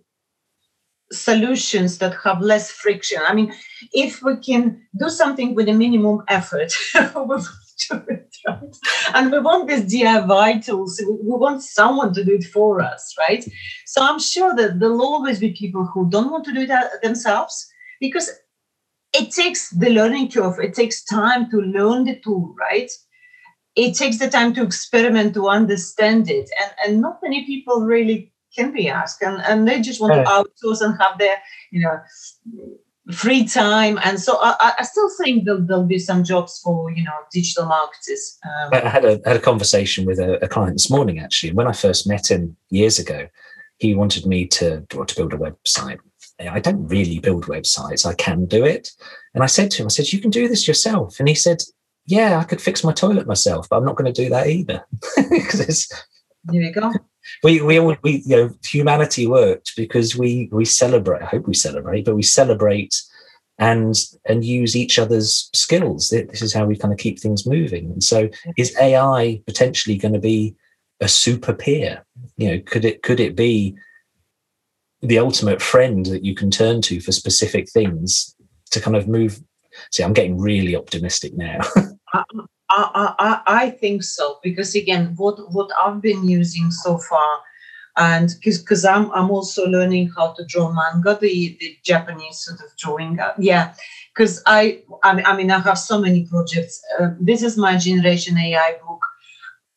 solutions 1.14 1.97
that 1.99 2.16
have 2.24 2.41
less 2.41 2.72
friction. 2.72 3.22
I 3.26 3.34
mean, 3.34 3.53
if 3.93 4.22
we 4.22 4.38
can 4.38 4.82
do 4.99 5.09
something 5.09 5.55
with 5.55 5.70
a 5.70 5.74
minimum 5.74 6.24
effort? 6.28 6.74
And 9.14 9.32
we 9.32 9.39
want 9.39 9.68
these 9.68 9.93
DIY 9.93 10.66
tools. 10.66 11.01
We 11.05 11.38
want 11.38 11.61
someone 11.61 12.14
to 12.14 12.24
do 12.24 12.36
it 12.36 12.45
for 12.45 12.82
us, 12.82 13.14
right? 13.18 13.45
So 13.86 14.01
I'm 14.01 14.20
sure 14.20 14.55
that 14.55 14.80
there'll 14.80 15.01
always 15.01 15.39
be 15.39 15.51
people 15.51 15.86
who 15.86 16.09
don't 16.09 16.32
want 16.32 16.45
to 16.45 16.53
do 16.53 16.66
that 16.68 17.01
themselves 17.01 17.68
because 17.99 18.30
it 19.14 19.32
takes 19.32 19.70
the 19.70 19.89
learning 19.89 20.32
curve. 20.32 20.59
It 20.59 20.74
takes 20.74 21.03
time 21.03 21.49
to 21.51 21.57
learn 21.57 22.05
the 22.05 22.20
tool, 22.20 22.55
right? 22.59 22.89
It 23.76 23.95
takes 23.95 24.18
the 24.20 24.30
time 24.30 24.53
to 24.55 24.64
experiment 24.64 25.34
to 25.36 25.47
understand 25.47 26.30
it, 26.30 26.49
and 26.61 26.72
and 26.86 27.01
not 27.01 27.20
many 27.24 27.45
people 27.45 27.82
really 27.82 28.32
can 28.55 28.71
be 28.71 28.89
asked, 28.89 29.21
and 29.21 29.41
and 29.41 29.67
they 29.67 29.81
just 29.81 30.01
want 30.01 30.13
to 30.13 30.23
outsource 30.23 30.81
and 30.81 30.99
have 31.01 31.17
their 31.17 31.37
you 31.71 31.81
know 31.81 31.99
free 33.11 33.45
time. 33.45 33.99
And 34.03 34.19
so 34.19 34.37
I, 34.41 34.73
I 34.79 34.83
still 34.83 35.09
think 35.17 35.43
there'll, 35.43 35.61
there'll, 35.61 35.83
be 35.83 35.99
some 35.99 36.23
jobs 36.23 36.59
for 36.63 36.89
you 36.91 37.03
know 37.03 37.11
digital 37.31 37.65
marketers 37.65 38.39
um, 38.45 38.69
i 38.73 38.87
had 38.87 39.03
a, 39.03 39.19
had 39.25 39.35
a 39.35 39.41
conversation 39.41 40.05
with 40.05 40.19
a, 40.19 40.43
a, 40.43 40.47
client 40.47 40.75
this 40.75 40.89
morning 40.89 41.19
actually. 41.19 41.51
When 41.51 41.67
i 41.67 41.73
first 41.73 42.07
met 42.07 42.31
him 42.31 42.55
years 42.69 42.99
ago 42.99 43.27
he 43.79 43.93
wanted 43.95 44.25
me 44.25 44.47
to, 44.47 44.85
to 44.89 45.15
build 45.15 45.33
a 45.33 45.37
website. 45.37 45.97
I 46.39 46.59
don't 46.59 46.87
really 46.87 47.19
build 47.19 47.47
websites. 47.47 48.05
I 48.05 48.13
can 48.13 48.45
do 48.45 48.63
it. 48.63 48.89
And 49.33 49.43
i 49.43 49.47
said 49.47 49.69
to 49.71 49.81
him 49.81 49.87
i 49.87 49.89
said 49.89 50.13
you 50.13 50.21
can 50.21 50.31
do 50.31 50.47
this 50.47 50.67
yourself. 50.67 51.19
And 51.19 51.27
he 51.27 51.35
said 51.35 51.61
yeah 52.05 52.37
i 52.37 52.43
could 52.43 52.61
fix 52.61 52.83
my 52.83 52.91
toilet 52.91 53.27
myself 53.27 53.67
but 53.69 53.77
i'm 53.77 53.85
not 53.85 53.95
going 53.97 54.11
to 54.11 54.23
do 54.23 54.29
that 54.29 54.47
either. 54.47 54.85
Because 55.29 55.59
it's 55.59 56.05
there 56.45 56.61
you 56.61 56.71
go 56.71 56.91
we 57.43 57.61
we 57.61 57.80
we 57.80 58.24
you 58.26 58.36
know 58.36 58.49
humanity 58.65 59.28
worked 59.28 59.74
because 59.76 60.15
we 60.15 60.49
we 60.51 60.65
celebrate 60.65 61.21
i 61.21 61.26
hope 61.26 61.47
we 61.47 61.53
celebrate 61.53 62.05
but 62.05 62.15
we 62.15 62.24
celebrate 62.24 63.01
and 63.59 63.95
and 64.26 64.43
use 64.43 64.76
each 64.76 64.97
other's 64.97 65.49
skills. 65.53 66.09
This 66.09 66.41
is 66.41 66.53
how 66.53 66.65
we 66.65 66.76
kind 66.76 66.93
of 66.93 66.99
keep 66.99 67.19
things 67.19 67.45
moving. 67.45 67.91
And 67.91 68.03
so 68.03 68.30
is 68.57 68.76
ai 68.82 69.41
potentially 69.45 69.97
going 69.97 70.13
to 70.13 70.19
be 70.19 70.55
a 70.99 71.07
super 71.07 71.53
peer? 71.53 72.03
You 72.38 72.49
know 72.49 72.59
could 72.65 72.86
it 72.86 73.03
could 73.03 73.19
it 73.19 73.36
be 73.36 73.76
the 75.01 75.19
ultimate 75.19 75.61
friend 75.61 76.05
that 76.07 76.24
you 76.24 76.34
can 76.34 76.49
turn 76.49 76.82
to 76.82 76.99
for 77.01 77.11
specific 77.11 77.69
things 77.69 78.36
to 78.71 78.80
kind 78.80 78.95
of 78.95 79.07
move 79.07 79.41
see 79.91 80.01
i'm 80.01 80.13
getting 80.13 80.39
really 80.39 80.76
optimistic 80.76 81.34
now 81.36 81.59
I, 82.76 83.13
I, 83.19 83.41
I 83.65 83.69
think 83.69 84.03
so 84.03 84.39
because 84.41 84.76
again, 84.76 85.13
what 85.15 85.38
what 85.53 85.69
I've 85.80 86.01
been 86.01 86.28
using 86.28 86.71
so 86.71 86.97
far, 86.97 87.41
and 87.97 88.34
because 88.43 88.84
I'm 88.84 89.11
I'm 89.11 89.30
also 89.30 89.65
learning 89.67 90.11
how 90.15 90.34
to 90.34 90.45
draw 90.45 90.71
manga, 90.71 91.17
the 91.19 91.57
the 91.59 91.78
Japanese 91.84 92.39
sort 92.39 92.59
of 92.61 92.76
drawing. 92.78 93.19
Uh, 93.19 93.34
yeah, 93.38 93.74
because 94.13 94.41
I, 94.45 94.82
I 95.03 95.36
mean 95.36 95.51
I 95.51 95.59
have 95.59 95.78
so 95.78 95.99
many 95.99 96.26
projects. 96.26 96.82
Uh, 96.99 97.09
this 97.19 97.43
is 97.43 97.57
my 97.57 97.78
generation 97.78 98.38
AI 98.38 98.78
book. 98.86 99.05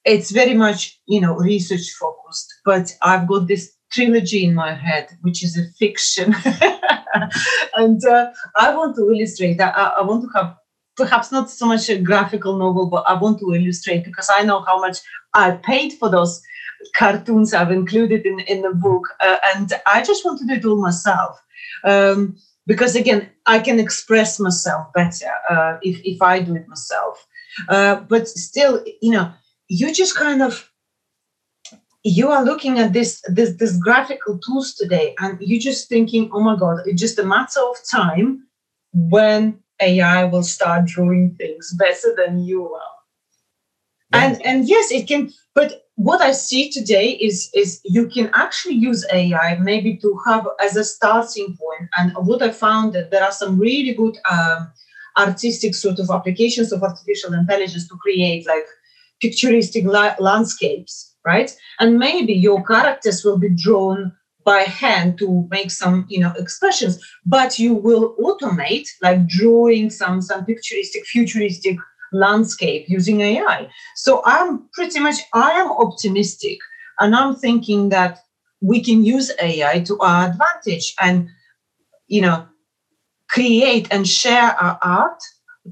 It's 0.05 0.30
very 0.30 0.55
much 0.55 0.99
you 1.07 1.20
know 1.20 1.34
research 1.34 1.90
focused, 2.01 2.49
but 2.64 2.94
I've 3.03 3.28
got 3.28 3.47
this 3.47 3.74
trilogy 3.92 4.44
in 4.44 4.55
my 4.55 4.72
head, 4.72 5.09
which 5.20 5.44
is 5.44 5.59
a 5.59 5.64
fiction, 5.78 6.34
and 7.74 8.05
uh, 8.07 8.30
I 8.57 8.74
want 8.74 8.97
to 8.97 9.11
illustrate. 9.11 9.61
I, 9.61 9.68
I 9.99 10.03
want 10.03 10.22
to 10.22 10.28
have 10.38 10.57
perhaps 10.97 11.30
not 11.30 11.51
so 11.51 11.66
much 11.66 11.88
a 11.88 11.99
graphical 11.99 12.57
novel, 12.57 12.86
but 12.86 13.05
I 13.07 13.14
want 13.14 13.38
to 13.40 13.55
illustrate 13.55 14.05
because 14.05 14.30
I 14.32 14.42
know 14.42 14.62
how 14.62 14.80
much 14.80 14.99
I 15.34 15.53
paid 15.53 15.92
for 15.94 16.09
those 16.11 16.42
cartoons 16.97 17.53
I've 17.55 17.70
included 17.70 18.26
in, 18.26 18.40
in 18.40 18.62
the 18.62 18.74
book. 18.74 19.09
Uh, 19.20 19.36
and 19.55 19.72
I 19.86 20.03
just 20.03 20.24
want 20.24 20.40
to 20.40 20.47
do 20.47 20.55
it 20.55 20.64
all 20.64 20.80
myself. 20.80 21.40
Um, 21.84 22.36
because 22.66 22.97
again, 22.97 23.28
I 23.47 23.61
can 23.61 23.78
express 23.78 24.40
myself 24.40 24.92
better 24.92 25.30
uh, 25.49 25.78
if, 25.82 26.01
if 26.05 26.20
I 26.20 26.40
do 26.40 26.57
it 26.57 26.66
myself. 26.66 27.26
Uh, 27.68 27.97
but 27.97 28.28
still, 28.28 28.84
you 29.01 29.12
know, 29.12 29.32
you 29.68 29.92
just 29.94 30.16
kind 30.16 30.42
of 30.42 30.70
you 32.03 32.28
are 32.28 32.44
looking 32.44 32.78
at 32.78 32.92
this 32.92 33.20
this 33.28 33.57
this 33.57 33.76
graphical 33.78 34.38
tools 34.38 34.74
today 34.74 35.14
and 35.18 35.38
you're 35.40 35.61
just 35.61 35.88
thinking 35.88 36.30
oh 36.32 36.40
my 36.40 36.55
god 36.55 36.78
it's 36.86 37.01
just 37.01 37.18
a 37.18 37.24
matter 37.24 37.59
of 37.61 37.76
time 37.90 38.47
when 38.92 39.59
AI 39.80 40.24
will 40.24 40.42
start 40.42 40.86
drawing 40.86 41.34
things 41.36 41.74
better 41.78 42.14
than 42.16 42.40
you 42.40 42.62
will. 42.62 42.80
Yeah. 44.12 44.24
And 44.26 44.46
and 44.46 44.68
yes, 44.68 44.90
it 44.90 45.08
can. 45.08 45.32
But 45.54 45.86
what 45.96 46.20
I 46.20 46.32
see 46.32 46.70
today 46.70 47.10
is 47.12 47.50
is 47.54 47.80
you 47.84 48.08
can 48.08 48.30
actually 48.34 48.74
use 48.74 49.04
AI 49.12 49.56
maybe 49.58 49.96
to 49.98 50.18
have 50.26 50.46
as 50.60 50.76
a 50.76 50.84
starting 50.84 51.56
point. 51.56 51.90
And 51.96 52.12
what 52.26 52.42
I 52.42 52.50
found 52.50 52.92
that 52.92 53.10
there 53.10 53.24
are 53.24 53.32
some 53.32 53.58
really 53.58 53.94
good 53.94 54.18
um, 54.30 54.70
artistic 55.16 55.74
sort 55.74 55.98
of 55.98 56.10
applications 56.10 56.72
of 56.72 56.82
artificial 56.82 57.32
intelligence 57.32 57.88
to 57.88 57.96
create 57.96 58.46
like 58.46 58.66
picturesque 59.20 59.76
la- 59.82 60.14
landscapes, 60.18 61.14
right? 61.24 61.56
And 61.80 61.98
maybe 61.98 62.34
your 62.34 62.62
characters 62.62 63.24
will 63.24 63.38
be 63.38 63.48
drawn 63.48 64.12
by 64.47 64.61
hand 64.62 65.18
to 65.18 65.47
make 65.51 65.70
some 65.70 66.07
you 66.09 66.20
know 66.20 66.32
expressions 66.38 66.99
but 67.26 67.59
you 67.59 67.74
will 67.74 68.16
automate 68.26 68.88
like 69.03 69.26
drawing 69.26 69.90
some 69.90 70.22
some 70.22 70.47
picturesque 70.47 71.05
futuristic 71.12 71.76
landscape 72.12 72.86
using 72.88 73.20
ai 73.20 73.68
so 73.97 74.22
i'm 74.24 74.68
pretty 74.74 75.01
much 75.01 75.16
i 75.34 75.51
am 75.53 75.70
optimistic 75.72 76.59
and 77.01 77.16
i'm 77.16 77.34
thinking 77.34 77.90
that 77.90 78.20
we 78.62 78.80
can 78.82 79.05
use 79.05 79.32
ai 79.40 79.80
to 79.80 79.99
our 80.01 80.30
advantage 80.30 80.94
and 81.01 81.28
you 82.09 82.22
know 82.22 82.47
create 83.30 83.88
and 83.90 84.09
share 84.09 84.55
our 84.62 84.78
art 84.82 85.20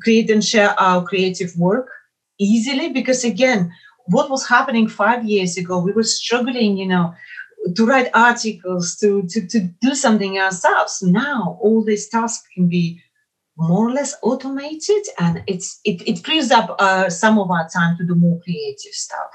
create 0.03 0.31
and 0.31 0.45
share 0.45 0.79
our 0.81 1.05
creative 1.05 1.53
work 1.57 1.89
easily. 2.41 2.93
Because 2.93 3.25
again 3.25 3.72
what 4.07 4.31
was 4.31 4.47
happening 4.47 4.89
five 4.89 5.25
years 5.25 5.57
ago 5.57 5.79
we 5.79 5.93
were 5.93 6.03
struggling 6.03 6.77
you 6.77 6.87
know 6.87 7.14
to 7.75 7.87
write 7.87 8.11
articles 8.15 8.97
to 8.97 9.23
to, 9.29 9.47
to 9.47 9.61
do 9.81 9.95
something 9.95 10.39
ourselves. 10.39 11.03
Now 11.03 11.59
all 11.61 11.85
these 11.85 12.09
tasks 12.09 12.47
can 12.55 12.69
be 12.69 13.01
more 13.57 13.89
or 13.89 13.93
less 13.93 14.15
automated 14.23 15.05
and 15.21 15.43
it's 15.47 15.81
it, 15.85 16.03
it 16.09 16.25
frees 16.25 16.51
up 16.51 16.75
uh, 16.81 17.09
some 17.09 17.39
of 17.39 17.51
our 17.51 17.69
time 17.69 17.97
to 17.97 18.05
do 18.05 18.17
more 18.17 18.41
creative 18.43 18.93
stuff. 18.93 19.31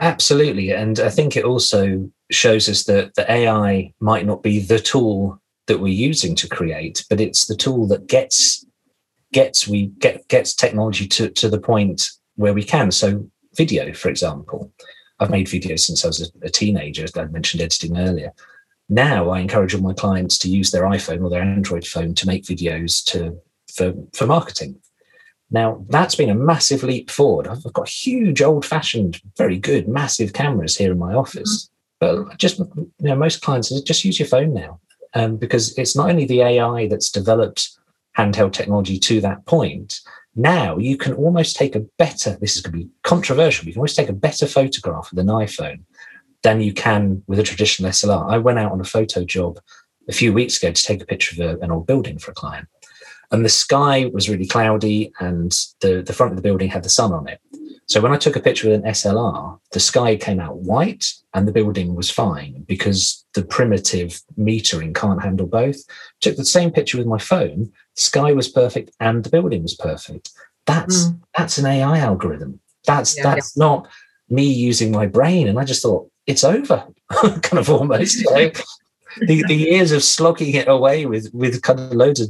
Absolutely 0.00 0.70
and 0.70 1.00
i 1.00 1.10
think 1.10 1.36
it 1.36 1.44
also 1.44 2.08
shows 2.30 2.68
us 2.68 2.84
that 2.84 3.12
the 3.16 3.28
ai 3.28 3.92
might 3.98 4.26
not 4.26 4.44
be 4.44 4.60
the 4.60 4.78
tool 4.78 5.40
that 5.66 5.80
we're 5.80 5.88
using 5.88 6.36
to 6.36 6.48
create 6.48 7.04
but 7.10 7.20
it's 7.20 7.46
the 7.46 7.56
tool 7.56 7.88
that 7.88 8.06
gets 8.06 8.64
gets 9.34 9.66
we 9.66 9.86
get 9.98 10.26
gets 10.28 10.54
technology 10.54 11.06
to, 11.06 11.28
to 11.28 11.48
the 11.50 11.60
point 11.60 12.08
where 12.36 12.54
we 12.54 12.62
can. 12.62 12.90
So 12.90 13.28
video 13.56 13.92
for 13.92 14.08
example 14.08 14.72
i've 15.20 15.30
made 15.30 15.46
videos 15.46 15.80
since 15.80 16.04
i 16.04 16.08
was 16.08 16.32
a, 16.42 16.50
teenager 16.50 17.04
as 17.04 17.16
i 17.16 17.24
mentioned 17.26 17.62
editing 17.62 17.96
earlier 17.98 18.32
now 18.88 19.30
i 19.30 19.40
encourage 19.40 19.74
all 19.74 19.80
my 19.80 19.94
clients 19.94 20.38
to 20.38 20.48
use 20.48 20.70
their 20.70 20.84
iphone 20.84 21.22
or 21.22 21.30
their 21.30 21.42
android 21.42 21.86
phone 21.86 22.14
to 22.14 22.26
make 22.26 22.44
videos 22.44 23.04
to 23.04 23.38
for, 23.74 23.92
for 24.12 24.26
marketing. 24.26 24.80
Now, 25.50 25.84
that's 25.88 26.14
been 26.14 26.30
a 26.30 26.34
massive 26.34 26.82
leap 26.82 27.10
forward. 27.10 27.46
I've 27.46 27.62
got 27.72 27.88
huge, 27.88 28.40
old 28.42 28.64
fashioned, 28.64 29.20
very 29.36 29.58
good, 29.58 29.88
massive 29.88 30.32
cameras 30.32 30.76
here 30.76 30.92
in 30.92 30.98
my 30.98 31.14
office. 31.14 31.68
Mm-hmm. 32.02 32.24
But 32.28 32.38
just, 32.38 32.58
you 32.58 32.92
know, 33.00 33.14
most 33.14 33.42
clients 33.42 33.70
just 33.82 34.04
use 34.04 34.18
your 34.18 34.28
phone 34.28 34.52
now 34.52 34.80
um, 35.14 35.36
because 35.36 35.76
it's 35.78 35.94
not 35.94 36.10
only 36.10 36.26
the 36.26 36.42
AI 36.42 36.88
that's 36.88 37.10
developed 37.10 37.70
handheld 38.18 38.52
technology 38.52 38.98
to 38.98 39.20
that 39.20 39.44
point. 39.46 40.00
Now 40.36 40.78
you 40.78 40.96
can 40.96 41.14
almost 41.14 41.56
take 41.56 41.76
a 41.76 41.86
better, 41.98 42.36
this 42.40 42.56
is 42.56 42.62
going 42.62 42.72
to 42.72 42.84
be 42.84 42.90
controversial, 43.02 43.66
you 43.66 43.72
can 43.72 43.80
almost 43.80 43.96
take 43.96 44.08
a 44.08 44.14
better 44.14 44.46
photograph 44.46 45.10
with 45.10 45.18
an 45.18 45.28
iPhone 45.28 45.82
than 46.42 46.60
you 46.60 46.72
can 46.72 47.22
with 47.26 47.38
a 47.38 47.42
traditional 47.42 47.90
SLR. 47.90 48.30
I 48.30 48.38
went 48.38 48.58
out 48.58 48.72
on 48.72 48.80
a 48.80 48.84
photo 48.84 49.24
job 49.24 49.60
a 50.08 50.12
few 50.12 50.32
weeks 50.32 50.62
ago 50.62 50.72
to 50.72 50.82
take 50.82 51.02
a 51.02 51.06
picture 51.06 51.42
of 51.42 51.60
a, 51.60 51.64
an 51.64 51.70
old 51.70 51.86
building 51.86 52.18
for 52.18 52.30
a 52.32 52.34
client 52.34 52.68
and 53.30 53.44
the 53.44 53.48
sky 53.48 54.10
was 54.12 54.28
really 54.28 54.46
cloudy 54.46 55.12
and 55.18 55.50
the, 55.80 56.02
the 56.02 56.12
front 56.12 56.32
of 56.32 56.36
the 56.36 56.42
building 56.42 56.68
had 56.68 56.84
the 56.84 56.88
sun 56.88 57.12
on 57.12 57.26
it. 57.28 57.40
So 57.86 58.00
when 58.00 58.12
I 58.12 58.16
took 58.16 58.36
a 58.36 58.40
picture 58.40 58.68
with 58.68 58.82
an 58.82 58.90
SLR, 58.90 59.58
the 59.72 59.80
sky 59.80 60.16
came 60.16 60.40
out 60.40 60.56
white 60.56 61.12
and 61.34 61.46
the 61.46 61.52
building 61.52 61.94
was 61.94 62.10
fine 62.10 62.64
because 62.66 63.24
the 63.34 63.44
primitive 63.44 64.20
metering 64.38 64.94
can't 64.94 65.22
handle 65.22 65.46
both. 65.46 65.76
Took 66.20 66.36
the 66.36 66.44
same 66.44 66.70
picture 66.70 66.98
with 66.98 67.06
my 67.06 67.18
phone, 67.18 67.72
the 67.96 68.02
sky 68.02 68.32
was 68.32 68.48
perfect 68.48 68.90
and 69.00 69.22
the 69.22 69.30
building 69.30 69.62
was 69.62 69.74
perfect. 69.74 70.30
That's 70.66 71.08
mm. 71.08 71.20
that's 71.36 71.58
an 71.58 71.66
AI 71.66 71.98
algorithm. 71.98 72.60
That's 72.86 73.16
yeah, 73.16 73.22
that's 73.24 73.54
yeah. 73.56 73.64
not 73.64 73.88
me 74.28 74.44
using 74.44 74.90
my 74.90 75.06
brain. 75.06 75.48
And 75.48 75.58
I 75.58 75.64
just 75.64 75.82
thought, 75.82 76.10
it's 76.26 76.44
over, 76.44 76.86
kind 77.10 77.58
of 77.58 77.68
almost. 77.68 78.24
Know? 78.24 78.50
the, 79.20 79.44
the 79.46 79.54
years 79.54 79.92
of 79.92 80.02
slogging 80.02 80.54
it 80.54 80.68
away 80.68 81.06
with 81.06 81.30
with 81.34 81.62
kind 81.62 81.80
of 81.80 81.92
loads 81.92 82.20
of 82.20 82.28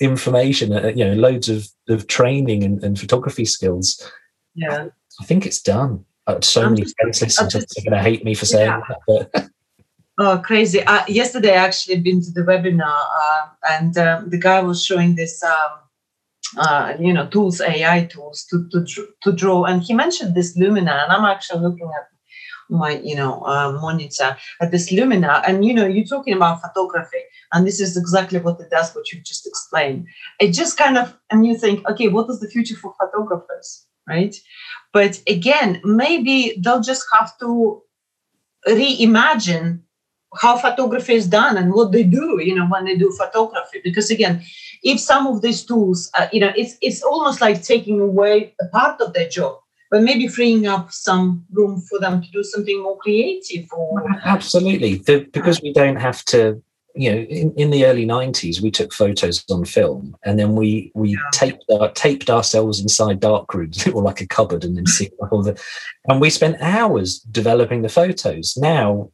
information, 0.00 0.72
uh, 0.72 0.92
you 0.94 1.04
know, 1.04 1.14
loads 1.14 1.48
of, 1.48 1.68
of 1.88 2.06
training 2.06 2.62
and, 2.62 2.82
and 2.82 2.98
photography 2.98 3.44
skills. 3.44 4.10
Yeah. 4.56 4.88
I 5.20 5.24
think 5.24 5.46
it's 5.46 5.62
done. 5.62 6.04
Uh, 6.26 6.40
so 6.40 6.62
I'm 6.62 6.74
many 6.74 6.86
friends 6.98 7.22
listen 7.22 7.48
to 7.50 7.58
are 7.58 7.82
going 7.84 7.92
to 7.92 8.02
hate 8.02 8.24
me 8.24 8.34
for 8.34 8.46
saying 8.46 8.66
yeah. 8.66 8.80
that. 8.88 9.30
But. 9.32 9.50
Oh, 10.18 10.38
crazy. 10.38 10.82
Uh, 10.82 11.04
yesterday, 11.08 11.52
I 11.52 11.66
actually 11.66 12.00
been 12.00 12.22
to 12.22 12.30
the 12.30 12.40
webinar 12.40 13.04
uh, 13.20 13.48
and 13.68 13.98
um, 13.98 14.30
the 14.30 14.38
guy 14.38 14.62
was 14.62 14.82
showing 14.82 15.14
this, 15.14 15.42
um, 15.42 15.72
uh, 16.56 16.94
you 16.98 17.12
know, 17.12 17.26
tools, 17.26 17.60
AI 17.60 18.06
tools 18.06 18.46
to, 18.48 18.66
to, 18.70 19.06
to 19.22 19.32
draw. 19.32 19.64
And 19.64 19.82
he 19.82 19.92
mentioned 19.92 20.34
this 20.34 20.56
Luminar, 20.56 21.04
and 21.04 21.12
I'm 21.12 21.26
actually 21.26 21.60
looking 21.60 21.90
at 21.94 22.06
my 22.68 23.00
you 23.04 23.14
know 23.14 23.40
uh, 23.42 23.72
monitor 23.80 24.36
at 24.60 24.70
this 24.70 24.92
Luminar, 24.92 25.42
and 25.46 25.64
you 25.64 25.72
know 25.72 25.86
you're 25.86 26.04
talking 26.04 26.34
about 26.34 26.60
photography, 26.60 27.22
and 27.52 27.66
this 27.66 27.80
is 27.80 27.96
exactly 27.96 28.38
what 28.38 28.60
it 28.60 28.70
does, 28.70 28.94
what 28.94 29.10
you 29.12 29.20
just 29.20 29.46
explained. 29.46 30.06
It 30.40 30.52
just 30.52 30.76
kind 30.76 30.98
of 30.98 31.16
and 31.30 31.46
you 31.46 31.56
think, 31.56 31.88
okay, 31.88 32.08
what 32.08 32.28
is 32.30 32.40
the 32.40 32.48
future 32.48 32.76
for 32.76 32.94
photographers, 32.98 33.86
right? 34.08 34.34
But 34.92 35.20
again, 35.28 35.80
maybe 35.84 36.56
they'll 36.62 36.80
just 36.80 37.04
have 37.18 37.36
to 37.38 37.82
reimagine 38.66 39.80
how 40.40 40.56
photography 40.56 41.14
is 41.14 41.26
done 41.26 41.56
and 41.56 41.72
what 41.72 41.92
they 41.92 42.02
do 42.02 42.40
you 42.42 42.54
know 42.54 42.66
when 42.66 42.84
they 42.84 42.96
do 42.96 43.10
photography 43.12 43.80
because 43.82 44.10
again 44.10 44.42
if 44.82 45.00
some 45.00 45.26
of 45.26 45.40
these 45.40 45.64
tools 45.64 46.10
uh, 46.14 46.26
you 46.32 46.40
know 46.40 46.52
it's 46.56 46.76
it's 46.82 47.02
almost 47.02 47.40
like 47.40 47.62
taking 47.62 48.00
away 48.00 48.54
a 48.60 48.66
part 48.66 49.00
of 49.00 49.12
their 49.12 49.28
job 49.28 49.56
but 49.90 50.02
maybe 50.02 50.26
freeing 50.26 50.66
up 50.66 50.90
some 50.92 51.44
room 51.52 51.80
for 51.80 51.98
them 52.00 52.20
to 52.20 52.30
do 52.30 52.42
something 52.42 52.82
more 52.82 52.98
creative 52.98 53.66
or 53.72 54.04
absolutely 54.24 54.96
the, 54.96 55.20
because 55.32 55.62
we 55.62 55.72
don't 55.72 55.96
have 55.96 56.24
to 56.24 56.60
you 56.96 57.10
know 57.10 57.18
in, 57.18 57.52
in 57.54 57.70
the 57.70 57.84
early 57.84 58.06
90s 58.06 58.60
we 58.60 58.70
took 58.70 58.92
photos 58.92 59.44
on 59.50 59.64
film 59.64 60.16
and 60.24 60.38
then 60.38 60.56
we 60.56 60.90
we 60.94 61.10
yeah. 61.10 61.18
taped 61.32 61.64
uh, 61.70 61.88
taped 61.94 62.30
ourselves 62.30 62.80
inside 62.80 63.20
dark 63.20 63.52
rooms 63.54 63.86
or 63.94 64.02
like 64.02 64.20
a 64.20 64.26
cupboard 64.26 64.64
and 64.64 64.76
then 64.76 64.86
see 64.86 65.10
all 65.30 65.42
the 65.42 65.60
and 66.08 66.20
we 66.20 66.30
spent 66.30 66.60
hours 66.60 67.20
developing 67.20 67.82
the 67.82 67.88
photos 67.88 68.56
now 68.56 69.10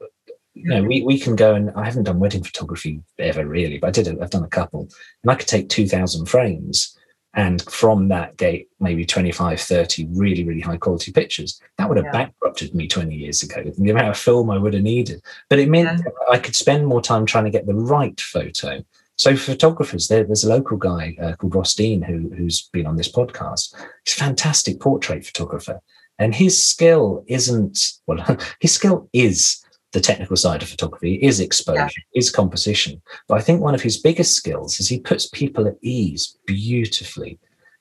you 0.54 0.68
know 0.68 0.82
we, 0.82 1.02
we 1.02 1.18
can 1.18 1.34
go 1.34 1.54
and 1.54 1.70
i 1.72 1.84
haven't 1.84 2.04
done 2.04 2.20
wedding 2.20 2.42
photography 2.42 3.00
ever 3.18 3.46
really 3.46 3.78
but 3.78 3.88
i 3.88 3.90
did 3.90 4.20
i've 4.22 4.30
done 4.30 4.44
a 4.44 4.48
couple 4.48 4.88
and 5.22 5.30
i 5.30 5.34
could 5.34 5.48
take 5.48 5.68
2000 5.68 6.26
frames 6.26 6.96
and 7.34 7.62
from 7.62 8.08
that 8.08 8.36
gate 8.36 8.68
maybe 8.80 9.06
25 9.06 9.60
30 9.60 10.08
really 10.12 10.44
really 10.44 10.60
high 10.60 10.76
quality 10.76 11.12
pictures. 11.12 11.60
That 11.78 11.88
would 11.88 11.96
have 11.96 12.06
yeah. 12.06 12.12
bankrupted 12.12 12.74
me 12.74 12.88
20 12.88 13.14
years 13.14 13.42
ago 13.42 13.62
the 13.76 13.90
amount 13.90 14.08
of 14.08 14.18
film 14.18 14.50
i 14.50 14.58
would 14.58 14.74
have 14.74 14.82
needed. 14.82 15.22
But 15.48 15.58
it 15.58 15.68
meant 15.68 16.00
yeah. 16.04 16.12
i 16.30 16.38
could 16.38 16.56
spend 16.56 16.86
more 16.86 17.02
time 17.02 17.26
trying 17.26 17.44
to 17.44 17.50
get 17.50 17.66
the 17.66 17.74
right 17.74 18.20
photo. 18.20 18.84
So 19.16 19.36
for 19.36 19.52
photographers 19.52 20.08
there, 20.08 20.24
there's 20.24 20.44
a 20.44 20.48
local 20.48 20.76
guy 20.76 21.16
uh, 21.20 21.36
called 21.36 21.54
ross 21.54 21.74
dean 21.74 22.02
who, 22.02 22.32
who's 22.34 22.68
been 22.72 22.86
on 22.86 22.96
this 22.96 23.12
podcast. 23.12 23.74
He's 24.04 24.14
a 24.14 24.18
fantastic 24.18 24.80
portrait 24.80 25.24
photographer. 25.24 25.80
And 26.18 26.34
his 26.34 26.64
skill 26.64 27.24
isn't 27.26 27.78
well 28.06 28.38
his 28.60 28.72
skill 28.72 29.08
is 29.12 29.62
the 29.93 30.01
technical 30.01 30.36
side 30.36 30.62
of 30.62 30.68
photography 30.68 31.14
is 31.16 31.38
exposure, 31.38 31.80
yeah. 31.80 31.88
is 32.14 32.30
composition. 32.30 33.01
But 33.28 33.38
I 33.38 33.43
think 33.43 33.61
one 33.61 33.74
of 33.74 33.82
his 33.82 33.99
biggest 33.99 34.34
skills 34.34 34.80
is 34.80 34.88
he 34.88 34.99
puts 34.99 35.28
people 35.28 35.66
at 35.66 35.76
ease 35.82 36.36
beautifully. 36.47 37.38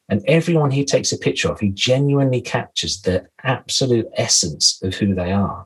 And 0.10 0.22
everyone 0.28 0.72
he 0.72 0.84
takes 0.84 1.14
a 1.14 1.18
picture 1.18 1.50
of, 1.50 1.60
he 1.60 1.70
genuinely 1.70 2.42
captures 2.42 3.02
the 3.02 3.28
absolute 3.44 4.08
essence 4.16 4.82
of 4.84 4.94
who 4.96 5.16
they 5.16 5.32
are. 5.32 5.66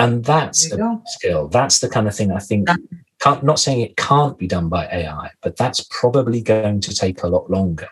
And 0.00 0.24
that's 0.24 0.70
a 0.72 0.76
go. 0.76 1.00
skill. 1.06 1.48
That's 1.48 1.78
the 1.78 1.88
kind 1.88 2.08
of 2.08 2.14
thing 2.14 2.32
I 2.32 2.40
think, 2.40 2.68
yeah. 2.68 3.40
not 3.42 3.60
saying 3.60 3.80
it 3.80 3.96
can't 3.96 4.36
be 4.36 4.48
done 4.48 4.68
by 4.68 4.86
AI, 4.86 5.30
but 5.40 5.56
that's 5.56 5.86
probably 5.90 6.42
going 6.42 6.80
to 6.80 6.94
take 6.94 7.22
a 7.22 7.28
lot 7.28 7.48
longer 7.48 7.88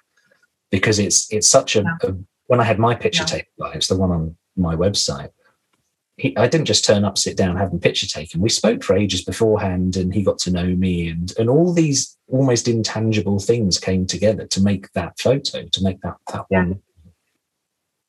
because 0.70 0.98
it's 0.98 1.32
it's 1.32 1.48
such 1.48 1.76
a, 1.76 1.82
yeah. 1.82 2.08
a 2.08 2.14
when 2.48 2.60
I 2.60 2.64
had 2.64 2.78
my 2.78 2.94
picture 2.94 3.24
taken, 3.24 3.48
by, 3.58 3.72
it's 3.72 3.86
the 3.86 3.96
one 3.96 4.10
on 4.10 4.36
my 4.56 4.74
website 4.74 5.30
he, 6.16 6.36
I 6.36 6.46
didn't 6.46 6.66
just 6.66 6.84
turn 6.84 7.04
up, 7.04 7.18
sit 7.18 7.36
down, 7.36 7.56
have 7.56 7.72
a 7.72 7.78
picture 7.78 8.06
taken. 8.06 8.40
We 8.40 8.48
spoke 8.48 8.84
for 8.84 8.96
ages 8.96 9.24
beforehand, 9.24 9.96
and 9.96 10.14
he 10.14 10.22
got 10.22 10.38
to 10.40 10.50
know 10.50 10.66
me, 10.66 11.08
and 11.08 11.32
and 11.38 11.50
all 11.50 11.72
these 11.72 12.16
almost 12.28 12.68
intangible 12.68 13.40
things 13.40 13.78
came 13.78 14.06
together 14.06 14.46
to 14.46 14.62
make 14.62 14.92
that 14.92 15.18
photo, 15.18 15.66
to 15.66 15.82
make 15.82 16.00
that 16.02 16.16
that 16.32 16.46
yeah. 16.50 16.58
one. 16.58 16.80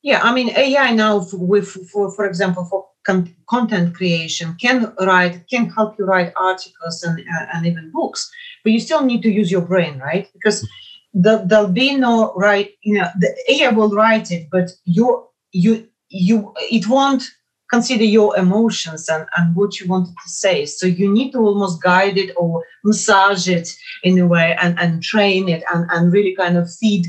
Yeah, 0.03 0.21
I 0.21 0.33
mean 0.33 0.49
AI 0.55 0.91
now 0.91 1.25
with 1.33 1.67
for 1.91 2.11
for 2.11 2.25
example 2.25 2.65
for 2.65 2.85
con- 3.07 3.35
content 3.49 3.95
creation 3.95 4.55
can 4.61 4.93
write 4.99 5.47
can 5.49 5.69
help 5.69 5.97
you 5.97 6.05
write 6.05 6.31
articles 6.37 7.01
and 7.01 7.19
uh, 7.19 7.45
and 7.53 7.65
even 7.65 7.91
books, 7.91 8.29
but 8.63 8.71
you 8.71 8.79
still 8.79 9.03
need 9.03 9.23
to 9.23 9.31
use 9.31 9.51
your 9.51 9.61
brain, 9.61 9.97
right? 9.97 10.29
Because 10.31 10.67
the, 11.15 11.43
there'll 11.45 11.69
be 11.69 11.95
no 11.95 12.33
right, 12.35 12.71
you 12.81 12.99
know, 12.99 13.07
the 13.17 13.33
AI 13.49 13.69
will 13.69 13.89
write 13.89 14.29
it, 14.31 14.47
but 14.51 14.69
you 14.83 15.27
you 15.53 15.87
you 16.09 16.53
it 16.57 16.87
won't 16.87 17.23
consider 17.71 18.03
your 18.03 18.37
emotions 18.37 19.09
and, 19.09 19.25
and 19.37 19.55
what 19.55 19.79
you 19.79 19.87
wanted 19.87 20.13
to 20.23 20.29
say. 20.29 20.65
So 20.65 20.85
you 20.85 21.11
need 21.11 21.31
to 21.31 21.39
almost 21.39 21.81
guide 21.81 22.17
it 22.17 22.31
or 22.37 22.63
massage 22.83 23.47
it 23.47 23.69
in 24.03 24.19
a 24.19 24.27
way 24.27 24.55
and, 24.61 24.77
and 24.79 25.01
train 25.01 25.49
it 25.49 25.63
and, 25.73 25.89
and 25.91 26.11
really 26.11 26.35
kind 26.35 26.57
of 26.57 26.71
feed 26.71 27.07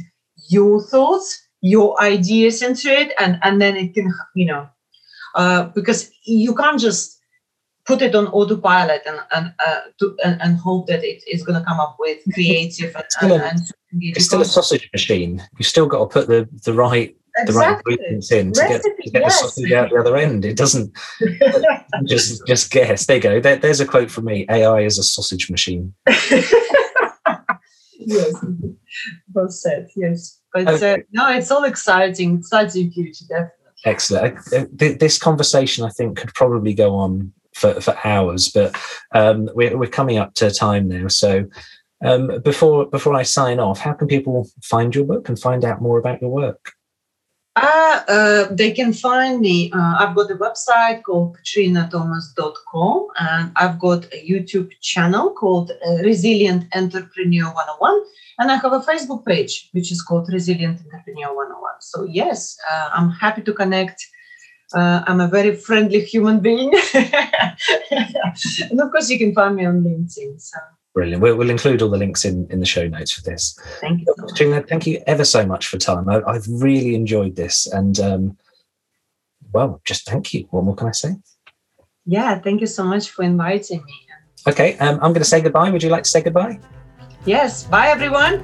your 0.48 0.82
thoughts, 0.82 1.46
your 1.60 2.00
ideas 2.00 2.62
into 2.62 2.88
it. 2.88 3.12
And, 3.18 3.38
and 3.42 3.60
then 3.60 3.76
it 3.76 3.94
can, 3.94 4.12
you 4.34 4.46
know, 4.46 4.68
uh, 5.34 5.64
because 5.74 6.10
you 6.24 6.54
can't 6.54 6.80
just 6.80 7.20
put 7.84 8.02
it 8.02 8.14
on 8.14 8.26
autopilot 8.28 9.02
and 9.06 9.20
and, 9.32 9.54
uh, 9.64 9.80
to, 9.98 10.16
and, 10.24 10.40
and 10.42 10.56
hope 10.58 10.88
that 10.88 11.04
it 11.04 11.22
is 11.30 11.44
going 11.44 11.58
to 11.58 11.64
come 11.64 11.78
up 11.78 11.96
with 12.00 12.18
creative 12.34 12.94
and, 12.96 13.04
it's 13.04 13.16
still, 13.16 13.32
a, 13.32 13.38
and 13.38 13.60
it's 14.00 14.24
still 14.24 14.40
a 14.40 14.44
sausage 14.44 14.88
machine. 14.92 15.42
You've 15.56 15.68
still 15.68 15.86
got 15.86 15.98
to 15.98 16.06
put 16.06 16.26
the, 16.26 16.48
the 16.64 16.72
right 16.72 17.14
exactly. 17.38 17.52
the 17.52 17.58
right 17.58 17.78
ingredients 17.78 18.32
in 18.32 18.52
to 18.52 18.60
get, 18.68 18.82
to 18.82 19.10
get 19.10 19.22
yes. 19.22 19.40
the 19.40 19.48
sausage 19.48 19.72
out 19.72 19.90
the 19.90 19.96
other 19.96 20.16
end. 20.16 20.44
It 20.44 20.56
doesn't 20.56 20.96
just 22.06 22.46
just 22.46 22.70
guess. 22.70 23.06
There 23.06 23.16
you 23.16 23.22
go. 23.22 23.40
There, 23.40 23.56
there's 23.56 23.80
a 23.80 23.86
quote 23.86 24.10
from 24.10 24.26
me. 24.26 24.46
AI 24.48 24.80
is 24.80 24.98
a 24.98 25.02
sausage 25.02 25.50
machine. 25.50 25.94
yes, 27.98 28.44
well 29.32 29.48
said. 29.48 29.88
Yes, 29.96 30.40
but 30.52 30.68
okay. 30.68 30.94
uh, 30.94 30.96
no, 31.12 31.30
it's 31.30 31.50
all 31.50 31.64
exciting, 31.64 32.38
exciting 32.38 32.90
future, 32.90 33.24
definitely. 33.28 33.52
Excellent. 33.84 34.38
This 34.98 35.18
conversation, 35.18 35.84
I 35.84 35.90
think, 35.90 36.16
could 36.18 36.34
probably 36.34 36.74
go 36.74 36.96
on 36.96 37.32
for, 37.54 37.80
for 37.80 37.96
hours, 38.04 38.48
but 38.48 38.76
um, 39.12 39.48
we're, 39.54 39.76
we're 39.76 39.86
coming 39.86 40.18
up 40.18 40.34
to 40.34 40.50
time 40.50 40.88
now. 40.88 41.08
So 41.08 41.46
um, 42.04 42.40
before 42.42 42.86
before 42.86 43.14
I 43.14 43.22
sign 43.22 43.58
off, 43.58 43.78
how 43.78 43.92
can 43.92 44.08
people 44.08 44.48
find 44.62 44.94
your 44.94 45.04
book 45.04 45.28
and 45.28 45.38
find 45.38 45.64
out 45.64 45.80
more 45.80 45.98
about 45.98 46.20
your 46.20 46.30
work? 46.30 46.72
Uh, 47.56 48.02
uh, 48.06 48.46
they 48.50 48.70
can 48.70 48.92
find 48.92 49.40
me. 49.40 49.72
Uh, 49.72 49.94
I've 49.98 50.14
got 50.14 50.30
a 50.30 50.34
website 50.34 51.02
called 51.02 51.38
katrinathomas.com 51.38 53.06
and 53.18 53.50
I've 53.56 53.78
got 53.78 54.04
a 54.12 54.28
YouTube 54.28 54.70
channel 54.82 55.30
called 55.30 55.72
Resilient 56.04 56.66
Entrepreneur 56.74 57.46
101. 57.46 58.02
And 58.38 58.52
I 58.52 58.56
have 58.56 58.72
a 58.74 58.80
Facebook 58.80 59.24
page 59.24 59.70
which 59.72 59.90
is 59.90 60.02
called 60.02 60.28
Resilient 60.30 60.80
Entrepreneur 60.84 61.34
101. 61.34 61.80
So, 61.80 62.04
yes, 62.04 62.58
I'm 62.92 63.10
happy 63.10 63.40
to 63.40 63.54
connect. 63.54 64.06
I'm 64.74 65.20
a 65.20 65.28
very 65.28 65.56
friendly 65.56 66.00
human 66.04 66.40
being. 66.40 66.74
and 66.94 68.80
of 68.80 68.90
course, 68.92 69.08
you 69.08 69.18
can 69.18 69.32
find 69.34 69.56
me 69.56 69.64
on 69.64 69.82
LinkedIn. 69.82 70.38
So. 70.38 70.58
Brilliant. 70.96 71.20
We'll, 71.20 71.36
we'll, 71.36 71.50
include 71.50 71.82
all 71.82 71.90
the 71.90 71.98
links 71.98 72.24
in, 72.24 72.46
in 72.50 72.58
the 72.58 72.64
show 72.64 72.88
notes 72.88 73.12
for 73.12 73.20
this. 73.20 73.54
Thank 73.82 74.06
you. 74.06 74.14
So 74.34 74.62
thank 74.62 74.86
you 74.86 75.02
ever 75.06 75.26
so 75.26 75.44
much 75.44 75.66
for 75.66 75.76
time. 75.76 76.08
I, 76.08 76.32
have 76.32 76.46
really 76.48 76.94
enjoyed 76.94 77.36
this. 77.36 77.66
And 77.66 78.00
um, 78.00 78.38
well, 79.52 79.82
just 79.84 80.06
thank 80.06 80.32
you. 80.32 80.46
What 80.52 80.64
more 80.64 80.74
can 80.74 80.88
I 80.88 80.92
say? 80.92 81.16
Yeah, 82.06 82.38
thank 82.38 82.62
you 82.62 82.66
so 82.66 82.82
much 82.82 83.10
for 83.10 83.24
inviting 83.24 83.84
me. 83.84 83.94
Okay, 84.48 84.78
um, 84.78 84.94
I'm 84.94 85.12
going 85.12 85.16
to 85.16 85.24
say 85.24 85.42
goodbye. 85.42 85.68
Would 85.68 85.82
you 85.82 85.90
like 85.90 86.04
to 86.04 86.08
say 86.08 86.22
goodbye? 86.22 86.58
Yes. 87.26 87.64
Bye, 87.64 87.88
everyone. 87.88 88.42